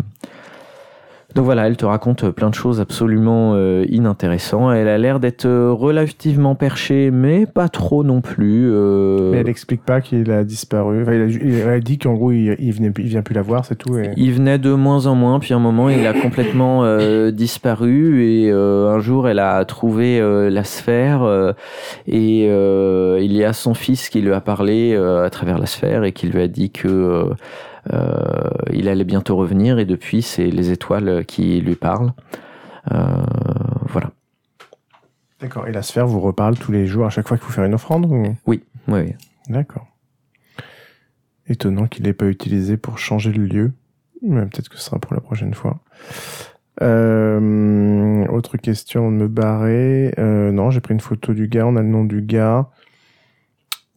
[1.35, 4.73] donc voilà, elle te raconte plein de choses absolument euh, inintéressantes.
[4.75, 8.71] Elle a l'air d'être euh, relativement perchée, mais pas trop non plus.
[8.71, 11.03] euh, Mais elle explique pas qu'il a disparu.
[11.03, 13.41] Enfin, il a, elle a dit qu'en gros, il, il, venait, il vient plus la
[13.43, 13.97] voir, c'est tout.
[13.99, 14.11] Et...
[14.15, 18.23] Il venait de moins en moins, puis à un moment il a complètement euh, disparu
[18.23, 21.51] et euh, un jour elle a trouvé euh, la sphère euh,
[22.07, 25.65] et euh, il y a son fils qui lui a parlé euh, à travers la
[25.65, 27.33] sphère et qui lui a dit que euh, euh,
[28.71, 32.13] il allait bientôt revenir et depuis c'est les étoiles qui lui parlent.
[32.91, 33.23] Euh,
[33.89, 34.11] voilà.
[35.39, 35.67] D'accord.
[35.67, 37.73] Et la sphère vous reparle tous les jours à chaque fois qu'il faut faire une
[37.73, 38.35] offrande ou...
[38.45, 39.15] Oui, oui, oui.
[39.49, 39.87] D'accord.
[41.47, 43.71] Étonnant qu'il n'ait pas utilisé pour changer le lieu.
[44.21, 45.79] Mais peut-être que ce sera pour la prochaine fois.
[46.81, 50.13] Euh, autre question de me barrer.
[50.17, 52.69] Euh, non, j'ai pris une photo du gars, on a le nom du gars.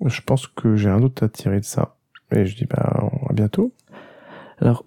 [0.04, 1.96] Je pense que j'ai un autre à tirer de ça.
[2.32, 3.72] Et je dis bah à bientôt.
[4.60, 4.84] Alors,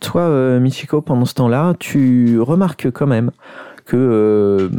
[0.00, 3.30] toi, euh, Michiko, pendant ce temps-là, tu remarques quand même
[3.84, 4.70] que euh,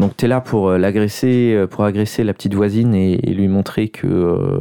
[0.00, 4.58] donc t'es là pour euh, l'agresser, pour agresser la petite voisine et, lui montrer que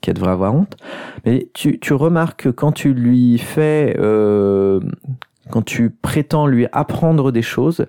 [0.00, 0.76] qu'elle devrait avoir honte.
[1.26, 3.94] Mais tu, tu remarques que quand tu lui fais,
[5.50, 7.86] quand tu prétends lui apprendre des choses,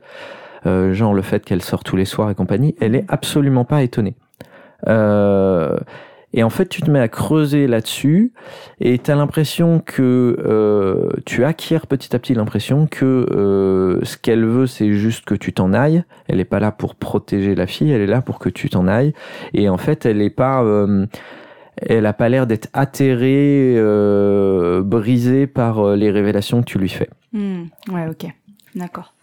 [0.66, 4.16] genre le fait qu'elle sort tous les soirs et compagnie, elle est absolument pas étonnée.
[4.88, 5.78] Euh,
[6.34, 8.34] Et en fait, tu te mets à creuser là-dessus
[8.82, 14.18] et tu as l'impression que euh, tu acquiers petit à petit l'impression que euh, ce
[14.18, 16.04] qu'elle veut, c'est juste que tu t'en ailles.
[16.28, 18.88] Elle n'est pas là pour protéger la fille, elle est là pour que tu t'en
[18.88, 19.14] ailles.
[19.54, 20.62] Et en fait, elle n'est pas...
[20.64, 21.06] euh,
[21.78, 23.76] elle a pas l'air d'être atterrée,
[24.82, 27.10] brisée par les révélations que tu lui fais.
[27.34, 28.28] Hmm, Ouais, ok.
[28.76, 29.14] D'accord.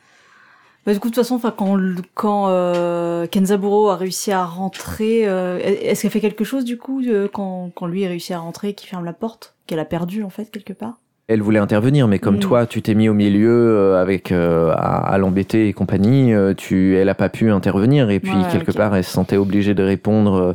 [0.84, 1.78] Bah, du coup, de toute façon, enfin, quand,
[2.14, 7.02] quand euh, Kenzaburo a réussi à rentrer, euh, est-ce qu'elle fait quelque chose du coup
[7.06, 10.24] euh, quand, quand lui a réussi à rentrer, qu'il ferme la porte, qu'elle a perdu
[10.24, 10.94] en fait quelque part?
[11.28, 12.40] Elle voulait intervenir, mais comme Mm.
[12.40, 16.52] toi, tu t'es mis au milieu euh, avec euh, à, à l'embêter et compagnie, euh,
[16.52, 19.74] tu, elle a pas pu intervenir et puis Ouais, quelque part, elle se sentait obligée
[19.74, 20.54] de répondre.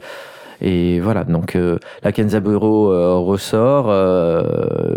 [0.62, 4.42] Et voilà, donc euh, la Kenzaburo euh, ressort, euh,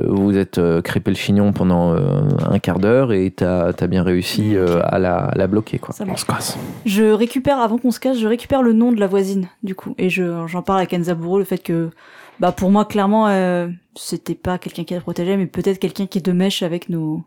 [0.08, 1.98] vous êtes euh, crêpé le chignon pendant euh,
[2.48, 5.78] un quart d'heure et t'as as bien réussi euh, à, la, à la bloquer.
[5.78, 5.94] Quoi.
[5.94, 6.20] Ça On marche.
[6.22, 6.58] se casse.
[6.86, 9.94] Je récupère, avant qu'on se casse, je récupère le nom de la voisine, du coup.
[9.98, 11.90] Et je, j'en parle à Kenzaburo, le fait que,
[12.40, 16.18] bah, pour moi, clairement, euh, c'était pas quelqu'un qui la protégeait, mais peut-être quelqu'un qui
[16.18, 17.22] est de mèche avec nos,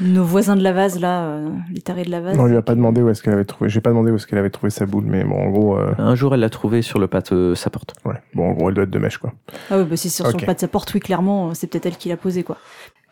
[0.00, 2.38] nos voisins de la vase, là, euh, les tarés de la vase.
[2.38, 3.70] On lui a pas demandé où est-ce qu'elle avait trouvé.
[3.70, 5.92] J'ai pas demandé où est-ce qu'elle avait trouvé sa boule, mais bon, en gros, euh,
[5.98, 7.94] Un jour, elle l'a trouvé sur le pas de sa porte.
[8.04, 8.14] ouais.
[8.34, 9.32] Bon, en gros, elle doit être de mèche, quoi.
[9.70, 10.40] Ah oui, bah, c'est sur, sur Ok.
[10.42, 12.56] le pas de sa porte, oui, clairement, euh, c'est peut-être elle qui l'a posé, quoi.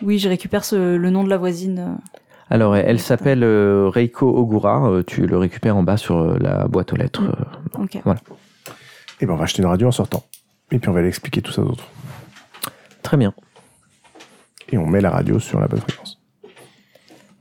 [0.02, 1.78] Oui, je récupère ce, le nom de la voisine.
[1.78, 1.94] euh.
[2.50, 4.88] Alors, elle, elle s'appelle euh, Reiko Ogura.
[4.90, 7.22] euh, tu le récupères en bas sur euh, la boîte aux lettres.
[7.78, 7.82] euh.
[7.82, 7.96] Ok.
[9.20, 10.24] Et ben, on va acheter une radio en sortant.
[10.72, 11.84] Et puis, on va l'expliquer tout ça aux autres.
[13.02, 13.32] Très bien.
[14.70, 16.18] Et on met la radio sur la bonne fréquence.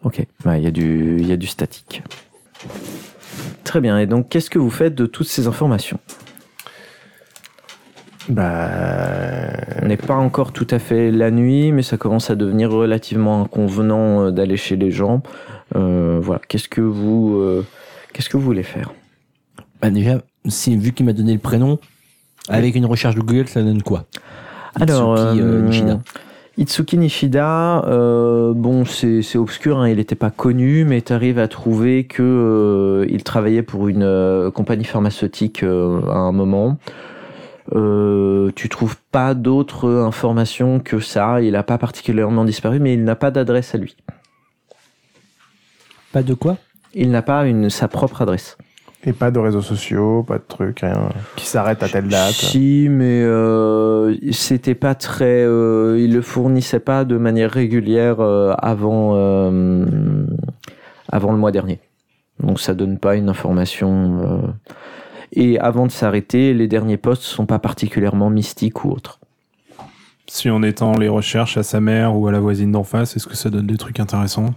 [0.03, 2.01] Ok, Ouais, il y, a du- y a du statique.
[3.63, 5.99] Très bien, et donc qu'est-ce que vous faites de toutes ces informations?
[8.29, 8.67] Bah.
[9.81, 13.41] On n'est pas encore tout à fait la nuit, mais ça commence à devenir relativement
[13.41, 15.23] inconvenant euh, d'aller chez les gens.
[15.75, 17.65] Euh, voilà, qu'est-ce que vous, euh,
[18.13, 18.91] qu'est-ce que vous voulez faire?
[19.81, 21.79] Bah déjà, si, vu qu'il m'a donné le prénom,
[22.49, 24.05] avec une recherche de Google, ça donne quoi?
[24.79, 25.97] Alors, Itsuki, euh, euh.
[26.57, 31.47] Itsuki Nishida, euh, bon, c'est obscur, hein, il n'était pas connu, mais tu arrives à
[31.47, 36.77] trouver que euh, il travaillait pour une euh, compagnie pharmaceutique à un moment.
[37.73, 41.41] Tu trouves pas d'autres informations que ça.
[41.41, 43.95] Il n'a pas particulièrement disparu, mais il n'a pas d'adresse à lui.
[46.11, 46.57] Pas de quoi?
[46.93, 48.57] Il n'a pas une, sa propre adresse.
[49.03, 51.09] Et pas de réseaux sociaux, pas de trucs, rien.
[51.35, 52.33] Qui s'arrête à telle date.
[52.33, 55.43] Si, mais euh, c'était pas très.
[55.43, 59.85] Euh, il le fournissait pas de manière régulière euh, avant euh,
[61.11, 61.79] avant le mois dernier.
[62.43, 64.21] Donc ça donne pas une information.
[64.23, 64.47] euh.
[65.33, 69.19] Et avant de s'arrêter, les derniers postes sont pas particulièrement mystiques ou autres.
[70.27, 73.27] Si en étant les recherches à sa mère ou à la voisine d'en face, est-ce
[73.27, 74.53] que ça donne des trucs intéressants?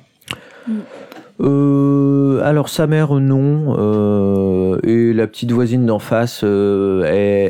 [1.40, 3.74] Euh, alors sa mère non.
[3.78, 7.02] Euh, et la petite voisine d'en face euh,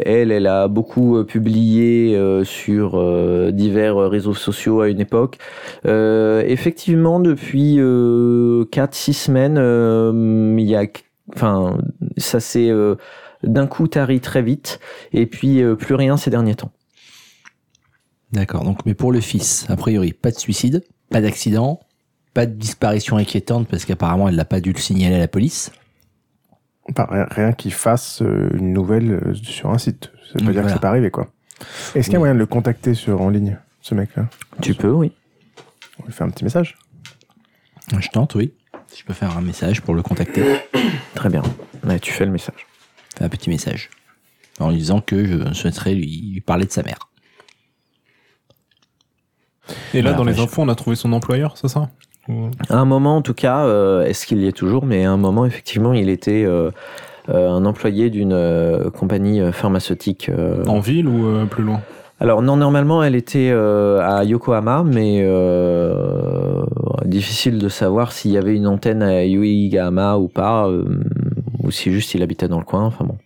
[0.07, 3.03] elle, elle a beaucoup euh, publié euh, sur
[3.53, 5.39] divers réseaux sociaux à une époque.
[5.85, 10.87] Effectivement depuis 4-6 semaines il y a
[11.35, 11.79] enfin
[12.17, 12.73] ça s'est
[13.43, 14.81] d'un coup tari très vite.
[15.13, 16.71] Et puis plus rien ces derniers temps.
[18.33, 21.79] D'accord, donc mais pour le fils, a priori, pas de suicide, pas d'accident,
[22.35, 25.71] pas de disparition inquiétante parce qu'apparemment elle n'a pas dû le signaler à la police.
[26.91, 30.11] Enfin, rien, rien qui fasse euh, une nouvelle euh, sur un site.
[30.33, 30.63] Ça veut pas dire voilà.
[30.69, 31.33] que c'est pas arrivé, quoi.
[31.95, 34.29] Est-ce qu'il y a moyen de le contacter sur en ligne, ce mec-là
[34.61, 35.13] tu peux oui
[36.03, 36.77] On lui fait un petit message.
[37.99, 38.53] Je tente, oui.
[38.89, 40.45] Si je peux faire un message pour le contacter,
[41.15, 41.43] très bien
[41.85, 42.67] Ouais, tu fais le message
[43.17, 43.91] faire un petit message
[44.59, 47.09] en lui disant que je souhaiterais lui parler de sa mère.
[49.95, 51.91] Et là, Voilà, dans les je- infos, on a trouvé son employeur, c'est ça?
[52.71, 55.17] À un moment, en tout cas, euh, est-ce qu'il y est toujours Mais à un
[55.17, 56.71] moment, effectivement, il était euh,
[57.29, 60.29] euh, un employé d'une euh, compagnie pharmaceutique.
[60.31, 60.65] euh.
[60.67, 61.81] En ville ou euh, plus loin?
[62.21, 66.65] Alors non, normalement, elle était euh, à Yokohama, mais euh,
[67.05, 71.03] difficile de savoir s'il y avait une antenne à Uegama ou pas, euh,
[71.63, 72.85] ou si juste il habitait dans le coin.
[72.85, 73.19] Enfin bon.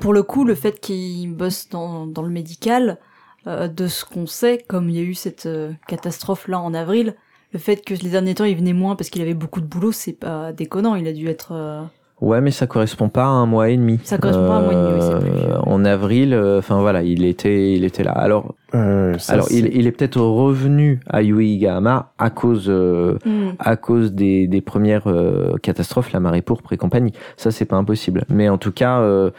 [0.00, 2.98] Pour le coup, le fait qu'il bosse dans, dans le médical,
[3.46, 5.48] euh, de ce qu'on sait, comme il y a eu cette
[5.88, 7.14] catastrophe là en avril,
[7.54, 9.92] le fait que les derniers temps il venait moins parce qu'il avait beaucoup de boulot,
[9.92, 10.94] c'est pas déconnant.
[10.96, 11.52] Il a dû être.
[11.52, 11.82] euh,
[12.20, 13.98] Ouais, mais ça correspond pas à un mois et demi.
[14.04, 15.30] Ça correspond pas à un mois et demi, oui, c'est plus.
[15.50, 18.12] Euh, En avril, euh, enfin voilà, il était, il était là.
[18.12, 22.66] Alors, Euh, ça, alors il, il est peut-être revenu à Uegama à cause.
[22.68, 23.50] euh, hmm.
[23.58, 27.12] à cause des, des premières euh, catastrophes, la marée pourpre et compagnie.
[27.36, 28.24] Ça, c'est pas impossible.
[28.28, 29.30] Mais en tout cas, euh,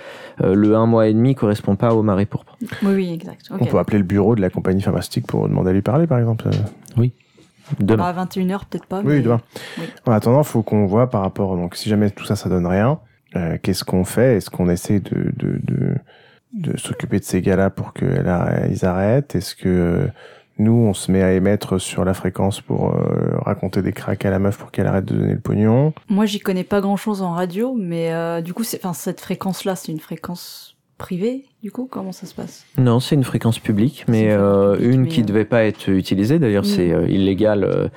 [0.43, 2.57] euh, le un mois et demi correspond pas aux marées pourpres.
[2.83, 3.47] Oui, oui, exact.
[3.51, 6.19] On peut appeler le bureau de la compagnie pharmaceutique pour demander à lui parler, par
[6.19, 6.47] exemple.
[6.49, 7.07] euh.
[7.79, 8.05] Demain.
[8.05, 8.99] À 21h, peut-être pas.
[9.01, 9.41] Oui, mais- demain.
[9.79, 9.85] oui.
[10.05, 11.55] En attendant, faut qu'on voit par rapport.
[11.57, 12.99] Donc, si jamais tout ça, ça donne rien,
[13.35, 14.37] euh, qu'est-ce qu'on fait?
[14.37, 15.95] Est-ce qu'on essaie de, de, de,
[16.53, 19.35] de s'occuper de ces gars-là pour qu'ils arrêtent?
[19.35, 20.07] Est-ce que
[20.57, 24.29] nous, on se met à émettre sur la fréquence pour euh, raconter des cracks à
[24.29, 25.93] la meuf pour qu'elle arrête de donner le pognon?
[26.07, 29.75] Moi, j'y connais pas grand-chose en radio, mais euh, du coup, c'est, enfin, cette fréquence-là,
[29.75, 31.45] c'est une fréquence privée.
[31.61, 32.65] Du coup, comment ça se passe?
[32.77, 35.45] Non, c'est une fréquence publique, mais C'est une fréquence euh, une mais, qui euh, devait
[35.45, 36.39] pas être utilisée.
[36.39, 36.67] D'ailleurs, Mm.
[36.67, 37.87] c'est euh, illégal euh,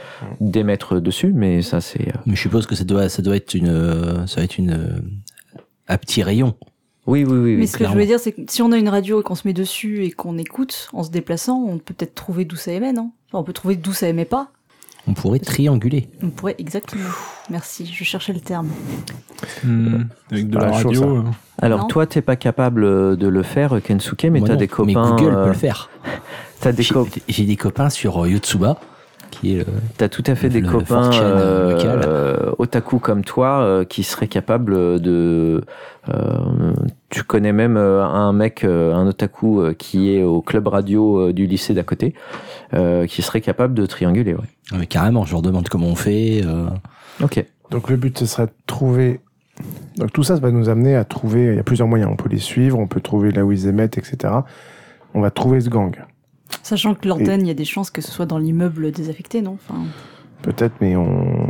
[0.40, 2.08] d'émettre dessus, mais ça, c'est.
[2.08, 4.58] euh, Mais je suppose que ça doit, ça doit être une, euh, ça doit être
[4.58, 5.00] une, euh,
[5.86, 6.54] à petit rayon.
[7.06, 7.54] Oui, oui, oui.
[7.54, 7.66] Mais oui.
[7.66, 9.48] ce que je voulais dire, c'est que si on a une radio et qu'on se
[9.48, 12.92] met dessus et qu'on écoute en se déplaçant, on peut peut-être trouver d'où ça émet,
[12.92, 13.12] non?
[13.28, 14.50] Enfin, on peut trouver d'où ça émet pas.
[15.08, 16.08] On pourrait trianguler.
[16.22, 17.08] On pourrait exactement.
[17.50, 18.68] Merci, je cherchais le terme.
[19.64, 21.16] Hmm, Avec de la radio.
[21.18, 21.22] euh.
[21.62, 21.86] Alors Non.
[21.86, 24.86] toi, t'es pas capable euh, de le faire, Kensuke, mais Moi t'as non, des copains.
[25.16, 25.88] Mais Google euh, peut le faire.
[26.60, 28.78] T'as des J'ai co- des copains sur euh, Yotsuba,
[29.40, 29.64] qui est, euh,
[29.96, 34.28] T'as tout à fait des copains 4chan, euh, euh, otaku comme toi euh, qui seraient
[34.28, 35.62] capables de.
[36.08, 36.72] euh,
[37.10, 41.46] tu connais même un mec, un otaku euh, qui est au club radio euh, du
[41.46, 42.14] lycée d'à côté,
[42.74, 44.34] euh, qui serait capable de trianguler.
[44.34, 44.78] Ouais.
[44.78, 46.42] mais carrément, je leur demande comment on fait.
[46.44, 46.66] euh,
[47.22, 47.44] Ok.
[47.70, 49.20] Donc le but, ce serait de trouver...
[49.96, 51.46] Donc tout ça, ça va nous amener à trouver...
[51.46, 52.10] Il y a plusieurs moyens.
[52.12, 54.32] On peut les suivre, on peut trouver là où ils émettent, etc.
[55.14, 55.94] On va trouver ce gang.
[56.62, 59.56] Sachant que l'antenne, il y a des chances que ce soit dans l'immeuble désaffecté, non?
[59.68, 59.80] Enfin,
[60.42, 61.46] Peut-être, mais on,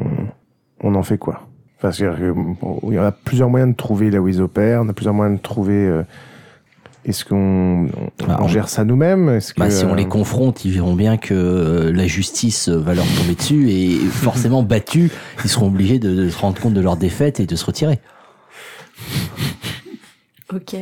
[0.83, 1.47] on en fait quoi?
[1.81, 4.89] Parce que bon, il y a plusieurs moyens de trouver là où ils opèrent, on
[4.89, 5.75] a plusieurs moyens de trouver.
[5.87, 6.03] euh,
[7.05, 9.29] Est-ce qu'on on, Bah, on gère ça nous-mêmes?
[9.29, 12.69] Est-ce que Bah, si on euh, les confronte, ils verront bien que euh, la justice
[12.69, 15.13] va leur tomber dessus et forcément battus,
[15.45, 18.01] ils seront obligés de, de se rendre compte de leur défaite et de se retirer.
[20.55, 20.75] Ok.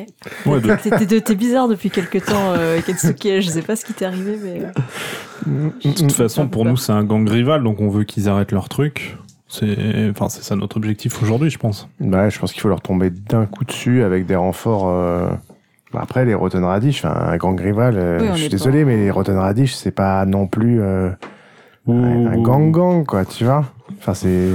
[0.47, 3.41] Ouais, de- T'es- t'es- T'es bizarre depuis quelque temps, euh, Kensuke.
[3.41, 4.63] Je sais pas ce qui t'est arrivé, mais.
[4.63, 4.71] euh,
[5.47, 8.53] mm, De toute façon, pour nous, c'est un gang rival, donc on veut qu'ils arrêtent
[8.53, 9.17] leur truc.
[9.49, 11.89] C'est, enfin, c'est ça notre objectif aujourd'hui, je pense.
[12.01, 14.89] Bah, je pense qu'il faut leur tomber d'un coup dessus avec des renforts.
[14.89, 15.29] euh,
[15.93, 18.87] bah, Après, les Rotten Radish, enfin, un gang rival, euh, Oui, je suis désolé, pas-
[18.91, 21.11] mais les Rotten Radish, c'est pas non plus euh,
[21.89, 23.65] un, un gang-gang, quoi, tu vois
[23.99, 24.49] Enfin, c'est.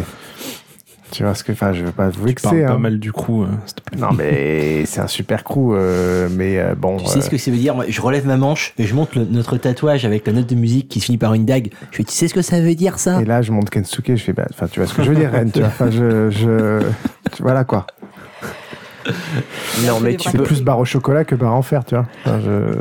[1.12, 1.52] Tu vois ce que.
[1.52, 2.78] Enfin, je veux pas vous Tu parles vexer, pas hein.
[2.80, 4.00] mal du crew, euh, s'il te plaît.
[4.00, 6.98] Non, mais c'est un super crew, euh, mais euh, bon.
[6.98, 8.96] Tu sais euh, ce que ça veut dire Moi, Je relève ma manche et je
[8.96, 11.70] montre le- notre tatouage avec la note de musique qui se finit par une dague.
[11.92, 13.22] Je fais, tu sais ce que ça veut dire ça?
[13.22, 15.16] Et là, je monte Kensuke, je fais, bah, enfin, tu vois ce que je veux
[15.16, 16.80] dire, Ren, tu vois, enfin, je, je,
[17.42, 17.86] voilà, quoi.
[19.86, 22.06] Non, mais tu C'est peux, plus barre au chocolat que barre en fer, tu vois.
[22.26, 22.76] Enfin, je...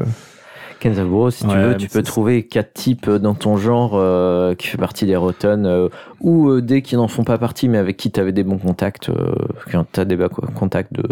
[0.81, 4.67] Kenzaburo, si tu Ouais, veux, tu peux trouver quatre types dans ton genre euh, qui
[4.67, 5.89] fait partie des Rotten euh,
[6.21, 8.59] ou euh, des qui n'en font pas partie mais avec qui tu avais des bons
[8.59, 9.35] contacts, euh,
[9.71, 11.05] quand tu as des bons contacts de,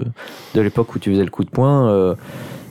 [0.54, 2.16] de l'époque où tu faisais le coup de poing.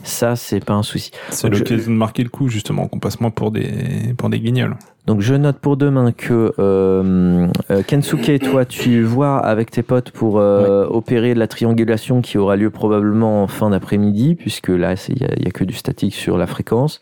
[0.08, 1.12] Ça, c'est pas un souci.
[1.30, 4.30] C'est Donc, je- l'occasion de marquer le coup, justement, qu'on passe moins pour des, pour
[4.30, 4.76] des guignols.
[5.06, 10.12] Donc je note pour demain que euh, euh, Kensuke, toi, tu vois avec tes potes
[10.12, 15.16] pour euh, opérer la triangulation qui aura lieu probablement en fin d'après-midi, puisque là, il
[15.16, 17.00] n'y a, y a que du statique sur la fréquence.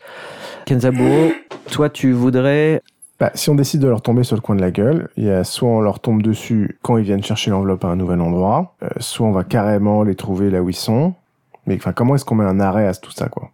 [0.66, 1.32] Kenzaburo,
[1.70, 2.80] toi, tu voudrais...
[3.18, 5.30] Bah, si on décide de leur tomber sur le coin de la gueule, il y
[5.30, 8.76] a soit on leur tombe dessus quand ils viennent chercher l'enveloppe à un nouvel endroit,
[8.82, 11.14] euh, soit on va carrément les trouver là où ils sont.
[11.66, 13.50] Mais enfin, comment est-ce qu'on met un arrêt à tout ça, quoi?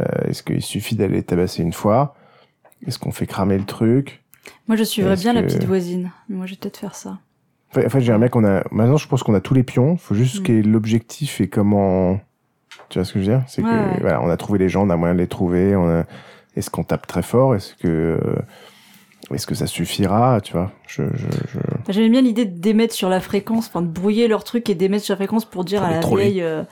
[0.00, 2.14] Euh, Est-ce qu'il suffit d'aller les tabasser une fois?
[2.86, 4.22] Est-ce qu'on fait cramer le truc?
[4.68, 6.10] Moi, je suivrais bien la petite voisine.
[6.28, 7.18] Moi, je vais peut-être faire ça.
[7.70, 8.62] Enfin, en fait, j'aimerais bien qu'on a.
[8.70, 9.96] Maintenant, je pense qu'on a tous les pions.
[9.96, 10.42] faut juste Mm.
[10.42, 12.20] qu'il y ait l'objectif et comment.
[12.90, 13.44] Tu vois ce que je veux dire?
[13.48, 14.00] C'est Ouais, que ouais.
[14.00, 15.74] voilà, on a trouvé les gens, on a moyen de les trouver.
[15.74, 16.04] On a...
[16.54, 17.54] Est-ce qu'on tape très fort?
[17.54, 17.88] Est-ce que
[18.22, 18.36] euh,
[19.34, 20.70] est-ce que ça suffira Tu vois?
[20.86, 21.58] Je, je, je...
[21.80, 25.04] Enfin, J'aimais bien l'idée d'émettre sur la fréquence, enfin de brouiller leur truc et d'émettre
[25.04, 26.62] sur la fréquence pour dire Pour à la vieille euh,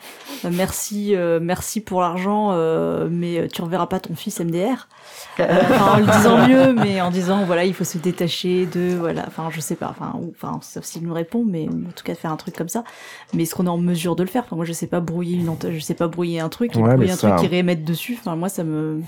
[0.44, 4.89] euh, merci, euh, merci pour l'argent, euh, mais tu reverras pas ton fils MDR.
[5.40, 8.94] Euh, enfin, en le disant mieux, mais en disant voilà, il faut se détacher de
[8.97, 9.24] voilà.
[9.26, 9.89] Enfin, je sais pas.
[9.90, 12.68] Enfin, enfin, sauf s'il nous répond, mais en tout cas de faire un truc comme
[12.68, 12.85] ça.
[13.32, 14.44] Mais est-ce qu'on est en mesure de le faire?
[14.47, 16.94] Enfin, moi, je sais pas brouiller une, je sais pas brouiller un truc, et Ouais,
[16.94, 18.16] brouiller un ça- truc qui réémette dessus.
[18.20, 19.01] Enfin, moi, ça me.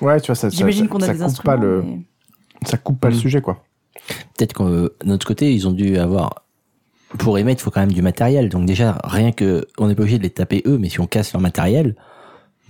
[0.00, 1.54] Ouais, tu vois, ça, J'imagine ça, qu'on a ça des coupe instruments.
[1.56, 1.98] pas le, mais-
[2.66, 3.18] ça coupe pas le Mm.
[3.18, 3.62] sujet, quoi.
[4.36, 6.44] Peut-être que euh, de notre côté, ils ont dû avoir.
[7.18, 8.48] Pour émettre, il faut quand même du matériel.
[8.48, 11.06] Donc déjà, rien que on n'est pas obligé de les taper eux, mais si on
[11.06, 11.94] casse leur matériel,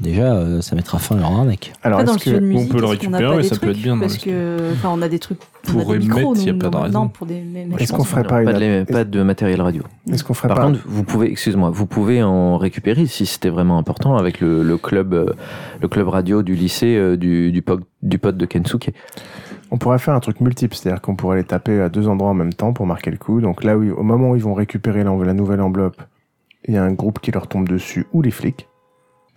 [0.01, 1.73] déjà, euh, ça mettra fin à leur arnaque.
[1.85, 3.77] Alors, Après, dans le de que musique, peut le a récupérer, des ça peut être
[3.79, 5.39] bien parce que, enfin, on a des trucs
[5.69, 6.99] on a Pour émettre, y a nous, pas de non, raison.
[7.03, 7.41] Non, pour des.
[7.79, 9.85] est-ce qu'on ferait pas pas, une de, les- pas de matériel radio.
[10.13, 13.49] est-ce qu'on ferait Par pas contre, vous pouvez, excuse-moi, vous pouvez en récupérer si c'était
[13.49, 15.27] vraiment important avec le, le club, euh,
[15.81, 18.91] le club radio du lycée euh, du, du, po- du pote de Kensuke.
[19.75, 22.35] On pourrait faire un truc multiple, c'est-à-dire qu'on pourrait les taper à deux endroits en
[22.35, 23.41] même temps pour marquer le coup.
[23.41, 26.03] Donc là, ils- au moment où ils vont récupérer la nouvelle enveloppe,
[26.69, 28.69] il y a un groupe qui leur tombe dessus ou les flics.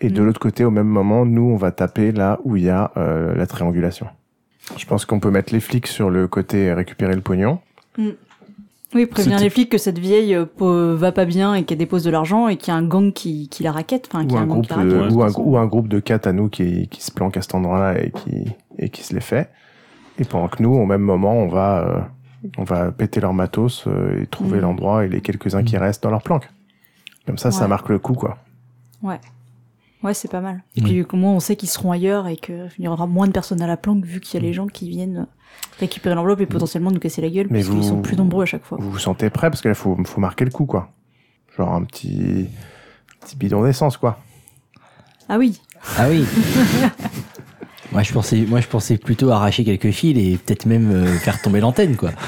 [0.02, 0.26] Et de Mm.
[0.26, 3.34] l'autre côté, au même moment, nous, on va taper là où il y a euh,
[3.34, 4.08] la triangulation.
[4.78, 7.60] Je pense qu'on peut mettre les flics sur le côté récupérer le pognon.
[7.98, 8.10] Mm.
[8.94, 12.10] Oui, prévenir les flics que cette vieille euh, va pas bien et qu'elle dépose de
[12.10, 14.10] l'argent et qu'il y a un gang qui, qui la raquette.
[14.14, 15.44] Enfin, ou un, groupe de, raquette, de ou, un, toute façon.
[15.46, 18.12] ou un groupe de quatre à nous qui, qui se planque à cet endroit-là et
[18.12, 18.46] qui,
[18.78, 19.50] et qui se les fait.
[20.20, 22.02] Et pendant que nous, au même moment, on va, euh,
[22.58, 24.62] on va péter leur matos euh, et trouver Mhm.
[24.62, 26.50] l'endroit et les quelques-uns qui restent dans leur planque.
[27.26, 27.68] Comme ça, ça Ouais.
[27.68, 28.38] marque le coup, quoi.
[29.04, 30.64] Ouais, c'est pas mal.
[30.76, 33.62] Et puis, comment on sait qu'ils seront ailleurs et qu'il y aura moins de personnes
[33.64, 35.26] à la planque vu qu'il y a les gens qui viennent
[35.80, 38.46] récupérer l'enveloppe et potentiellement nous casser la gueule Mais puisqu'ils vous- sont plus nombreux à
[38.46, 38.78] chaque fois.
[38.80, 40.92] Vous vous sentez prêt parce qu'il faut, faut marquer le coup, quoi.
[41.58, 42.48] Genre un petit,
[43.22, 44.20] petit bidon d'essence, quoi.
[45.28, 45.60] Ah oui.
[45.98, 46.24] Ah oui.
[47.96, 51.42] moi je pensais, moi je pensais plutôt arracher quelques fils et peut-être même euh, faire
[51.42, 52.10] tomber l'antenne quoi.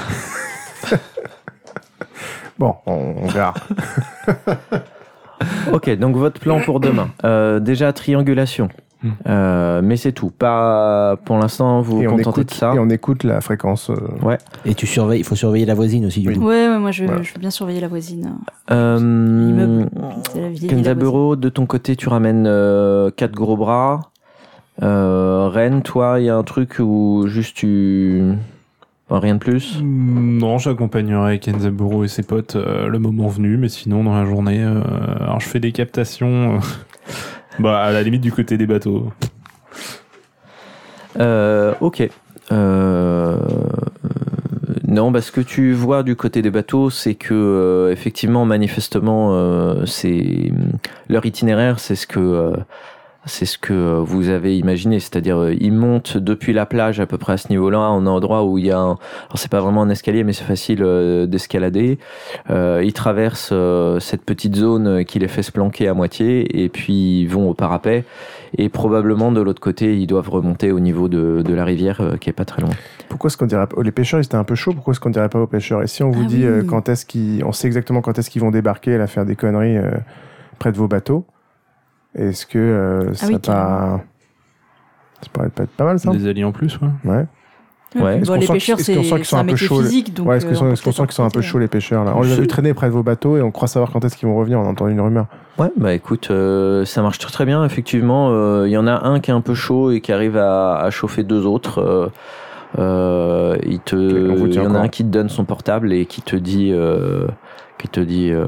[2.59, 3.53] Bon, on, on verra.
[5.71, 7.09] Ok, donc votre plan pour demain.
[7.23, 8.69] Euh, déjà, triangulation.
[9.03, 9.09] Hmm.
[9.27, 10.31] Euh, mais c'est tout.
[10.31, 12.73] Pas pour l'instant, vous vous on contentez écoute, de ça.
[12.73, 13.91] et on écoute la fréquence.
[13.91, 16.35] euh, Et tu surveilles, il faut surveiller la voisine aussi du Oui.
[16.37, 16.47] coup.
[16.47, 17.21] Ouais, ouais, moi je, Voilà.
[17.21, 18.33] je veux bien surveiller la voisine.
[18.71, 19.89] Euh, L'immeuble.
[20.33, 23.99] C'est la vieille villa Kenzaburo, de ton côté, tu ramènes euh, quatre gros bras.
[24.83, 28.21] Euh, Rennes, toi, il y a un truc où juste tu.
[29.09, 33.57] Enfin, rien de plus Mm, Non, j'accompagnerai Kenzaburo et ses potes euh, le moment venu,
[33.57, 34.81] mais sinon dans la journée, euh,
[35.19, 36.59] alors je fais des captations, euh,
[37.59, 39.11] bah à la limite du côté des bateaux.
[41.19, 42.07] Euh, ok.
[42.51, 43.37] Euh,
[44.87, 49.29] non, bah, ce que tu vois du côté des bateaux, c'est que euh, effectivement, manifestement,
[49.33, 50.51] euh, c'est
[51.09, 52.53] leur itinéraire, c'est ce que
[53.27, 57.17] c'est ce que vous avez imaginé, c'est-à-dire euh, ils montent depuis la plage à peu
[57.17, 58.97] près à ce niveau-là, on a un endroit où il y a, un,
[59.27, 61.99] alors c'est pas vraiment un escalier, mais c'est facile euh, d'escalader.
[62.49, 66.69] Euh, ils traversent euh, cette petite zone qui les fait se planquer à moitié, et
[66.69, 68.03] puis ils vont au parapet.
[68.57, 72.15] Et probablement de l'autre côté, ils doivent remonter au niveau de, de la rivière euh,
[72.15, 72.71] qui est pas très loin.
[73.09, 73.81] Pourquoi est-ce qu'on dirait pas...
[73.83, 74.73] Les pêcheurs, ils étaient un peu chauds.
[74.73, 75.83] Pourquoi est-ce qu'on dirait pas aux pêcheurs?
[75.83, 76.45] Et si on vous Ah dit oui.
[76.45, 77.43] euh, quand est-ce qu'ils...
[77.43, 79.91] On sait exactement quand est-ce qu'ils vont débarquer et à faire des conneries euh,
[80.59, 81.25] près de vos bateaux.
[82.17, 84.01] Est-ce que euh, ça Ah oui, pas...
[85.21, 86.89] Ça pourrait pas être pas mal, ça Des alliés en plus, ouais.
[87.11, 87.25] Ouais.
[87.95, 88.17] Ouais.
[88.17, 90.13] Est-ce Bon, qu'on les sent pêcheurs, c'est sont c'est un un peu métier physique.
[90.13, 92.13] Donc, ouais, est-ce euh, qu'on sent qu'ils sont un peu chauds, les pêcheurs, là?
[92.15, 94.17] On les a vus traîner près de vos bateaux et on croit savoir quand est-ce
[94.17, 94.59] qu'ils vont revenir.
[94.59, 95.27] On a entendu une rumeur.
[95.57, 97.63] Ouais, bah écoute, euh, ça marche très très bien.
[97.63, 100.37] Effectivement, euh, il y en a un qui est un peu chaud et qui arrive
[100.37, 101.79] à, à chauffer deux autres.
[101.79, 102.07] Euh,
[102.77, 106.21] euh, il te, il y en a un qui te donne son portable et qui
[106.21, 107.25] te dit, euh,
[107.77, 108.31] qui te dit.
[108.31, 108.47] euh,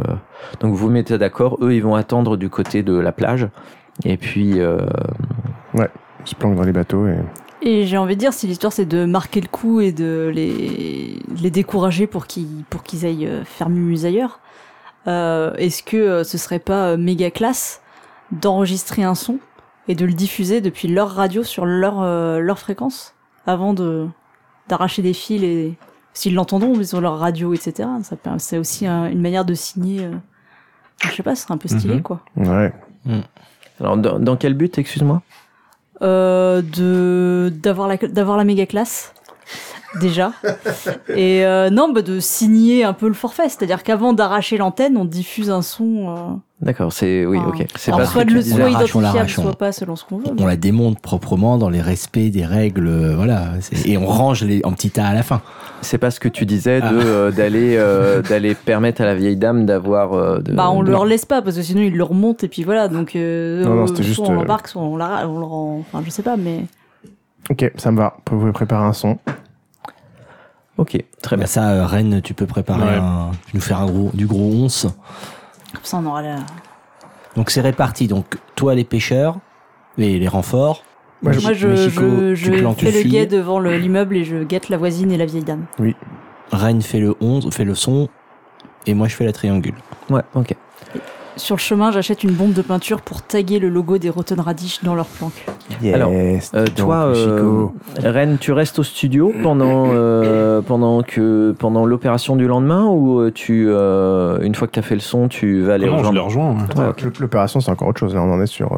[0.60, 1.58] donc vous vous mettez d'accord.
[1.62, 3.48] Eux, ils vont attendre du côté de la plage.
[4.06, 4.80] Et puis, euh,
[5.76, 5.88] Ils
[6.26, 7.18] se planquent dans les bateaux et...
[7.62, 11.20] Et j'ai envie de dire, si l'histoire c'est de marquer le coup et de les,
[11.42, 14.40] les décourager pour qu'ils pour qu'ils aillent euh, faire mumuse ailleurs,
[15.08, 17.82] euh, est-ce que ce serait pas méga classe
[18.32, 19.40] d'enregistrer un son
[19.90, 23.14] et de le diffuser depuis leur radio sur leur euh, leur fréquence
[23.46, 24.08] avant de
[24.70, 25.74] d'arracher des fils et
[26.20, 27.88] s'ils l'entendront mais sur leur radio etc.
[28.40, 30.04] C'est aussi un- une manière de signer.
[30.06, 30.12] euh,
[31.06, 32.02] je sais pas, ce serait un peu stylé Mhm.
[32.02, 32.20] quoi.
[32.36, 32.74] Ouais.
[33.80, 35.22] alors dans, dans quel but, excuse-moi?
[36.02, 39.14] Euh, de d'avoir la d'avoir la méga classe
[40.00, 40.32] déjà
[41.16, 45.06] et euh, non bah de signer un peu le forfait c'est-à-dire qu'avant d'arracher l'antenne on
[45.06, 46.16] diffuse un son euh,
[46.62, 47.48] D'accord, c'est oui, Ah.
[47.48, 47.66] ok.
[47.78, 50.58] C'est pas soit de le soit identifiable soit pas selon ce qu'on veut On la
[50.58, 53.52] démonte proprement dans les respects des règles, euh, voilà.
[53.86, 55.42] Et on range les, en petit tas à la fin.
[55.82, 56.92] C'est pas ce que tu disais de Ah.
[56.92, 60.12] euh, d'aller euh, d'aller permettre à la vieille dame d'avoir.
[60.12, 62.64] euh, bah on de- leur laisse pas parce que sinon ils le remontent et puis
[62.66, 65.46] voilà donc euh, Non, non, c'était juste, soit on l'embarque soit on, la, on le
[65.46, 66.66] rend enfin je sais pas mais
[67.50, 68.18] Ok, ça me va.
[68.30, 69.18] Vous pouvez préparer un son.
[70.80, 71.44] Ok, très bien.
[71.44, 72.96] Bah, ça, euh, Rennes, tu peux préparer Ouais.
[73.02, 74.88] un, tu nous faire un gros, du gros once.
[75.74, 76.38] comme ça on aura la
[77.36, 78.08] Donc c'est réparti.
[78.08, 79.38] Donc toi les pêcheurs,
[79.98, 80.84] les, les renforts.
[81.22, 84.16] Moi, je- moi je, Mexico, je, tu je plantes fais le guet devant le- l'immeuble
[84.16, 85.66] et je guette la voisine et la vieille dame
[86.54, 88.08] Rennes fait le 11, fait le son.
[88.88, 89.76] Et moi je fais la triangule.
[90.10, 90.56] Ouais, ok.
[91.36, 94.84] Sur le chemin, j'achète une bombe de peinture pour taguer le logo des Rotten Radish
[94.84, 95.46] dans leur planque.
[95.82, 97.74] Yes, Alors, Euh, toi, euh, Chico.
[98.04, 103.68] Ren, tu restes au studio pendant euh, pendant que pendant l'opération du lendemain ou tu
[103.70, 106.14] euh, une fois que tu as fait le son, tu vas aller Ah non, je
[106.14, 106.56] les rejoins.
[106.76, 106.82] ouais.
[106.84, 107.02] Ouais, ok.
[107.04, 108.14] Le- L'opération, c'est encore autre chose.
[108.14, 108.78] Là, on en est sur.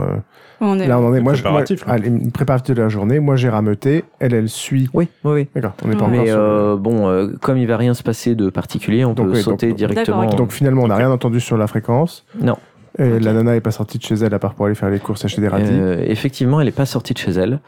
[0.62, 0.88] Euh, On est...
[0.88, 1.20] Là, on en est.
[1.22, 3.20] Moi, je, moi, préparatif, allez, une préparatif de la journée.
[3.20, 4.06] Moi, j'ai rameuté.
[4.20, 4.90] Elle, elle suit.
[4.94, 5.48] Oui, oui, oui.
[5.56, 5.74] D'accord.
[5.84, 6.38] On n'est pas encore Mais sur.
[6.38, 9.34] le- euh, bon, euh, comme il va rien se passer de particulier, on Donc, peut
[9.38, 10.18] oui, sauter donc- directement.
[10.18, 10.38] D'accord, ok.
[10.38, 12.26] Donc finalement, on n'a rien entendu sur la fréquence.
[12.42, 12.58] Non.
[13.00, 15.00] Et la nana est pas sortie de chez elle à part pour aller faire les
[15.00, 15.72] courses acheter des radis.
[15.72, 17.60] Euh, effectivement, elle n'est pas sortie de chez elle.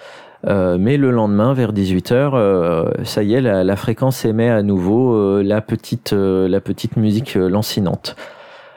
[0.45, 5.13] Euh, mais le lendemain, vers 18h, ça y est, la, la fréquence émet à nouveau
[5.15, 8.17] euh, la, petite, euh, la petite musique euh, lancinante.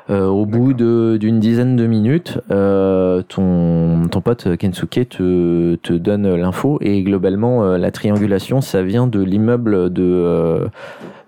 [0.08, 5.92] Euh, au bout de- d'une dizaine de minutes, euh, ton, ton pote Kensuke te, te
[5.94, 10.68] donne l'info et globalement, euh, la triangulation, ça vient de l'immeuble de, euh,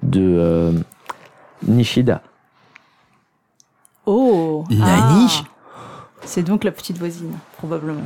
[0.05, 0.70] de, euh,
[1.66, 2.22] Nishida.
[4.06, 5.48] Oh Nani ah.
[6.28, 8.02] C'est donc la petite voisine, probablement.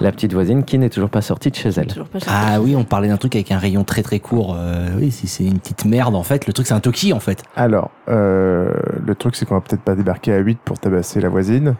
[0.00, 1.88] La petite voisine qui n'est toujours pas sortie de chez elle.
[2.28, 4.54] Ah oui, on parlait d'un truc avec un rayon très très court.
[4.56, 6.46] Euh, oui, si c'est une petite merde en fait.
[6.46, 7.42] Le truc c'est un Toki en fait.
[7.56, 8.72] Alors, euh,
[9.04, 11.74] le truc, c'est qu'on va peut-être pas débarquer à 8 pour tabasser la voisine.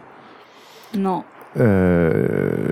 [0.93, 1.23] Non.
[1.57, 2.67] Euh...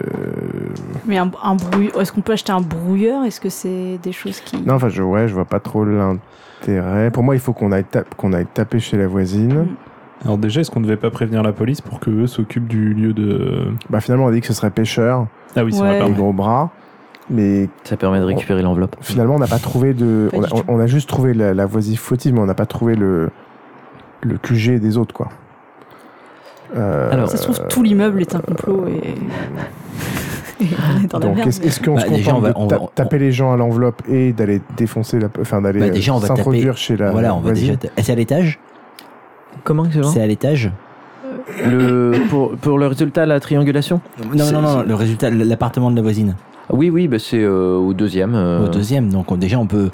[1.06, 2.02] Mais un, un brouilleur.
[2.02, 3.24] Est-ce qu'on peut acheter un brouilleur?
[3.24, 4.62] Est-ce que c'est des choses qui.
[4.62, 7.12] Non, enfin, je, ouais, je vois pas trop l'intérêt.
[7.12, 7.86] Pour moi, il faut qu'on aille,
[8.18, 9.62] qu'on aille taper chez la voisine.
[9.62, 9.76] Mm.
[10.24, 12.94] Alors déjà, est-ce qu'on ne devait pas prévenir la police pour que eux s'occupent du
[12.94, 13.68] lieu de...
[13.90, 16.00] Bah, finalement, on a dit que ce serait pêcheur, Ah oui, c'est Ouais.
[16.00, 16.72] vrai, gros bras.
[17.30, 18.96] Mais Ça permet de récupérer l'enveloppe.
[19.02, 20.30] finalement, on n'a pas trouvé de.
[20.32, 20.38] Pas
[20.68, 23.32] On a, on juste trouvé la, la voisine fautive, mais on n'a pas trouvé le,
[24.22, 25.30] le QG des autres, quoi.
[26.76, 29.16] Euh, Alors, Ça se trouve, tout l'immeuble est un complot et.
[30.64, 30.68] et
[31.00, 33.18] on est dans donc, est-ce qu'on Bah, se déjà, contente on va- de on taper
[33.18, 36.74] les gens à l'enveloppe et d'aller défoncer la, enfin d'aller Bah, déjà, on va s'introduire
[36.74, 37.94] taper- chez la voilà, on va voisine déjà.
[38.04, 38.60] C'est à l'étage.
[39.66, 40.72] Comment c'est C'est à l'étage.
[41.66, 44.00] le, pour, pour le résultat, la triangulation
[44.34, 46.36] Non, non, non, le résultat, l'appartement de la voisine.
[46.70, 48.34] Oui, oui, bah c'est euh, au deuxième.
[48.36, 49.90] euh, Au deuxième, donc on- déjà on peut.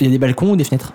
[0.00, 0.92] Il y a des balcons ou des fenêtres?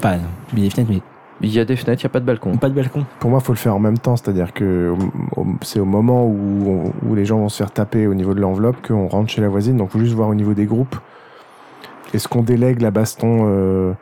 [0.00, 0.16] Pas,
[0.52, 1.00] il y a des fenêtres, mais
[1.40, 2.56] Il y a des fenêtres, il n'y a pas de balcon.
[2.56, 3.04] pas de balcon.
[3.18, 4.94] Pour moi, il faut le faire en même temps, c'est-à-dire que
[5.62, 8.40] c'est au moment où, on- où les gens vont se faire taper au niveau de
[8.40, 9.76] l'enveloppe qu'on rentre chez la voisine.
[9.76, 10.96] Donc, il faut juste voir au niveau des groupes.
[12.14, 13.92] Est-ce qu'on délègue la baston euh,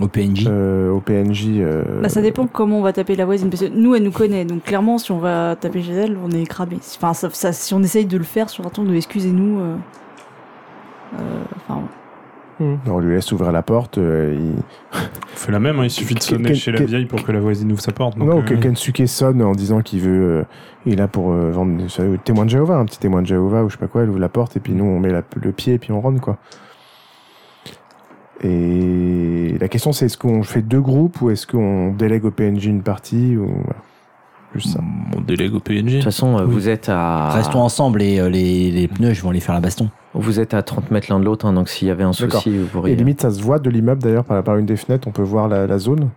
[0.00, 0.46] Au PNJ.
[0.48, 3.50] euh, au PNJ euh, Bah, ça dépend comment on va taper la voisine.
[3.50, 4.44] Parce que nous, elle nous connaît.
[4.44, 6.76] Donc, clairement, si on va taper chez elle, on est cramé.
[6.96, 9.60] Enfin, sauf ça, si on essaye de le faire sur un ton de excusez-nous.
[9.60, 9.76] euh,
[11.18, 11.18] euh,
[11.68, 11.82] Enfin,
[12.88, 13.98] On lui laisse ouvrir la porte.
[13.98, 14.62] euh, il-
[14.94, 17.40] On fait la même, hein, il suffit de sonner chez la vieille pour que la
[17.40, 18.16] voisine ouvre sa porte.
[18.16, 20.38] donc, non, euh, que Kensuke sonne en disant qu'il veut.
[20.40, 20.42] euh,
[20.86, 23.26] il est là pour euh, vendre des euh, témoin de Jéhovah, un petit témoin de
[23.26, 24.02] Jéhovah ou je sais pas quoi.
[24.02, 26.00] Elle ouvre la porte et puis nous on met la- le pied et puis on
[26.00, 26.38] rentre quoi.
[28.42, 32.66] Et la question c'est est-ce qu'on fait deux groupes ou est-ce qu'on délègue au PNJ
[32.66, 33.80] une partie ou voilà.
[34.54, 34.80] juste ça.
[35.16, 35.94] On délègue au De PNJ.
[35.96, 36.52] toute façon, euh, Oui.
[36.52, 39.60] vous êtes à Restons ensemble et euh, les, les pneus, je vais aller faire la
[39.60, 39.88] baston.
[40.14, 42.50] vous êtes à 30 mètres l'un de l'autre, hein, donc s'il y avait un souci,
[42.58, 42.96] vous Et pourriez.
[42.96, 45.48] limite ça se voit de l'immeuble d'ailleurs par, par une des fenêtres, on peut voir
[45.48, 46.08] la, la zone.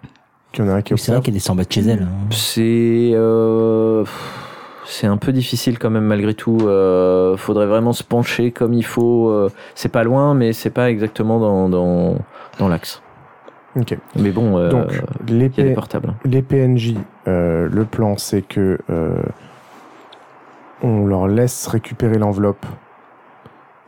[0.52, 2.04] Qu'il y en a un qui C'est vrai qu'elle est en bas de chez elle.
[2.04, 2.28] hein.
[2.32, 4.04] C'est euh,
[4.86, 6.58] c'est un peu difficile quand même malgré tout.
[6.64, 9.30] Euh, faudrait vraiment se pencher comme il faut.
[9.30, 12.16] euh, c'est pas loin, mais c'est pas exactement dans dans,
[12.60, 13.02] dans l'axe.
[13.76, 13.98] Ok.
[14.16, 14.92] Mais bon, euh, Donc
[15.28, 16.14] les, il y a des P- portables.
[16.24, 16.94] les PNJ,
[17.28, 19.22] euh, le plan c'est que euh,
[20.82, 22.66] on leur laisse récupérer l'enveloppe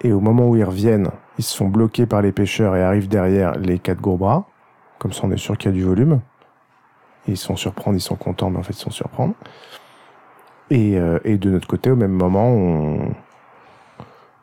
[0.02, 3.08] et au moment où ils reviennent, ils se font bloquer par les pêcheurs et arrivent
[3.08, 4.46] derrière les quatre gros bras.
[5.00, 6.20] Comme ça, on est sûr qu'il y a du volume.
[7.28, 9.34] Ils se font surprendre, ils sont contents, mais en fait, ils se font surprendre.
[10.70, 13.00] Et, euh, et de notre côté, au même moment, on,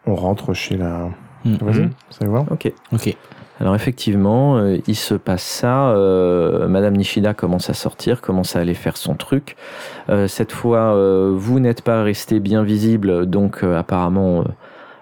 [0.07, 1.11] on rentre chez la
[1.45, 1.57] Mm.
[1.61, 1.83] voisine.
[1.85, 1.91] Mhm.
[2.09, 2.45] Ça va?
[2.51, 2.73] Ok.
[2.93, 3.15] Ok.
[3.61, 5.91] Alors effectivement, euh, il se passe ça.
[5.91, 9.55] euh, Madame Nishida commence à sortir, commence à aller faire son truc.
[10.09, 14.45] Euh, cette fois, euh, vous n'êtes pas resté bien visible, donc euh, apparemment,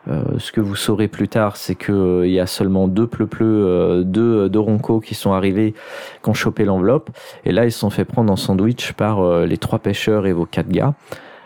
[0.09, 4.03] ce que vous saurez plus tard, c'est que euh, y a seulement deux pleu-pleu, euh,
[4.03, 5.74] deux, deux roncos qui sont arrivés,
[6.23, 7.11] qui ont chopé l'enveloppe.
[7.45, 10.33] Et là, ils se sont fait prendre en sandwich par euh, les trois pêcheurs et
[10.33, 10.95] vos quatre gars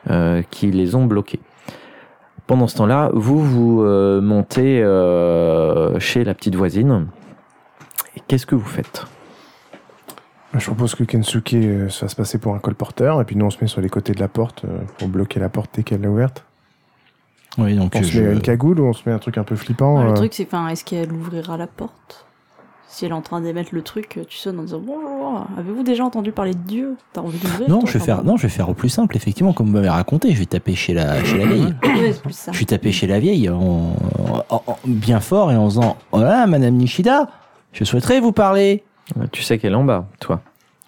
[0.09, 1.41] euh, qui les ont bloqués.
[2.47, 7.09] Pendant ce temps-là, vous vous euh, montez euh, chez la petite voisine.
[8.17, 9.05] Et qu'est-ce que vous faites?
[10.55, 13.51] Je propose que Kensuke euh, se fasse passer pour un colporteur et puis nous, on
[13.51, 16.03] se met sur les côtés de la porte euh, pour bloquer la porte dès qu'elle
[16.05, 16.45] est ouverte.
[17.59, 19.39] Oui, donc On euh, se je- met une cagoule ou on se met un truc
[19.39, 22.25] un peu flippant le euh, truc, c'est, enfin, est-ce qu'elle ouvrira la porte?
[22.89, 25.47] Si elle est en train d'émettre le truc, tu sonnes en disant bonjour.
[25.59, 26.97] Avez-vous déjà entendu parler de Dieu?
[27.13, 29.17] T'as envie d'ouvrir Non, toi, je vais faire, non, je vais faire au plus simple,
[29.17, 30.33] effectivement, comme vous m'avez raconté.
[30.33, 31.75] Je vais taper chez la, chez la vieille.
[31.83, 32.23] Plus.
[32.53, 33.97] Je suis tapé chez la vieille, en-
[34.49, 37.29] en- en- bien fort et en faisant Voilà, Madame Nishida,
[37.73, 38.83] je souhaiterais vous parler.
[39.31, 40.41] Tu sais qu'elle est en bas, toi.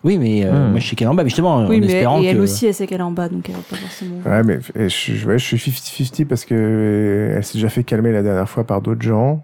[0.04, 0.70] Oui, mais euh, Hmm.
[0.70, 2.36] moi je sais qu'elle est en bas, mais justement, Oui, en mais espérant et elle
[2.36, 2.42] que.
[2.42, 4.16] aussi, elle sait qu'elle est en bas, donc elle va pas forcément.
[4.24, 7.82] Ouais, mais je, je- ouais, je suis 50-50 parce que euh, elle s'est déjà fait
[7.82, 9.42] calmer la dernière fois par d'autres gens.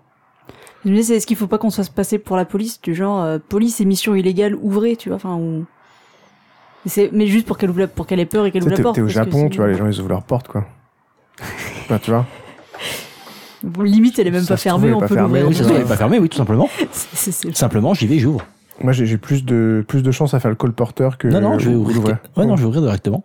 [0.85, 3.21] Je me est-ce qu'il faut pas qu'on se fasse passer pour la police, du genre
[3.23, 5.65] euh, police et mission illégale, ouvrez, tu vois, enfin ou.
[6.85, 8.71] Mais c'est- Mais juste pour qu'elle ouvre la- pour qu'elle ait peur et qu'elle ouvre
[8.73, 8.95] la porte.
[8.95, 10.67] t'es au Japon, tu vois, les gens ils ouvrent leur porte quoi.
[11.85, 12.27] Enfin, tu vois
[13.65, 15.49] Bon, limite, elle est même Ça pas fermée, on pas peut fermée, l'ouvrir.
[15.49, 16.69] Oui, ça se trouve, elle est pas fermée, oui, tout simplement.
[17.55, 18.45] Simplement, j'y vais, j'ouvre.
[18.83, 21.29] Moi j'ai plus de, plus de chance à faire le colporteur que.
[21.29, 21.97] Non, non, je vais ou ouvrir.
[21.97, 22.19] l'ouvrir.
[22.37, 23.25] Ouais, non, je vais ouvrir directement.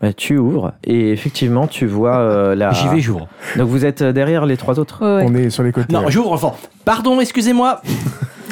[0.00, 2.72] Bah, tu ouvres et effectivement, tu vois euh, la.
[2.72, 3.28] J'y vais, j'ouvre.
[3.56, 5.02] Donc vous êtes euh, derrière les trois autres.
[5.04, 5.26] Ouais.
[5.28, 5.92] On est sur les côtés.
[5.92, 6.10] Non, ouais.
[6.10, 6.52] j'ouvre enfin.
[6.84, 7.82] Pardon, excusez-moi.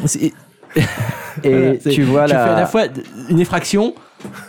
[0.17, 0.33] Et
[1.45, 2.45] voilà, tu vois je la.
[2.45, 2.83] fais à la fois
[3.31, 3.95] une effraction,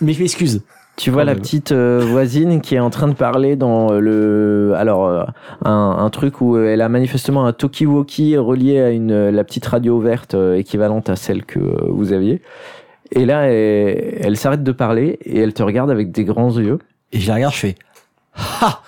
[0.01, 0.61] mais je m'excuse.
[0.99, 1.41] Tu vois la même.
[1.41, 5.23] petite euh, voisine qui est en train de parler dans le alors euh,
[5.63, 10.01] un, un truc où elle a manifestement un talkie-walkie relié à une la petite radio
[10.01, 12.41] verte euh, équivalente à celle que euh, vous aviez
[13.11, 16.79] Et là, elle, elle s'arrête de parler et elle te regarde avec des grands yeux.
[17.13, 17.75] Et je la regarde, je fais
[18.35, 18.81] Ha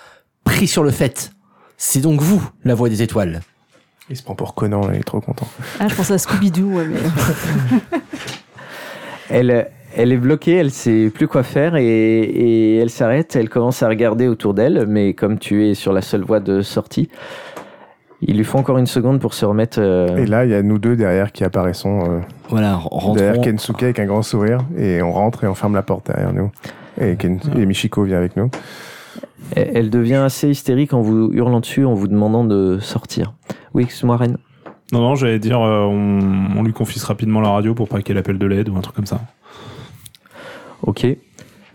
[0.44, 1.32] Pris sur le fait.
[1.78, 3.40] C'est donc vous, la voix des étoiles.
[4.10, 5.48] Il se prend pour Conan, il est trop content.
[5.80, 6.98] Ah, je pensais à Scooby-Doo, ouais, mais...
[9.30, 13.36] Elle, elle est bloquée, elle sait plus quoi faire et, et elle s'arrête.
[13.36, 16.62] Elle commence à regarder autour d'elle, mais comme tu es sur la seule voie de
[16.62, 17.08] sortie,
[18.20, 19.78] il lui faut encore une seconde pour se remettre.
[19.80, 22.00] euh, Et là, il y a nous deux derrière qui apparaissons.
[22.08, 23.14] euh, Voilà, rentrons.
[23.14, 24.58] derrière Kensuke avec un grand sourire.
[24.78, 26.50] Et on rentre et on ferme la porte derrière nous.
[27.00, 28.50] Et, Ken- et Michiko vient avec nous.
[29.56, 33.32] elle elle devient assez hystérique en vous hurlant dessus, en vous demandant de sortir.
[33.74, 34.34] Oui, excuse-moi, Ren.
[34.92, 36.20] Non, non, j'allais dire, euh, on,
[36.58, 38.94] on lui confisque rapidement la radio pour pas qu'elle appelle de l'aide ou un truc
[38.94, 39.20] comme ça.
[40.82, 41.06] Ok.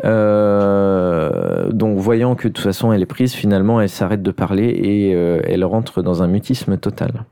[0.06, 4.68] Euh, donc, voyant que de toute façon elle est prise, finalement, elle s'arrête de parler
[4.68, 7.24] et euh, elle rentre dans un mutisme total.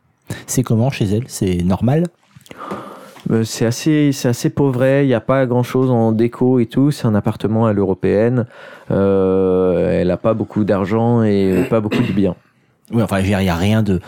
[0.48, 1.26] C'est comment chez elle?
[1.28, 2.06] C'est normal?
[3.32, 5.06] Euh, C'est assez, c'est assez pauvret.
[5.06, 6.92] Il n'y a pas grand chose en déco et tout.
[6.92, 8.46] C'est un appartement à l'européenne.
[8.90, 12.36] Elle n'a pas beaucoup d'argent et pas beaucoup de biens.
[12.92, 14.00] Oui, enfin, il n'y a rien de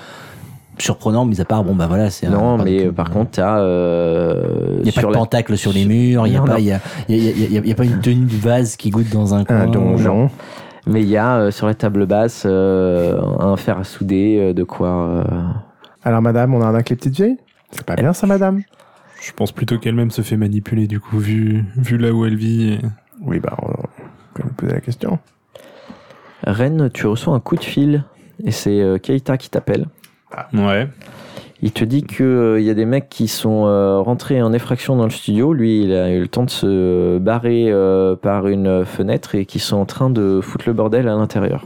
[0.78, 2.28] surprenant, mis à part, bon, bah voilà, c'est.
[2.28, 3.60] un- Non, mais de- euh, par contre, tu as.
[3.60, 6.60] Euh, Il n'y a pas de la- pentacle sur les murs, il n'y a, pas-
[6.60, 6.80] y a,
[7.10, 9.44] y a- y a- y a pas une tenue de vase qui goûte dans un
[9.46, 9.62] coin.
[9.62, 10.30] Un donjon.
[10.86, 14.54] Mais il y a euh, sur la table basse euh, un fer à souder, euh,
[14.54, 14.88] de quoi.
[14.90, 15.24] euh,
[16.04, 17.38] Alors, madame, on arnaque les petites vieilles
[17.72, 18.62] C'est pas bien ça, madame?
[19.22, 22.74] Je pense plutôt qu'elle-même se fait manipuler, du coup, vu, vu là où elle vit.
[22.74, 22.80] et-
[23.26, 23.68] Oui, bah, on
[24.36, 25.20] peut nous poser la question.
[26.46, 28.04] Ren, tu reçois un coup de fil
[28.46, 29.88] et c'est euh, Keita qui t'appelle.
[30.54, 30.88] Ouais.
[31.64, 34.54] Il te dit que euh, il y a des mecs qui sont euh, rentrés en
[34.54, 35.54] effraction dans le studio.
[35.54, 39.58] Lui, il a eu le temps de se barrer euh, par une fenêtre et qui
[39.60, 41.66] sont en train de foutre le bordel à l'intérieur.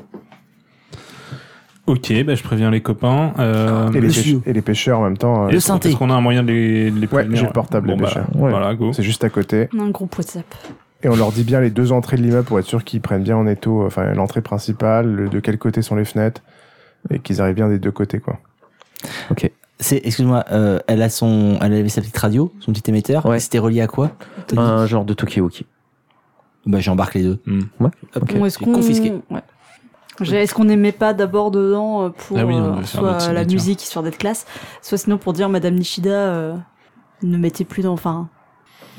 [1.88, 3.34] Ok, bah, je préviens les copains.
[3.40, 5.46] Euh, Et les, pêche- et les pêcheurs en même temps.
[5.46, 5.90] euh, Le est-ce qu'on- synthé.
[5.90, 8.02] Est-ce qu'on a un moyen de les, de les prévenir j'ai le portable Bon, des
[8.04, 8.28] bah, pêcheurs.
[8.36, 8.50] Ouais.
[8.52, 8.94] Voilà, go.
[8.94, 9.68] C'est juste à côté.
[9.76, 10.46] On a un groupe WhatsApp.
[11.04, 13.24] Et on leur dit bien les deux entrées de l'immeuble pour être sûr qu'ils prennent
[13.24, 16.42] bien en étau, enfin l'entrée principale, le- de quel côté sont les fenêtres,
[17.10, 18.40] et qu'ils arrivent bien des deux côtés, quoi.
[19.80, 23.26] C'est, excuse-moi, euh, elle a son, elle avait sa petite radio, son petit émetteur.
[23.26, 23.38] Ouais.
[23.38, 24.12] et C'était relié à quoi
[24.56, 25.66] Un genre de Tokiwoki.
[26.68, 27.40] Bah, j'embarque les deux.
[27.48, 27.62] Hmm.
[27.80, 27.92] Hop,
[28.36, 29.12] Bon, est-ce qu'on confisqué.
[29.32, 29.42] ouais.
[30.40, 34.04] Est-ce qu'on n'aimait pas d'abord dedans euh, pour Ah oui, euh, soit la musique histoire
[34.04, 34.46] d'être classe,
[34.84, 36.56] soit sinon pour dire Madame Nishida euh,
[37.24, 38.30] ne mettez plus d'en- enfin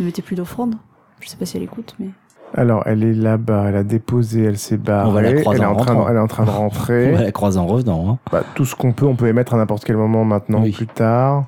[0.00, 0.74] ne mettez plus d'offrande.
[1.20, 2.08] Je sais pas si elle écoute, mais
[2.54, 5.64] Alors, elle est là-bas, elle a déposé, elle s'est barrée, On va la croiser elle,
[5.64, 7.12] est en en train elle est en train de On rentrer.
[7.12, 8.04] va la croiser en revenant.
[8.10, 8.18] Hein.
[8.30, 10.72] Bah, tout ce qu'on peut, on peut émettre à n'importe quel moment maintenant, Oui.
[10.72, 11.44] plus tard.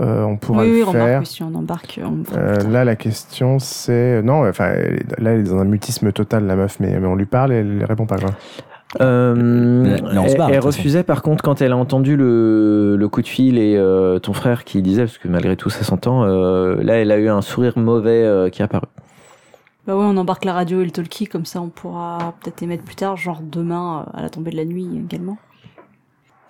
[0.00, 1.20] Euh, on pourra oui, oui, le faire.
[1.20, 4.22] oui, si on embarque, on Euh, là, la question, c'est...
[4.22, 7.06] Non, enfin, elle est- là, elle est dans un mutisme total, la meuf, mais, mais
[7.06, 8.30] on lui parle et elle répond pas, quoi.
[9.00, 13.22] Euh, on elle, barre, elle refusait par contre quand elle a entendu le, le coup
[13.22, 16.76] de fil et euh, ton frère qui disait, parce que malgré tout ça s'entend, euh,
[16.80, 18.86] là elle a eu un sourire mauvais euh, qui est apparu.
[19.86, 22.84] Bah ouais, on embarque la radio et le talkie comme ça on pourra peut-être émettre
[22.84, 25.36] plus tard, genre demain euh, à la tombée de la nuit également.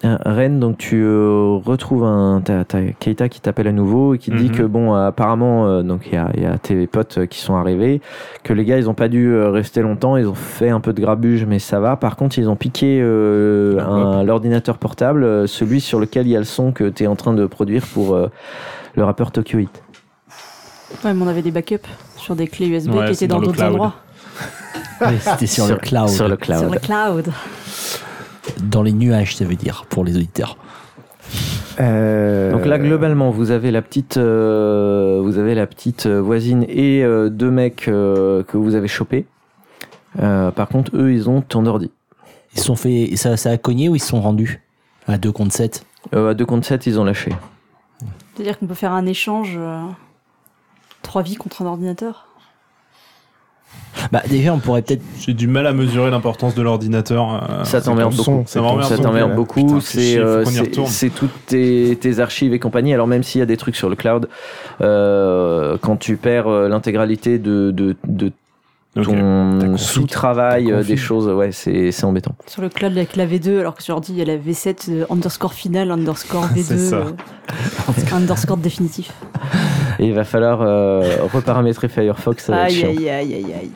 [0.05, 4.19] Euh, Ren, donc tu euh, retrouves un t'as, t'as Keita qui t'appelle à nouveau et
[4.19, 4.55] qui te dit Mhm.
[4.55, 7.39] que bon euh, apparemment euh, donc il y a, il y a tes potes qui
[7.41, 8.01] sont arrivés,
[8.43, 11.01] que les gars ils ont pas dû rester longtemps, ils ont fait un peu de
[11.01, 11.97] grabuge mais ça va.
[11.97, 16.41] Par contre ils ont piqué euh, un- l'ordinateur portable, celui sur lequel il y a
[16.41, 18.29] le son que tu es en train de produire pour euh,
[18.97, 19.84] le rappeur Tokyo Hit.
[21.05, 23.63] Ouais, mais on avait des backups sur des clés USB Ouais, qui étaient dans d'autres
[23.63, 23.95] endroits.
[25.21, 26.09] C'était sur, le cloud.
[26.09, 26.61] Sur le cloud.
[26.61, 27.33] Sur le cloud.
[28.63, 30.57] Dans les nuages, ça veut dire, pour les auditeurs.
[31.81, 36.65] Euh, Donc là, globalement, vous avez la petite, euh, vous avez la petite euh, voisine
[36.69, 39.27] et euh, deux mecs euh, que vous avez chopés.
[40.23, 41.91] Euh, par contre, eux, ils ont ton ordi.
[42.55, 44.63] Ils sont fait, ça, ça a cogné ou ils se sont rendus
[45.09, 45.85] à 2 contre 7
[46.15, 47.33] Euh, à deux contre 7, ils ont lâché.
[48.35, 49.81] C'est-à-dire qu'on peut faire un échange euh,
[51.05, 52.27] trois vies contre un ordinateur.
[54.13, 55.03] Bah, déjà, on pourrait peut-être.
[55.19, 57.43] J'ai du mal à mesurer l'importance de l'ordinateur.
[57.51, 58.43] euh, ça t'emmerde beaucoup.
[58.47, 58.61] Ça
[58.99, 59.81] t'emmerde beaucoup.
[59.81, 60.45] C'est euh,
[60.87, 62.93] c'est- toutes tes, tes archives et compagnie.
[62.93, 64.29] Alors même s'il y a des trucs sur le cloud,
[64.81, 67.95] euh, quand tu perds l'intégralité de,
[68.95, 72.35] ton sous-travail, des choses, ouais, c'est c'est embêtant.
[72.47, 74.91] Sur le cloud avec la V2, alors que sur l'ordi, il y a la V7
[74.91, 76.97] euh, underscore final, underscore V2, C'est ça.
[76.97, 77.13] euh,
[78.13, 79.13] underscore définitif.
[79.99, 81.03] Et il va falloir euh,
[81.33, 82.51] reparamétrer Firefox.
[82.51, 83.71] Aïe, aïe, aïe, aïe, aïe.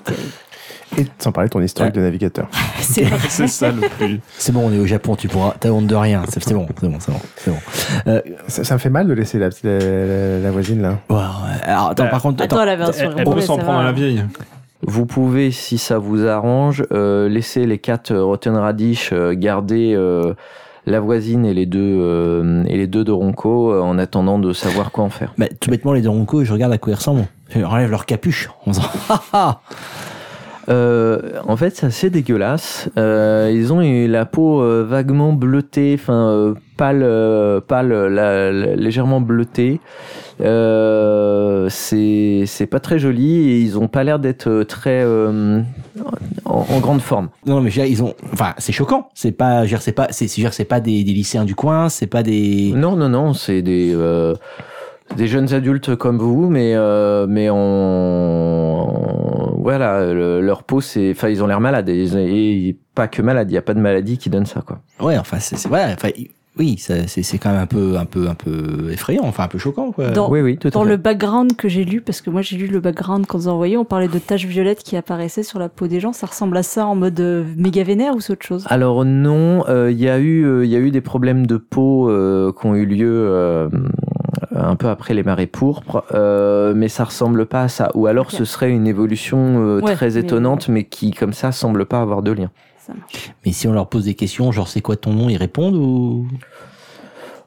[0.96, 2.48] Et sans parler de ton historique de navigateur.
[2.80, 4.20] C'est ça le plus.
[4.38, 5.54] C'est bon, on est au Japon, tu pourras.
[5.60, 6.22] T'as honte de rien.
[6.28, 7.20] C'est bon, c'est bon, c'est bon.
[7.36, 7.58] C'est bon.
[8.06, 9.48] Euh, Ça, ça me fait mal de laisser la,
[10.40, 10.98] la, voisine, là.
[11.62, 14.24] Alors, attends, Bah, par contre, Attends, la version japonaise, peut s'en prendre à la vieille.
[14.82, 19.92] Vous pouvez, si ça vous arrange, euh, laisser les quatre euh, Rotten Radish euh, garder
[19.96, 20.34] euh,
[20.88, 24.52] la voisine et les deux euh, et les deux de Ronco euh, en attendant de
[24.52, 25.32] savoir quoi en faire.
[25.38, 27.26] Bah, tout bêtement, les deux roncos, je regarde à quoi ils ressemblent.
[27.54, 28.72] Ils enlèvent leur capuche en
[29.32, 29.60] ah
[30.70, 32.90] Euh, en fait, c'est assez dégueulasse.
[32.98, 38.52] Euh, ils ont eu la peau euh, vaguement bleutée, enfin euh, pâle, euh, pâle, la-
[38.52, 39.80] la- légèrement bleutée.
[40.40, 45.60] Euh, c'est pas très joli et ils ont pas l'air d'être euh, très euh,
[46.44, 47.28] en, en grande forme.
[47.46, 48.14] Non, mais ils ont.
[48.32, 49.08] Enfin, c'est choquant.
[49.14, 49.64] C'est pas.
[49.80, 50.08] C'est pas.
[50.10, 51.88] C'est, pas des, des lycéens du coin.
[51.88, 52.72] C'est pas des.
[52.74, 54.34] Non, non, non, c'est des euh,
[55.16, 56.74] des jeunes adultes comme vous, mais
[57.26, 62.04] mais en voilà, le- leur peau, c'est, enfin, ils ont l'air malades et,
[62.68, 63.50] et pas que malades.
[63.50, 64.78] Il y a pas de maladie qui donne ça, quoi.
[65.00, 65.92] Ouais, enfin, c'est, c'est voilà.
[65.92, 66.08] Enfin,
[66.58, 69.22] oui, c'est, quand même un peu, un peu, un peu effrayant.
[69.24, 70.10] Enfin, un peu choquant, quoi.
[70.10, 70.88] Dans- oui, oui, tout à Dans fait.
[70.90, 73.76] le background que j'ai lu, parce que moi j'ai lu le background quand vous envoyé,
[73.76, 76.12] on parlait de taches violettes qui apparaissaient sur la peau des gens.
[76.12, 78.64] Ça ressemble à ça en mode euh, méga vénère ou c'est autre chose?
[78.68, 81.56] Alors non, euh, il y a eu euh, il y a eu des problèmes de
[81.56, 83.68] peau euh, qui ont eu lieu euh,
[84.54, 87.90] un peu après les marées pourpres, euh, mais ça ressemble pas à ça.
[87.94, 91.52] Ou alors ce serait une évolution euh, Ouais, très mais- étonnante, mais qui comme ça
[91.52, 92.50] semble pas avoir de lien.
[93.44, 96.26] Mais si on leur pose des questions, genre, c'est quoi ton nom, ils répondent ou?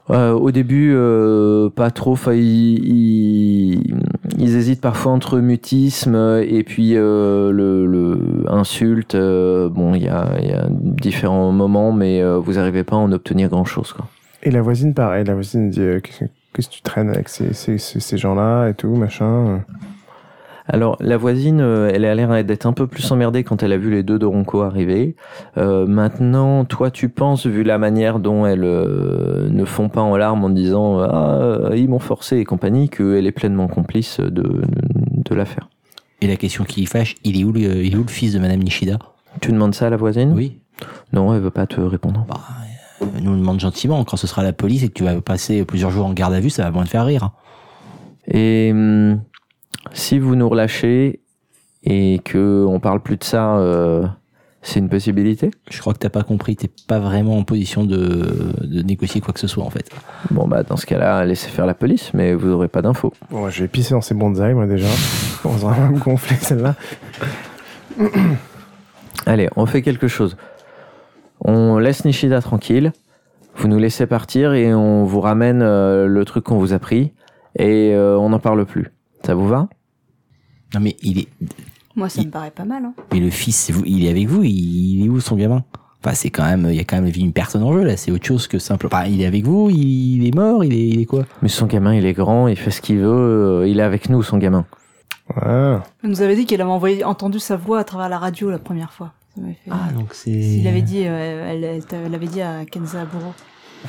[0.10, 2.14] Euh, au début, euh, pas trop.
[2.14, 3.96] Enfin, ils, ils,
[4.40, 8.20] ils hésitent parfois entre mutisme et puis euh, le, le
[8.50, 9.16] insulte.
[9.16, 13.00] euh, bon, il y a, y a différents moments, mais euh, vous arrivez pas à
[13.00, 13.94] en obtenir grand chose.
[13.94, 14.08] Quoi.
[14.44, 17.30] Et la voisine, pareil, la voisine dit euh, Qu'est-ce que- qu'est-ce que tu traînes avec
[17.30, 19.64] ces, ces, ces, ces gens-là et tout, machin.
[20.74, 23.78] Alors, la voisine, euh, elle a l'air d'être un peu plus emmerdée quand elle a
[23.78, 25.18] vu les deux de Ronco arriver.
[25.58, 30.16] Euh, maintenant, toi, tu penses, vu la manière dont elles euh, ne font pas en
[30.16, 34.30] larmes en disant Ah, euh, ils m'ont forcé et compagnie, qu'elle est pleinement complice de,
[34.30, 34.62] de,
[35.26, 35.68] de l'affaire.
[36.22, 38.40] Et la question qui fâche, il est où le, il est où le fils de
[38.40, 38.98] Madame Nishida?
[39.42, 40.32] Tu demandes ça à la voisine?
[40.34, 40.60] Oui.
[41.12, 42.26] Non, elle veut pas te répondre.
[42.30, 42.40] Bah,
[43.02, 44.06] euh, nous demande gentiment.
[44.06, 46.40] Quand ce sera la police et que tu vas passer plusieurs jours en garde à
[46.40, 47.24] vue, ça va moins te faire rire.
[47.26, 47.32] hein.
[48.28, 49.20] Et hum,
[49.94, 51.22] si vous nous relâchez
[51.84, 54.06] et que on parle plus de ça, euh,
[54.62, 56.56] c'est une possibilité Je crois que t'as pas compris.
[56.56, 59.90] T'es pas vraiment en position de, de négocier quoi que ce soit en fait.
[60.30, 63.14] Bon, bah, dans ce cas-là, laissez faire la police, mais vous aurez pas d'infos.
[63.32, 64.88] Bon, je vais pisser dans ces bonsaïs, moi déjà.
[65.44, 66.76] On va vraiment me gonfler celle-là.
[69.26, 70.36] Allez, on fait quelque chose.
[71.40, 72.92] On laisse Nishida tranquille.
[73.56, 77.12] Vous nous laissez partir et on vous ramène euh, le truc qu'on vous a pris
[77.58, 78.92] et euh, on n'en parle plus.
[79.26, 79.68] Ça vous va
[80.74, 81.28] Non mais il est,
[81.96, 82.86] Moi ça Il- me paraît pas mal.
[82.86, 82.94] Hein.
[83.12, 84.44] mais le fils, vous, il est avec vous.
[84.44, 85.64] Il, il est où son gamin
[86.04, 87.96] Enfin, c'est quand même, il y a quand même une personne en jeu là.
[87.96, 88.88] C'est autre chose que simple.
[88.88, 89.70] Enfin, il est avec vous.
[89.70, 90.64] Il, il est mort.
[90.64, 92.98] Il est, il est quoi Mais son gamin, il est grand, il fait ce qu'il
[92.98, 93.06] veut.
[93.62, 94.66] euh, il est avec nous, son gamin.
[95.36, 95.84] Ah.
[96.04, 98.58] Elle nous avait dit qu'elle avait envoyé, entendu sa voix à travers la radio la
[98.58, 99.14] première fois.
[99.36, 100.32] Ça m'avait fait- Ah donc c'est.
[100.32, 103.34] Il avait dit, euh, elle, elle, avait dit à Kenza Aburo.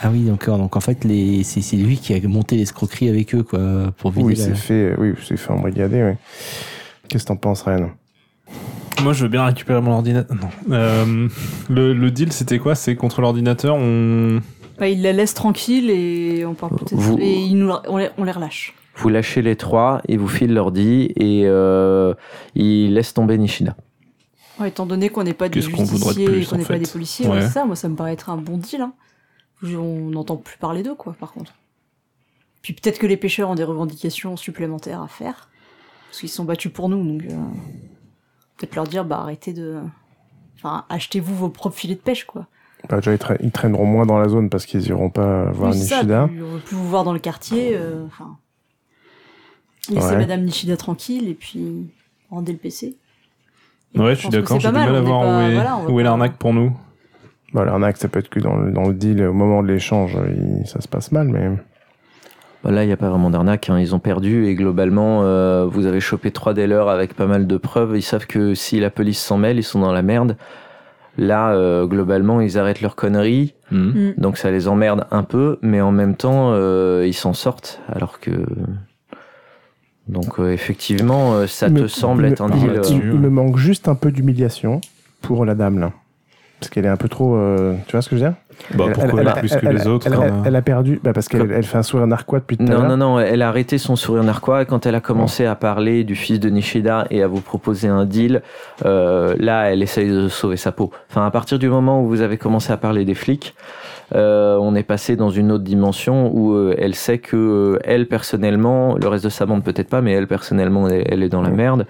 [0.01, 0.59] Ah oui, d'accord.
[0.59, 4.10] Donc en fait, les, c'est, c'est lui qui a monté l'escroquerie avec eux quoi pour
[4.10, 6.14] vider Oui, la- c'est fait, oui, c'est fait embrigader, oui.
[7.09, 7.90] Qu'est-ce que t'en penses, Ryan
[9.02, 10.35] Moi, je veux bien récupérer mon ordinateur.
[10.36, 10.48] Non.
[10.74, 11.28] Euh,
[11.69, 12.74] le, le deal, c'était quoi?
[12.74, 14.40] C'est contre l'ordinateur, on.
[14.78, 16.94] Bah, il la laisse tranquille et on parle peut-être.
[16.94, 18.74] Vous- Et il nous, on, les, on les relâche.
[18.97, 22.14] Vous lâchez les trois, ils vous filent l'ordi et euh,
[22.55, 23.77] ils laissent tomber Nishida.
[24.60, 26.55] Ouais, étant donné qu'on n'est pas des Qu'est-ce qu'on voudrait de justiciers, plus, et qu'on
[26.56, 27.32] en n'est pas des policiers, Ouais.
[27.36, 28.82] ouais, c'est ça, moi ça me paraît être un bon deal.
[28.82, 28.93] Hein.
[29.64, 31.55] On n'entend plus parler d'eux, quoi, par contre.
[32.62, 35.48] Puis peut-être que les pêcheurs ont des revendications supplémentaires à faire.
[36.09, 37.34] Parce qu'ils se sont battus pour nous, donc euh,
[38.56, 39.78] peut-être leur dire, bah arrêtez de.
[40.56, 42.47] Enfin, achetez-vous vos propres filets de pêche, quoi.
[42.89, 45.72] bah, Déjà, ils, tra- ils traîneront moins dans la zone parce qu'ils iront pas voir
[45.72, 46.28] Oui, ça, Nishida.
[46.28, 47.70] puis on veut plus vous voir dans le quartier.
[47.74, 48.36] euh, Enfin,
[49.89, 50.16] laissez Ouais.
[50.18, 51.89] Madame Nishida tranquille et puis
[52.30, 52.97] rendez le PC.
[53.94, 54.56] Et Ouais, je suis d'accord.
[54.60, 56.76] c'est J'ai pas du mal à voir où est, voilà, où l'arnaque pour nous.
[57.55, 60.16] Bah, l'arnaque, ça peut être que dans le, dans le deal, au moment de l'échange,
[60.61, 61.51] il- ça se passe mal, mais.
[62.65, 63.69] Bah Là, il n'y a pas vraiment d'arnaque.
[63.70, 63.79] hein.
[63.81, 67.57] Ils ont perdu et globalement, euh, vous avez chopé trois dealers avec pas mal de
[67.57, 67.97] preuves.
[67.97, 70.37] Ils savent que si la police s'en mêle, ils sont dans la merde.
[71.19, 73.55] Là, euh, globalement, ils arrêtent leurs conneries.
[73.73, 73.89] Hmm.
[73.89, 74.15] Mm.
[74.16, 77.81] Donc ça les emmerde un peu, mais en même temps, euh, ils s'en sortent.
[77.89, 78.31] Alors que.
[80.09, 82.70] Donc euh, effectivement, euh, ça te me- semble être un deal.
[82.70, 84.81] euh, il me manque juste un peu d'humiliation
[85.20, 85.93] pour la dame, là.
[86.62, 87.34] Parce qu'elle est un peu trop.
[87.34, 88.36] euh, tu vois ce que je veux dire?
[88.76, 90.62] Bah, Elle- pourquoi elle- elle, elle- plus que elle- les autres elle, quand elle- a
[90.62, 91.01] perdu.
[91.02, 92.89] Bah, parce qu'elle elle fait un sourire narquois depuis tout à Non, l'heure.
[92.90, 96.05] non, non, elle a arrêté son sourire narquois et quand elle a commencé à parler
[96.05, 98.43] du fils de Nishida et à vous proposer un deal,
[98.84, 100.93] euh, là, elle essaye de sauver sa peau.
[101.10, 103.56] Enfin, à partir du moment où vous avez commencé à parler des flics,
[104.14, 108.06] euh, on est passé dans une autre dimension où euh, elle sait que euh, elle
[108.06, 111.43] personnellement, le reste de sa bande peut-être pas, mais elle personnellement, elle, elle est dans
[111.43, 111.86] la merde.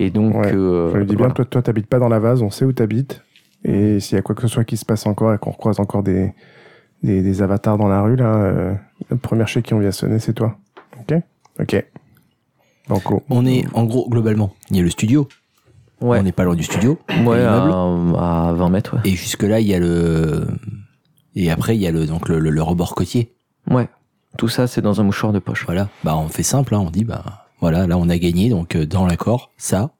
[0.00, 1.34] Et donc, Ouais, euh, Je lui dis bien, voilà.
[1.34, 3.22] toi, toi, t'habites pas dans la vase, on sait où t'habites.
[3.68, 5.80] Et s'il y a quoi que ce soit qui se passe encore et qu'on recroise
[5.80, 6.32] encore des,
[7.02, 8.74] des, des avatars dans la rue, là, euh,
[9.10, 10.56] la première chez qui on vient sonner, c'est toi.
[11.00, 11.14] Ok?
[11.60, 11.84] Ok.
[12.88, 13.22] Banco.
[13.28, 15.26] On est, en gros, globalement, il y a le studio.
[16.00, 16.98] Ouais, On n'est pas loin du studio.
[17.24, 19.00] ouais à, à 20 mètres, ouais.
[19.04, 20.46] Et jusque-là, il y a le.
[21.34, 23.34] Et après, il y a le, donc le, le, le rebord côtier.
[23.70, 23.88] Ouais.
[24.38, 25.64] Tout ça, c'est dans un mouchoir de poche.
[25.66, 25.88] Voilà.
[26.04, 26.80] Bah, on fait simple, hein.
[26.86, 28.50] On dit, bah, voilà, là, on a gagné.
[28.50, 29.90] Donc, euh, dans l'accord, ça,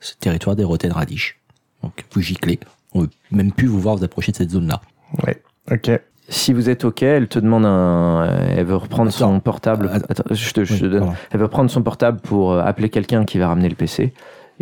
[0.00, 1.40] c'est le territoire des Rotten Radish.
[1.82, 2.58] Donc, vous giclez.
[2.94, 4.80] On veut même plus vous voir vous approcher de cette zone-là.
[5.26, 5.42] Ouais.
[5.70, 5.90] Ok.
[6.28, 8.24] Si vous êtes OK, elle te demande un.
[8.56, 9.32] Elle veut reprendre Attends.
[9.34, 9.90] son portable.
[9.92, 10.24] Attends.
[10.30, 11.00] Je te, je te Oui, donne.
[11.00, 11.14] pardon.
[11.30, 14.14] Elle veut prendre son portable pour euh, appeler quelqu'un qui va ramener le PC.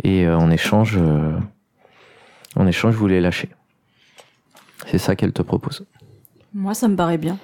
[0.03, 1.37] Et euh, en échange, euh,
[2.55, 3.49] en échange, vous les lâchez.
[4.87, 5.85] C'est ça qu'elle te propose.
[6.53, 7.37] Moi, ça me paraît bien.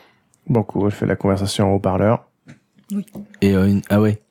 [0.47, 2.25] Banco, elle fait la conversation en haut-parleur.
[3.41, 4.21] Et euh, une- ah ouais.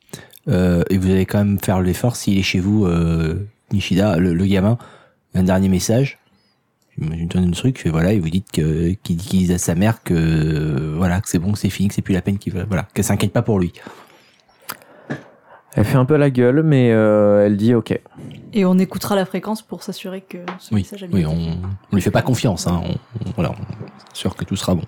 [0.48, 4.35] Euh, et vous allez quand même faire l'effort s'il est chez vous, euh, Nishida, le,
[4.35, 4.76] le gamin,
[5.35, 6.18] un dernier message.
[7.00, 10.02] Donne un truc, et voilà, et vous dites que qu'il qu'il dise à sa mère
[10.02, 12.64] que voilà, que c'est bon, que c'est fini, que c'est plus la peine qu'il va,
[12.64, 13.72] voilà, qu'elle s'inquiète pas pour lui.
[15.74, 17.96] Elle fait un peu la gueule, mais euh, elle dit OK.
[18.52, 21.68] Et on écoutera la fréquence pour s'assurer que ce Oui, message a bien oui, on,
[21.92, 22.80] on lui fait pas confiance, hein.
[22.84, 24.82] On, on- voilà, on sûr que tout sera bon.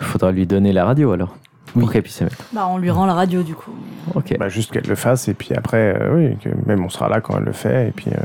[0.00, 1.36] Il faudra lui donner la radio alors.
[1.74, 1.80] Oui.
[1.82, 2.36] Pour qu'elle puisse émettre.
[2.52, 3.72] Bah, on lui rend la radio du coup.
[4.14, 4.36] OK.
[4.38, 7.20] Bah, juste qu'elle le fasse, et puis après, euh, oui, que même on sera là
[7.20, 8.06] quand elle le fait, et puis.
[8.10, 8.24] euh,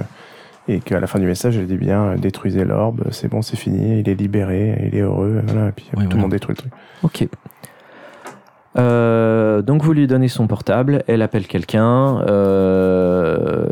[0.67, 3.55] et qu'à la fin du message, elle dit bien, euh, détruisez l'orbe, c'est bon, c'est
[3.57, 6.15] fini, il est libéré, il est heureux, voilà, et puis Oui, tout voilà.
[6.15, 6.71] le monde détruit le truc.
[7.03, 7.27] Ok.
[8.77, 12.21] Euh, donc vous lui donnez son portable, elle appelle quelqu'un.
[12.27, 13.65] euh,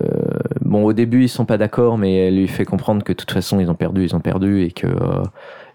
[0.61, 3.29] bon, au début ils sont pas d'accord, mais elle lui fait comprendre que de toute
[3.31, 5.21] façon ils ont perdu, ils ont perdu et que euh,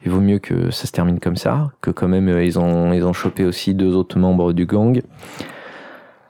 [0.04, 3.04] il vaut mieux que ça se termine comme ça, que quand même ils ont ils
[3.04, 5.00] ont chopé aussi deux autres membres du gang.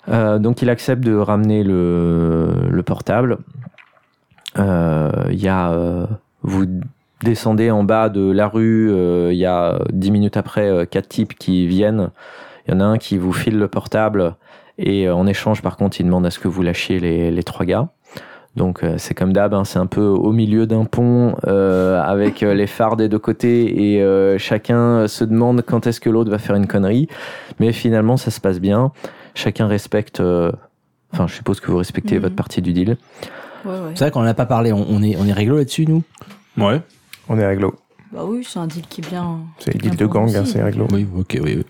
[0.08, 3.38] Donc il accepte de ramener le, le portable.
[4.58, 6.06] Euh, Il y a euh,
[6.42, 6.64] vous
[7.22, 11.08] descendez en bas de la rue, euh, il y a dix minutes après euh, quatre
[11.08, 12.10] types qui viennent.
[12.66, 14.34] Il y en a un qui vous file le portable
[14.78, 17.42] et euh, en échange, par contre, il demande à ce que vous lâchiez les, les
[17.42, 17.88] trois gars.
[18.56, 22.42] Donc euh, c'est comme d'hab, hein, c'est un peu au milieu d'un pont euh, avec
[22.42, 26.30] euh, les phares des deux côtés et euh, chacun se demande quand est-ce que l'autre
[26.32, 27.06] va faire une connerie.
[27.60, 28.90] Mais finalement, ça se passe bien.
[29.34, 30.18] Chacun respecte.
[30.20, 30.50] euh,
[31.12, 32.22] Enfin, je suppose que vous respectez Mhm.
[32.22, 32.96] votre partie du deal.
[33.64, 33.92] Ouais, ouais.
[33.94, 36.02] C'est vrai qu'on en a pas parlé, on, on est, on est réglo là-dessus, nous?
[36.56, 36.80] Ouais.
[37.28, 37.74] On est réglo.
[38.12, 39.38] Bah oui, c'est un deal qui est bien.
[39.58, 40.88] C'est bien l'île de gang, hein, c'est réglo.
[40.92, 41.64] Oui, ok, oui, oui.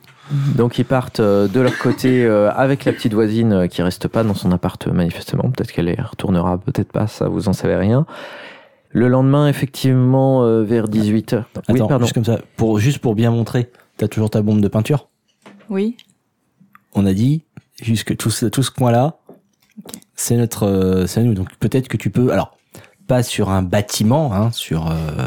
[0.55, 4.07] Donc ils partent euh, de leur côté euh, avec la petite voisine euh, qui reste
[4.07, 5.51] pas dans son appart manifestement.
[5.51, 8.07] Peut-être qu'elle y retournera, peut-être pas, ça vous en savez rien.
[8.91, 11.35] Le lendemain, effectivement, euh, vers 18h.
[11.69, 12.05] Oui, Attends, pardon.
[12.05, 15.09] juste comme ça, pour, juste pour bien montrer, t'as toujours ta bombe de peinture?
[15.69, 15.97] Oui.
[16.95, 17.45] on a dit
[17.83, 19.17] jusque tout ce, tout ce coin-là,
[20.21, 21.35] c'est notre, euh, c'est à nous.
[21.35, 22.57] Donc peut-être que tu peux, alors
[23.07, 25.27] pas sur un bâtiment, hein, sur euh,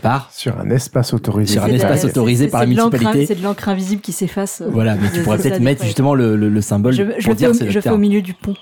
[0.00, 1.54] part, Sur un espace autorisé.
[1.54, 3.26] Sur un espace autorisé par la municipalité.
[3.26, 4.60] C'est de l'encre invisible qui s'efface.
[4.60, 4.94] euh, voilà.
[4.96, 7.54] Mais tu pourrais peut-être mettre justement le, le, le symbole Je, je pour dire au,
[7.54, 8.54] je fais au milieu du pont.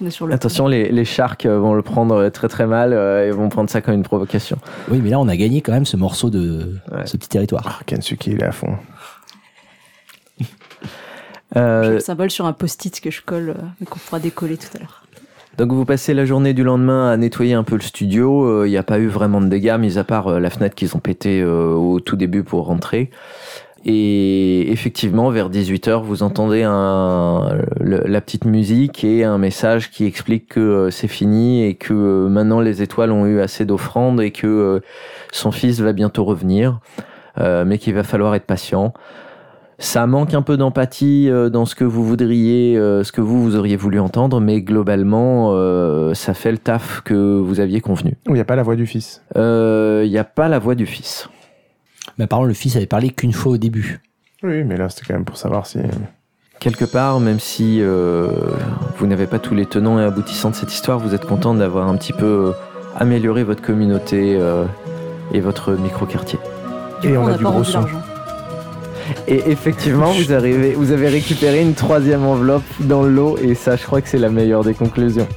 [0.00, 3.26] On est sur le Attention, les, les sharks vont le prendre très très mal euh,
[3.26, 4.56] et vont prendre ça comme une provocation.
[4.90, 7.06] Oui, mais là on a gagné quand même ce morceau de Ouais.
[7.06, 7.62] ce petit territoire.
[7.80, 8.74] Ah, Kensuke, il est à fond.
[11.54, 14.56] Euh, J'ai le symbole sur un post-it que je colle, euh, mais qu'on pourra décoller
[14.56, 15.02] tout à l'heure.
[15.58, 18.44] Donc vous passez la journée du lendemain à nettoyer un peu le studio.
[18.44, 20.74] Euh, Il n'y a pas eu vraiment de dégâts, mis à part euh, la fenêtre
[20.74, 23.10] qu'ils ont pété euh, au tout début pour rentrer.
[23.88, 30.04] Et effectivement, vers 18h, vous entendez un, le- la petite musique et un message qui
[30.06, 34.20] explique que euh, c'est fini et que euh, maintenant les étoiles ont eu assez d'offrandes
[34.20, 34.80] et que euh,
[35.32, 36.80] son fils va bientôt revenir,
[37.38, 38.92] euh, mais qu'il va falloir être patient.
[39.78, 43.42] Ça manque un peu d'empathie euh, dans ce que vous voudriez, euh, ce que vous,
[43.42, 48.14] vous auriez voulu entendre, mais globalement, euh, ça fait le taf que vous aviez convenu.
[48.26, 49.22] Il n'y a pas la voix du fils.
[49.34, 51.28] Il n'y a pas la voix du fils.
[52.18, 54.00] Mais par contre, le fils avait parlé qu'une fois au début.
[54.42, 55.78] Oui, mais là, c'était quand même pour savoir si.
[56.58, 58.28] Quelque part, même si euh,
[58.98, 61.88] vous n'avez pas tous les tenants et aboutissants de cette histoire, vous êtes content d'avoir
[61.88, 62.52] un petit peu
[62.96, 64.64] amélioré votre communauté euh,
[65.32, 66.38] et votre micro-quartier.
[67.02, 67.84] Et coup, on on a n'a du gros son.
[69.05, 69.23] l'argent.
[69.27, 73.75] Et effectivement, vous, arrivez, vous avez récupéré une troisième enveloppe dans le lot, et ça,
[73.75, 75.29] je crois que c'est la meilleure des conclusions.「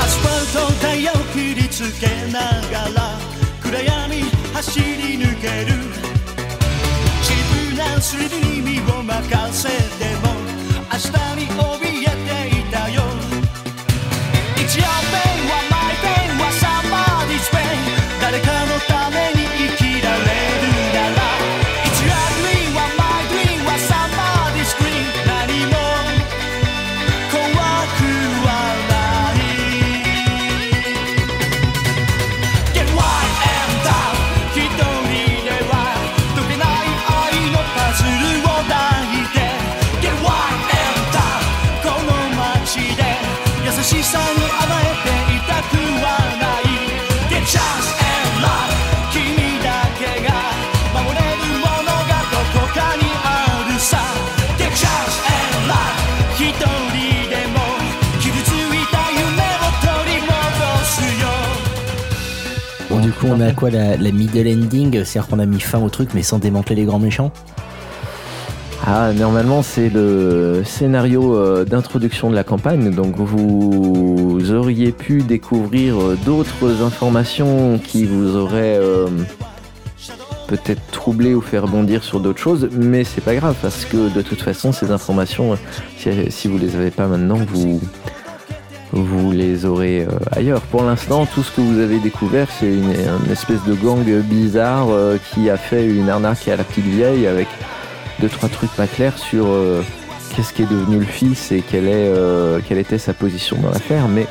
[0.00, 3.18] アスファルトタイヤを切りつけながら
[3.62, 4.22] 暗闇
[4.54, 5.76] 走り抜ける」「
[7.22, 9.72] 自分なスリルに身を任せて
[10.22, 10.31] も
[63.29, 66.39] on a quoi la, middle ending C'est-à-dire qu'on a mis fin au truc, mais sans
[66.39, 67.31] démanteler les grands méchants
[68.85, 72.91] Ah, normalement, c'est le scénario euh, d'introduction de la campagne.
[72.91, 79.07] Donc, vous auriez pu découvrir euh, d'autres informations qui vous auraient euh,
[80.47, 82.69] peut-être troublé ou fait rebondir sur d'autres choses.
[82.71, 85.57] Mais c'est pas grave parce que de toute façon, ces informations,
[85.97, 87.79] si, si vous les avez pas maintenant, vous,
[88.93, 90.61] vous les aurez euh, ailleurs.
[90.61, 92.93] Pour l'instant, tout ce que vous avez découvert, c'est une,
[93.31, 97.47] espèce de gang bizarre euh, qui a fait une arnaque à la petite vieille avec
[98.19, 99.81] deux trois trucs pas clairs sur euh,
[100.35, 101.87] qu'est-ce qui est devenu le fils et quelle,
[102.77, 104.07] était sa position dans l'affaire.
[104.07, 104.27] Mais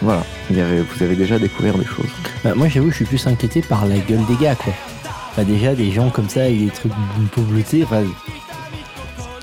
[0.00, 2.10] voilà, vous avez déjà découvert des choses.
[2.42, 4.72] Bah, Moi, j'avoue, je suis plus inquiété par la gueule des gars, quoi.
[5.36, 6.92] Bah, déjà, des gens comme ça, avec des trucs
[7.36, 8.02] bleutés, enfin...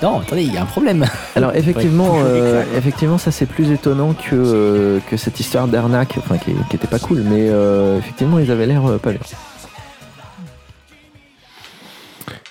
[0.02, 1.04] Non, attendez, il y a un problème.
[1.34, 6.36] Alors effectivement, euh, effectivement, ça c'est plus étonnant que, euh, que cette histoire d'arnaque, enfin
[6.38, 9.20] qui, qui était pas cool, mais euh, effectivement ils avaient l'air euh, pas bien.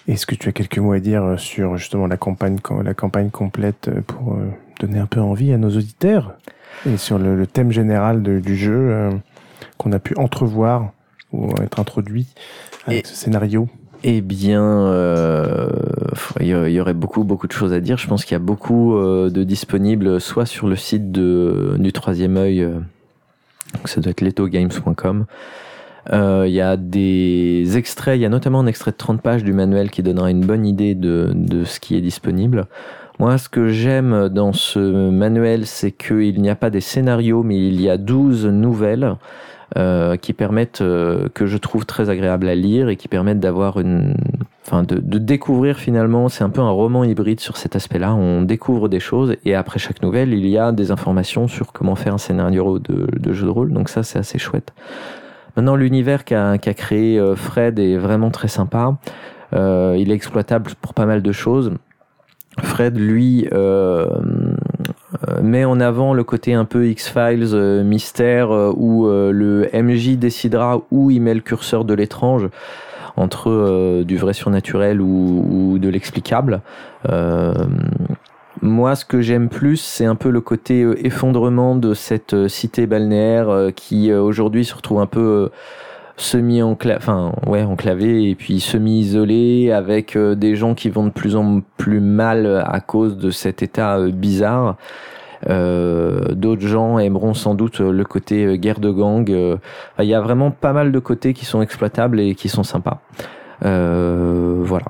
[0.07, 3.89] Est-ce que tu as quelques mots à dire sur justement la campagne, la campagne complète
[4.05, 4.37] pour
[4.79, 6.33] donner un peu envie à nos auditeurs
[6.87, 9.11] et sur le, le thème général de- du jeu euh,
[9.77, 10.91] qu'on a pu entrevoir
[11.31, 12.27] ou être introduit
[12.85, 13.67] avec Et- ce scénario?
[14.07, 15.67] Eh bien, euh,
[16.39, 17.97] il y aurait beaucoup beaucoup de choses à dire.
[17.97, 22.37] Je pense qu'il y a beaucoup euh, de disponibles, soit sur le site du troisième
[22.37, 22.77] œil, euh,
[23.85, 25.25] ça doit être letogames.com.
[26.13, 29.53] Il y a des extraits, il y a notamment un extrait de 30 pages du
[29.53, 32.67] manuel qui donnera une bonne idée de, de ce qui est disponible.
[33.17, 37.57] Moi, ce que j'aime dans ce manuel, c'est qu'il n'y a pas des scénarios, mais
[37.57, 39.15] il y a 12 nouvelles
[39.77, 43.79] euh, qui permettent, euh, que je trouve très agréables à lire et qui permettent d'avoir
[43.79, 44.15] une,
[44.65, 46.29] enfin, de, de découvrir finalement.
[46.29, 48.13] C'est un peu un roman hybride sur cet aspect-là.
[48.15, 51.95] On découvre des choses et après chaque nouvelle, il y a des informations sur comment
[51.95, 53.73] faire un scénario de, de jeu de rôle.
[53.73, 54.73] Donc ça, c'est assez chouette.
[55.55, 58.97] Maintenant, l'univers qu'a qu'a créé euh, Fred est vraiment très sympa.
[59.53, 61.71] Euh, il est exploitable pour pas mal de choses.
[62.61, 64.07] Fred, lui, euh,
[65.41, 70.17] met en avant le côté un peu X-Files, euh, mystère, euh, où euh, le MJ
[70.17, 72.49] décidera où il met le curseur de l'étrange
[73.17, 76.61] entre euh, du vrai surnaturel ou, ou de l'explicable.
[77.09, 77.53] Euh,
[78.61, 82.47] moi, ce que j'aime plus, c'est un peu le côté euh, effondrement de cette euh,
[82.47, 85.49] cité balnéaire euh, qui euh, aujourd'hui se retrouve un peu euh,
[86.17, 91.05] semi enclavé, enfin ouais enclavé et puis semi isolé avec euh, des gens qui vont
[91.05, 94.77] de plus en plus mal à cause de cet état euh, bizarre.
[95.49, 99.29] Euh, D'autres gens aimeront sans doute euh, le côté euh, guerre de gang.
[99.29, 99.57] euh.
[99.99, 103.01] Il y a vraiment pas mal de côtés qui sont exploitables et qui sont sympas.
[103.63, 104.85] Euh, voilà.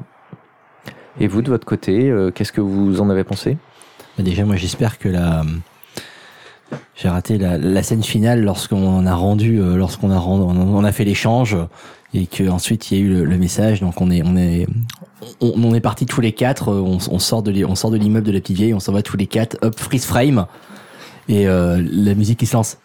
[1.19, 3.57] Et vous, de votre côté, euh, qu'est-ce que vous en avez pensé?
[4.17, 5.41] Bah, déjà, moi, j'espère que la.
[6.95, 10.91] J'ai raté la, la scène finale lorsqu'on a rendu, euh, lorsqu'on a rendu, on a
[10.91, 11.57] fait l'échange
[12.13, 13.81] et que ensuite il y a eu le, le message.
[13.81, 14.65] Donc on est, on est,
[15.41, 16.69] on, est parti tous les quatre.
[16.69, 18.73] euh, On, on sort de, l'i- on sort de l'immeuble de la petite vieille.
[18.73, 19.57] On s'en va tous les quatre.
[19.61, 20.45] Hop, freeze frame
[21.27, 22.77] et euh, la musique qui se lance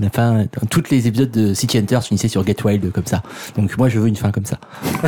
[0.00, 3.22] la fin, toutes les épisodes de City Hunter finissaient sur Get Wild comme ça.
[3.56, 4.58] Donc moi, je veux une fin comme ça.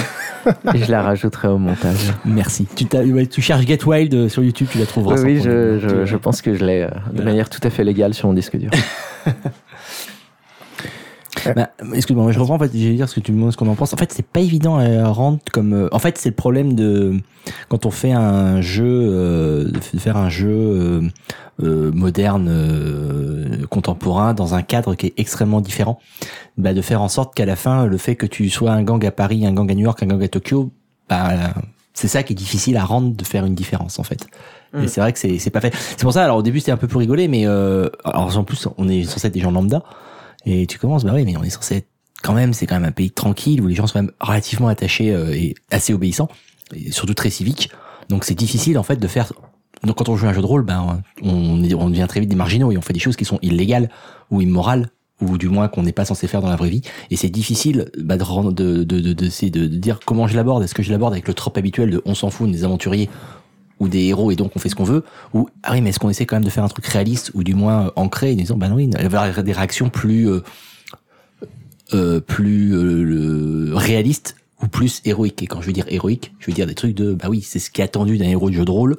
[0.74, 2.12] Et je la rajouterai au montage.
[2.24, 2.66] Merci.
[2.76, 5.16] Tu, cherches Get Wild euh, sur YouTube, tu la trouveras.
[5.16, 8.28] Oui, oui je, pense que je l'ai euh, de manière tout à fait légale sur
[8.28, 8.70] mon disque dur.
[11.54, 13.56] Bah, excuse-moi, moi, je reprends en fait, j'ai dire ce que tu me demandes ce
[13.56, 13.92] qu'on en pense.
[13.92, 15.72] En fait, c'est pas évident à rendre comme.
[15.72, 17.14] euh, en fait, c'est le problème de
[17.68, 21.00] quand on fait un jeu, euh, de faire un jeu euh,
[21.62, 25.98] euh, moderne, euh, contemporain, dans un cadre qui est extrêmement différent.
[26.58, 29.04] Bah, de faire en sorte qu'à la fin, le fait que tu sois un gang
[29.04, 30.70] à Paris, un gang à New York, un gang à Tokyo,
[31.08, 31.30] bah,
[31.94, 34.26] c'est ça qui est difficile à rendre de faire une différence en fait.
[34.74, 34.88] Et Mm.
[34.88, 35.72] c'est vrai que c'est c'est pas fait.
[35.74, 36.24] C'est pour ça.
[36.24, 39.04] Alors au début, c'était un peu pour rigoler, mais euh, alors en plus, on est
[39.04, 39.82] censé être des gens lambda.
[40.46, 41.88] Et tu commences, bah oui, mais on est censé être
[42.22, 45.12] quand même, c'est quand même un pays tranquille où les gens sont même relativement attachés
[45.12, 46.28] euh, et assez obéissants,
[46.74, 47.70] et surtout très civiques.
[48.08, 49.32] Donc c'est difficile en fait de faire.
[49.82, 52.36] Donc quand on joue un jeu de rôle, ben on, on devient très vite des
[52.36, 53.90] marginaux et on fait des choses qui sont illégales
[54.30, 54.88] ou immorales
[55.20, 56.82] ou du moins qu'on n'est pas censé faire dans la vraie vie.
[57.10, 60.62] Et c'est difficile bah, de, de, de, de, dire comment je l'aborde.
[60.62, 63.08] Est-ce que je l'aborde avec le trope habituel de on s'en fout, des aventuriers
[63.78, 65.04] ou des héros et donc on fait ce qu'on veut
[65.34, 67.42] ou ah oui mais est-ce qu'on essaie quand même de faire un truc réaliste ou
[67.44, 69.88] du moins euh, ancré en disant bah non, oui il va y avoir des réactions
[69.90, 70.40] plus euh,
[71.94, 75.42] euh, plus euh, réalistes ou plus héroïques.
[75.42, 77.58] Et quand je veux dire héroïque je veux dire des trucs de bah oui c'est
[77.58, 78.96] ce qui est attendu d'un héros de jeu de rôle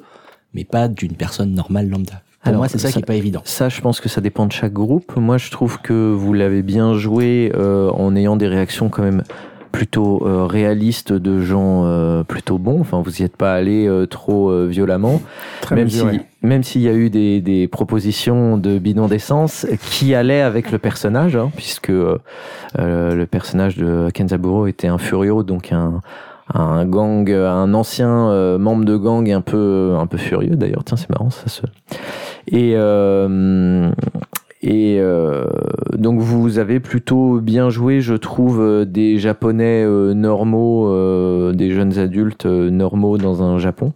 [0.54, 2.22] mais pas d'une personne normale lambda.
[2.40, 3.42] Pour Alors, moi c'est ça, ça- qui est pas évident.
[3.44, 5.16] Ça, je pense que ça dépend de chaque groupe.
[5.16, 9.24] Moi, je trouve que vous l'avez bien joué euh, en ayant des réactions quand même
[9.70, 12.80] plutôt euh, réaliste de gens euh, plutôt bons.
[12.80, 15.20] Enfin, vous n'y êtes pas allé euh, trop violemment.
[15.60, 16.14] Très même mesuré.
[16.14, 20.70] si, même s'il y a eu des, des propositions de bidon d'essence qui allaient avec
[20.70, 26.00] le personnage, hein, puisque le personnage de Kenzaburo était un furio, donc un,
[26.54, 30.84] un gang, un ancien euh, membre de gang un peu, un peu furieux d'ailleurs.
[30.84, 31.62] Tiens, c'est marrant, ça se.
[32.46, 33.90] Et euh,
[34.60, 35.44] et euh,
[35.96, 41.70] donc vous avez plutôt bien joué, je trouve, euh, des Japonais euh, normaux, euh, des
[41.70, 43.92] jeunes adultes euh, normaux dans un Japon.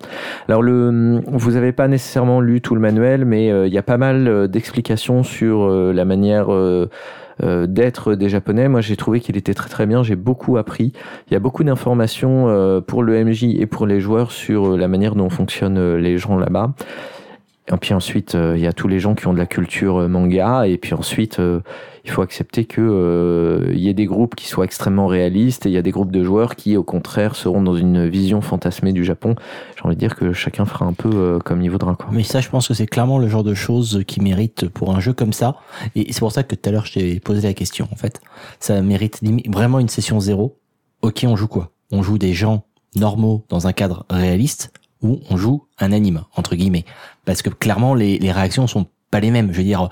[0.48, 3.98] Alors le, vous n'avez pas nécessairement lu tout le manuel, mais il y a pas
[3.98, 6.48] mal d'explications sur la manière
[7.40, 8.68] d'être des Japonais.
[8.68, 10.02] Moi, j'ai trouvé qu'il était très très bien.
[10.02, 10.92] J'ai beaucoup appris.
[11.28, 15.14] Il y a beaucoup d'informations pour le MJ et pour les joueurs sur la manière
[15.14, 16.74] dont fonctionnent les gens là-bas.
[17.68, 19.98] Et puis ensuite, euh, il y a tous les gens qui ont de la culture
[19.98, 20.66] euh, manga.
[20.66, 21.60] Et puis ensuite, euh,
[22.04, 25.72] il faut accepter que euh, y ait des groupes qui soient extrêmement réalistes et il
[25.72, 29.04] y a des groupes de joueurs qui, au contraire, seront dans une vision fantasmée du
[29.04, 29.36] Japon.
[29.76, 31.94] J'ai envie de dire que chacun fera un peu comme il voudra.
[31.94, 32.08] Quoi.
[32.10, 34.98] Mais ça, je pense que c'est clairement le genre de choses qui mérite pour un
[34.98, 35.56] jeu comme ça.
[35.94, 38.20] Et c'est pour ça que tout à l'heure, je t'ai posé la question, en fait.
[38.58, 40.58] Ça mérite vraiment une session zéro.
[41.02, 41.70] Ok, on joue quoi?
[41.92, 42.64] On joue des gens
[42.96, 44.72] normaux dans un cadre réaliste
[45.02, 46.84] ou on joue un anime, entre guillemets.
[47.24, 49.52] Parce que clairement, les, les réactions sont pas les mêmes.
[49.52, 49.88] Je veux dire,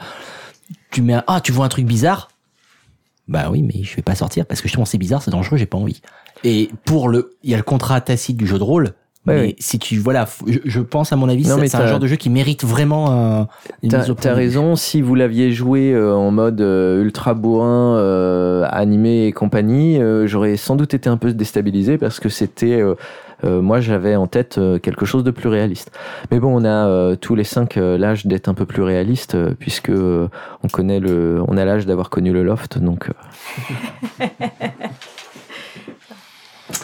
[0.90, 2.28] tu mets un, ah, tu vois un truc bizarre?
[3.28, 5.66] Bah oui, mais je vais pas sortir parce que justement c'est bizarre, c'est dangereux, j'ai
[5.66, 6.02] pas envie.
[6.42, 8.94] Et pour le, il y a le contrat tacite du jeu de rôle.
[9.26, 9.56] Ouais, mais oui.
[9.58, 12.30] si tu, voilà, je, je pense à mon avis, c'est un genre de jeu qui
[12.30, 13.48] mérite vraiment un,
[13.82, 19.26] une T'as raison, si vous l'aviez joué euh, en mode euh, ultra bourrin, euh, animé
[19.26, 22.82] et compagnie, euh, j'aurais sans doute été un peu déstabilisé parce que c'était,
[23.44, 25.90] euh, moi j'avais en tête euh, quelque chose de plus réaliste.
[26.30, 29.90] Mais bon, on a euh, tous les cinq l'âge d'être un peu plus réaliste puisque
[29.90, 33.10] on connaît le, on a l'âge d'avoir connu le loft, donc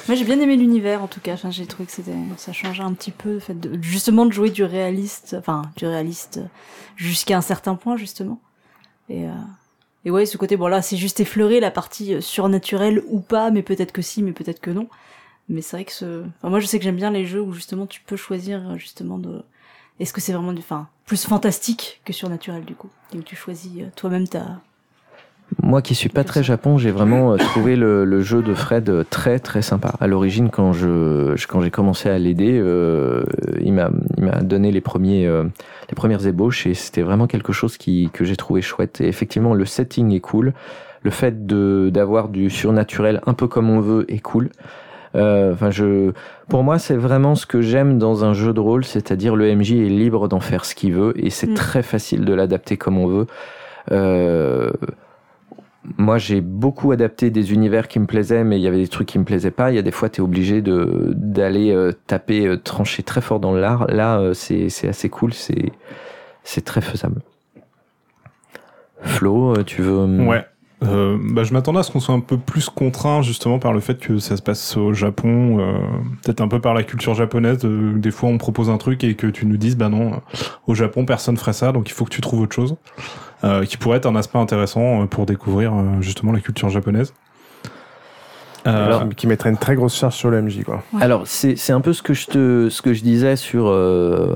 [0.08, 1.36] Moi j'ai bien aimé l'univers en tout cas.
[1.50, 1.92] J'ai trouvé que
[2.36, 6.40] ça changeait un petit peu le fait justement de jouer du réaliste, enfin du réaliste
[6.96, 8.40] jusqu'à un certain point justement.
[9.08, 9.32] Et euh,
[10.04, 13.62] et ouais, ce côté bon là c'est juste effleuré la partie surnaturelle ou pas, mais
[13.62, 14.88] peut-être que si, mais peut-être que non.
[15.48, 17.52] Mais c'est vrai que ce, enfin, moi je sais que j'aime bien les jeux où
[17.52, 19.42] justement tu peux choisir euh, justement de
[20.00, 23.36] est-ce que c'est vraiment du, enfin plus fantastique que surnaturel du coup, et où tu
[23.36, 24.60] choisis euh, toi-même ta
[25.62, 29.06] Moi qui suis pas très Japon, j'ai vraiment euh, trouvé le, le jeu de Fred
[29.08, 29.94] très très sympa.
[30.00, 33.22] À l'origine, quand je, je- quand j'ai commencé à l'aider, euh,
[33.60, 35.44] il m'a il m'a donné les premiers euh,
[35.88, 39.00] les premières ébauches et c'était vraiment quelque chose qui que j'ai trouvé chouette.
[39.00, 40.52] Et effectivement, le setting est cool.
[41.02, 44.50] Le fait de d'avoir du surnaturel un peu comme on veut est cool.
[45.16, 46.12] Euh, Enfin, je,
[46.48, 49.72] pour moi, c'est vraiment ce que j'aime dans un jeu de rôle, c'est-à-dire le MJ
[49.72, 51.54] est libre d'en faire ce qu'il veut et c'est Mm.
[51.54, 53.26] très facile de l'adapter comme on veut.
[53.92, 54.70] Euh,
[55.98, 59.06] moi, j'ai beaucoup adapté des univers qui me plaisaient, mais il y avait des trucs
[59.06, 59.70] qui me plaisaient pas.
[59.70, 63.20] Il y a des fois, tu es obligé de d'aller euh, taper, euh, trancher très
[63.20, 63.86] fort dans l'art.
[63.86, 65.70] Là, euh, c'est c'est assez cool, c'est
[66.42, 67.22] c'est très faisable.
[69.02, 70.44] Flo, tu veux Ouais.
[70.82, 73.80] Euh, bah, je m'attendais à ce qu'on soit un peu plus contraint justement par le
[73.80, 75.78] fait que ça se passe au Japon, euh,
[76.22, 77.64] peut-être un peu par la culture japonaise.
[77.64, 80.16] euh, des fois, on propose un truc et que tu nous dises, bah non, euh,
[80.66, 82.76] au Japon, personne ferait ça, donc il faut que tu trouves autre chose,
[83.42, 87.14] euh, qui pourrait être un aspect intéressant euh, pour découvrir euh, justement la culture japonaise.
[88.66, 90.82] Euh, Alors, Qui mettrait une très grosse charge sur le MJ, quoi.
[91.00, 94.34] Alors, c'est c'est un peu ce que je te ce que je disais sur euh,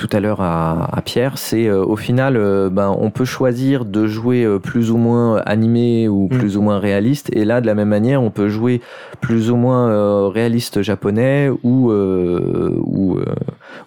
[0.00, 3.84] tout à l'heure à, à Pierre, c'est euh, au final, euh, ben, on peut choisir
[3.84, 6.38] de jouer euh, plus ou moins animé ou Mm.
[6.38, 8.80] plus ou moins réaliste, et là, de la même manière, on peut jouer
[9.20, 13.24] plus ou moins euh, réaliste japonais ou euh, ou euh,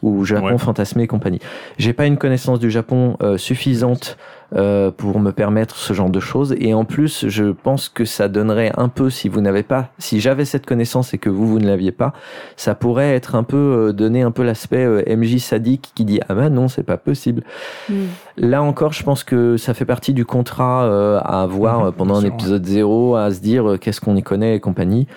[0.03, 0.57] ou Japon Ouais.
[0.59, 1.39] fantasmé et compagnie.
[1.79, 4.17] J'ai pas une connaissance du Japon euh, suffisante
[4.55, 6.55] euh, pour me permettre ce genre de choses.
[6.59, 10.19] Et en plus, je pense que ça donnerait un peu, si vous n'avez pas, si
[10.19, 12.13] j'avais cette connaissance et que vous, vous ne l'aviez pas,
[12.55, 16.19] ça pourrait être un peu, euh, donner un peu l'aspect euh, MJ sadique qui dit,
[16.29, 17.43] ah ben non, c'est pas possible.
[17.89, 18.05] Hmm.
[18.37, 20.83] Là encore, je pense que ça fait partie du contrat
[21.19, 24.55] à avoir Mhm, euh, pendant un épisode zéro, à se dire qu'est-ce qu'on y connaît
[24.55, 25.07] et compagnie.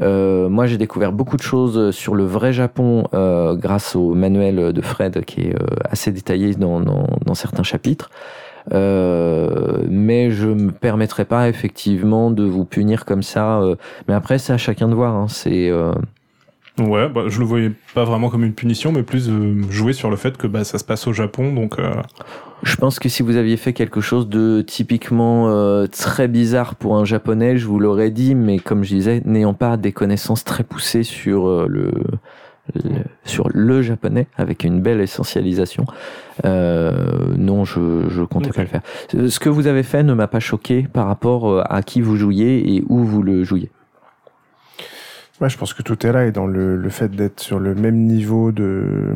[0.00, 4.72] Euh, moi, j'ai découvert beaucoup de choses sur le vrai Japon euh, grâce au manuel
[4.72, 8.10] de Fred qui est euh, assez détaillé dans, dans, dans certains chapitres.
[8.72, 13.60] Euh, mais je me permettrai pas effectivement de vous punir comme ça.
[13.60, 13.76] euh,
[14.08, 15.14] mais après, c'est à chacun de voir.
[15.14, 15.92] Hein, c'est euh,
[16.78, 20.10] Ouais, bah, je le voyais pas vraiment comme une punition, mais plus euh, jouer sur
[20.10, 21.92] le fait que bah, ça se passe au Japon, donc euh,
[22.62, 26.96] Je pense que si vous aviez fait quelque chose de typiquement euh, très bizarre pour
[26.96, 30.62] un japonais, je vous l'aurais dit, mais comme je disais, n'ayant pas des connaissances très
[30.62, 31.90] poussées sur le,
[32.74, 35.84] le, sur le japonais avec une belle essentialisation.
[36.44, 38.82] Euh, non, je, je comptais pas le faire.
[39.10, 42.16] Ce que vous avez fait ne m'a pas choqué par rapport euh, à qui vous
[42.16, 43.70] jouiez et où vous le jouiez.
[45.40, 47.74] Ouais, je pense que tout est là et dans le, le fait d'être sur le
[47.74, 49.14] même niveau de,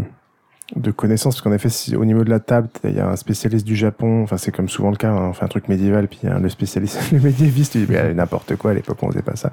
[0.77, 1.35] de connaissances.
[1.35, 3.75] Parce qu'en effet, si, au niveau de la table, il y a un spécialiste du
[3.75, 4.23] Japon.
[4.23, 5.11] Enfin, c'est comme souvent le cas.
[5.11, 8.55] hein, on fait un truc médiéval, puis a le spécialiste, le médiéviste, il dit, n'importe
[8.57, 9.51] quoi, à l'époque, on faisait pas ça.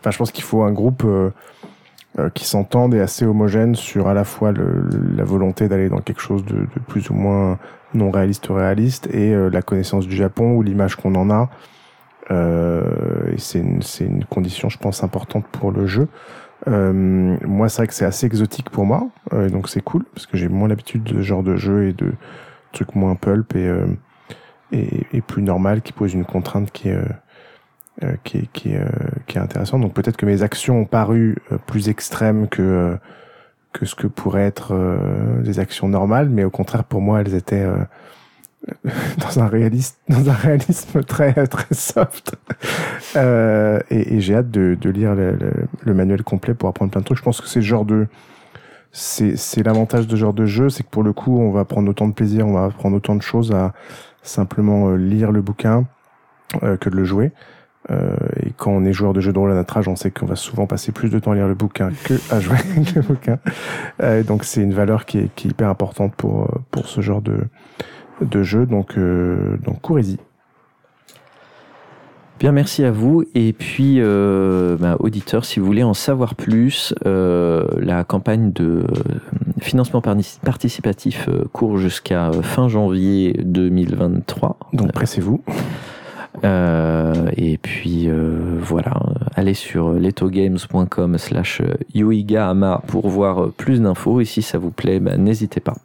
[0.00, 1.30] Enfin, je pense qu'il faut un groupe euh,
[2.34, 6.20] qui s'entende et assez homogène sur à la fois le, la volonté d'aller dans quelque
[6.20, 7.58] chose de, de plus ou moins
[7.94, 11.50] non réaliste ou réaliste et euh, la connaissance du Japon ou l'image qu'on en a.
[12.30, 16.08] Euh, et c'est une, une condition, je pense, importante pour le jeu.
[16.68, 20.26] Euh, moi, c'est vrai que c'est assez exotique pour moi, euh, donc c'est cool parce
[20.26, 22.12] que j'ai moins l'habitude de ce genre de jeu et de
[22.72, 23.86] trucs moins pulp et, euh,
[24.70, 26.98] et, et plus normal qui pose une contrainte qui est
[28.02, 28.88] euh, qui est qui est, euh,
[29.26, 29.80] qui est intéressante.
[29.80, 32.96] Donc peut-être que mes actions ont paru euh, plus extrêmes que euh,
[33.72, 34.74] que ce que pourraient être
[35.44, 37.68] des actions normales, mais au contraire pour moi elles étaient
[39.18, 42.34] dans un réalisme dans un réalisme très très soft.
[43.16, 45.38] Euh, et, et j'ai hâte de, de lire le,
[45.82, 47.18] le, manuel complet pour apprendre plein de trucs.
[47.18, 48.08] Je pense que c'est genre de
[48.92, 51.88] c'est l'avantage de ce genre de jeu c'est que pour le coup on va prendre
[51.88, 53.72] autant de plaisir on va apprendre autant de choses à
[54.22, 55.86] simplement lire le bouquin
[56.64, 57.30] euh, que de le jouer
[57.90, 60.10] euh, et quand on est joueur de jeux de rôle à notre âge, on sait
[60.10, 62.94] qu'on va souvent passer plus de temps à lire le bouquin que à jouer avec
[62.94, 63.38] le bouquin.
[64.02, 67.00] Euh, donc c'est une valeur qui est, qui est hyper importante pour, euh, pour ce
[67.00, 67.40] genre de,
[68.24, 68.66] de jeu.
[68.66, 70.18] Donc, euh, donc courez-y.
[72.38, 73.24] Bien, merci à vous.
[73.34, 78.86] Et puis, euh, bah, auditeurs, si vous voulez en savoir plus, euh, la campagne de
[79.60, 84.58] financement participatif court jusqu'à fin janvier 2023.
[84.72, 85.42] Donc pressez-vous.
[86.44, 88.94] Euh, et puis euh, voilà,
[89.34, 91.60] allez sur letogames.com slash
[91.94, 94.20] yuigahama pour voir plus d'infos.
[94.20, 95.76] Et si ça vous plaît, bah, n'hésitez pas.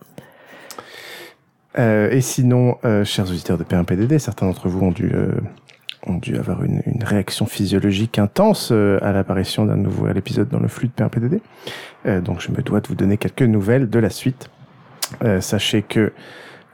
[1.77, 5.11] Euh, et sinon, chers auditeurs de P1PDD, certains d'entre vous ont dû,
[6.38, 10.93] avoir une, une réaction physiologique intense à l'apparition d'un nouveau l'épisode dans le flux de
[10.93, 11.41] P1PDD.
[12.05, 14.49] Euh, donc je me dois de vous donner quelques nouvelles de la suite.
[15.39, 16.13] Sachez que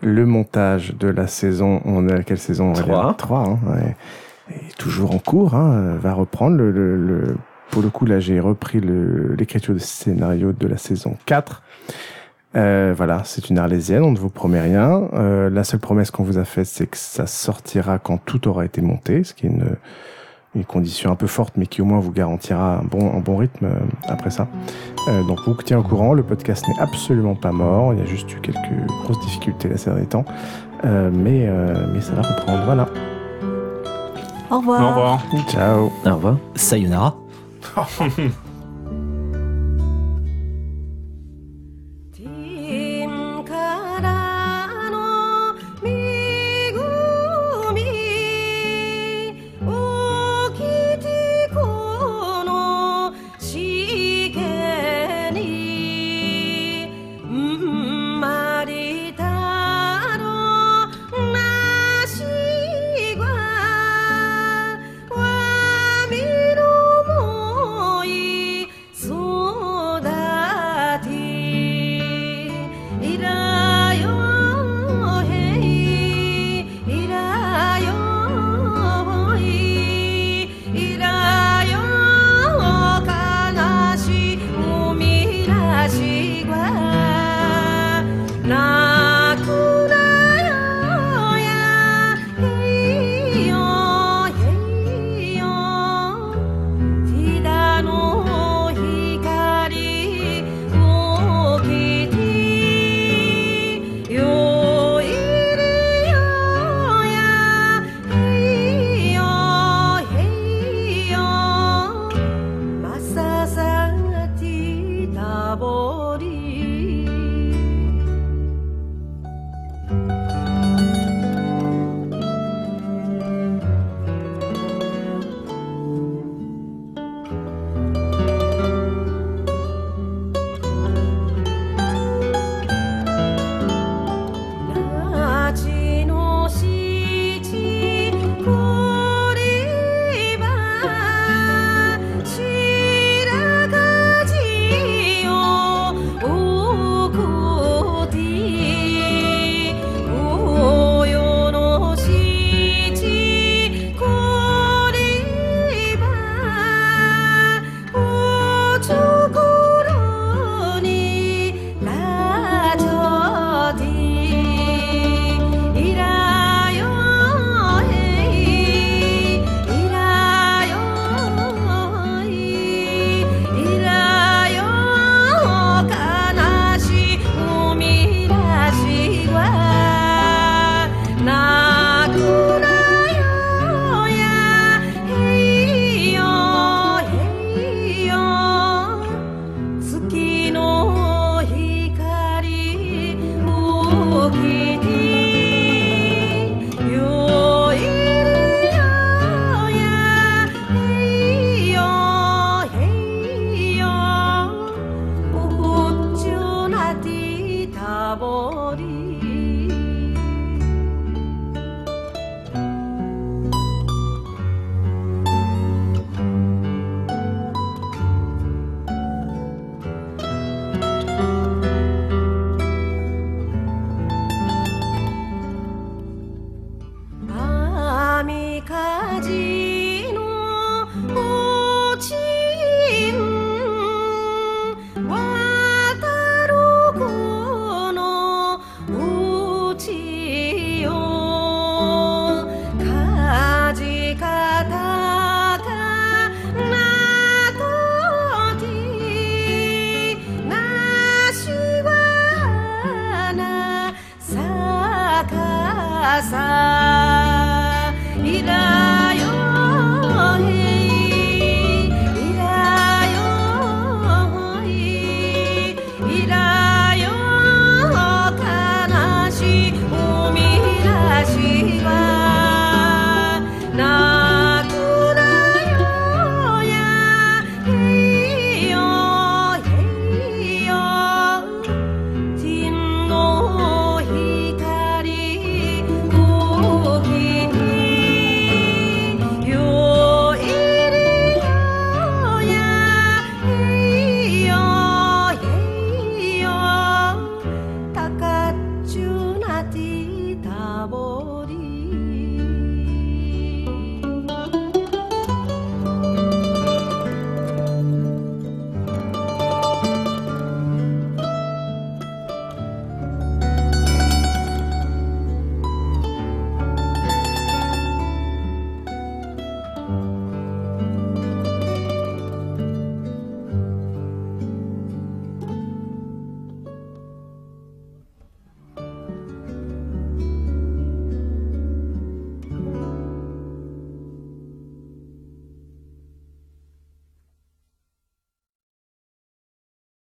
[0.01, 3.13] le montage de la saison, on est à quelle saison Trois.
[3.17, 3.95] 3, hein, ouais,
[4.55, 6.57] est toujours en cours, hein, euh, va reprendre.
[6.57, 7.35] Le, le- le-
[7.69, 11.61] pour le coup, là, j'ai repris l'écriture du scénario de la saison 4.
[12.57, 15.03] Euh, voilà, c'est une arlésienne, on ne vous promet rien.
[15.13, 18.65] Euh, la seule promesse qu'on vous a faite, c'est que ça sortira quand tout aura
[18.65, 19.77] été monté, ce qui est une,
[20.53, 23.37] une condition un peu forte, mais qui au moins vous garantira un bon, un bon
[23.37, 24.47] rythme euh, après ça.
[25.07, 28.01] Euh, donc on vous tient au courant, le podcast n'est absolument pas mort, il y
[28.01, 28.59] a juste eu quelques
[29.03, 30.25] grosses difficultés là ces derniers temps,
[30.83, 32.87] Euh, mais, euh, mais ça va reprendre, voilà.
[34.49, 34.81] Au revoir.
[34.81, 35.19] Au revoir.
[35.47, 36.37] Ciao Au revoir.
[36.55, 37.15] Sayonara.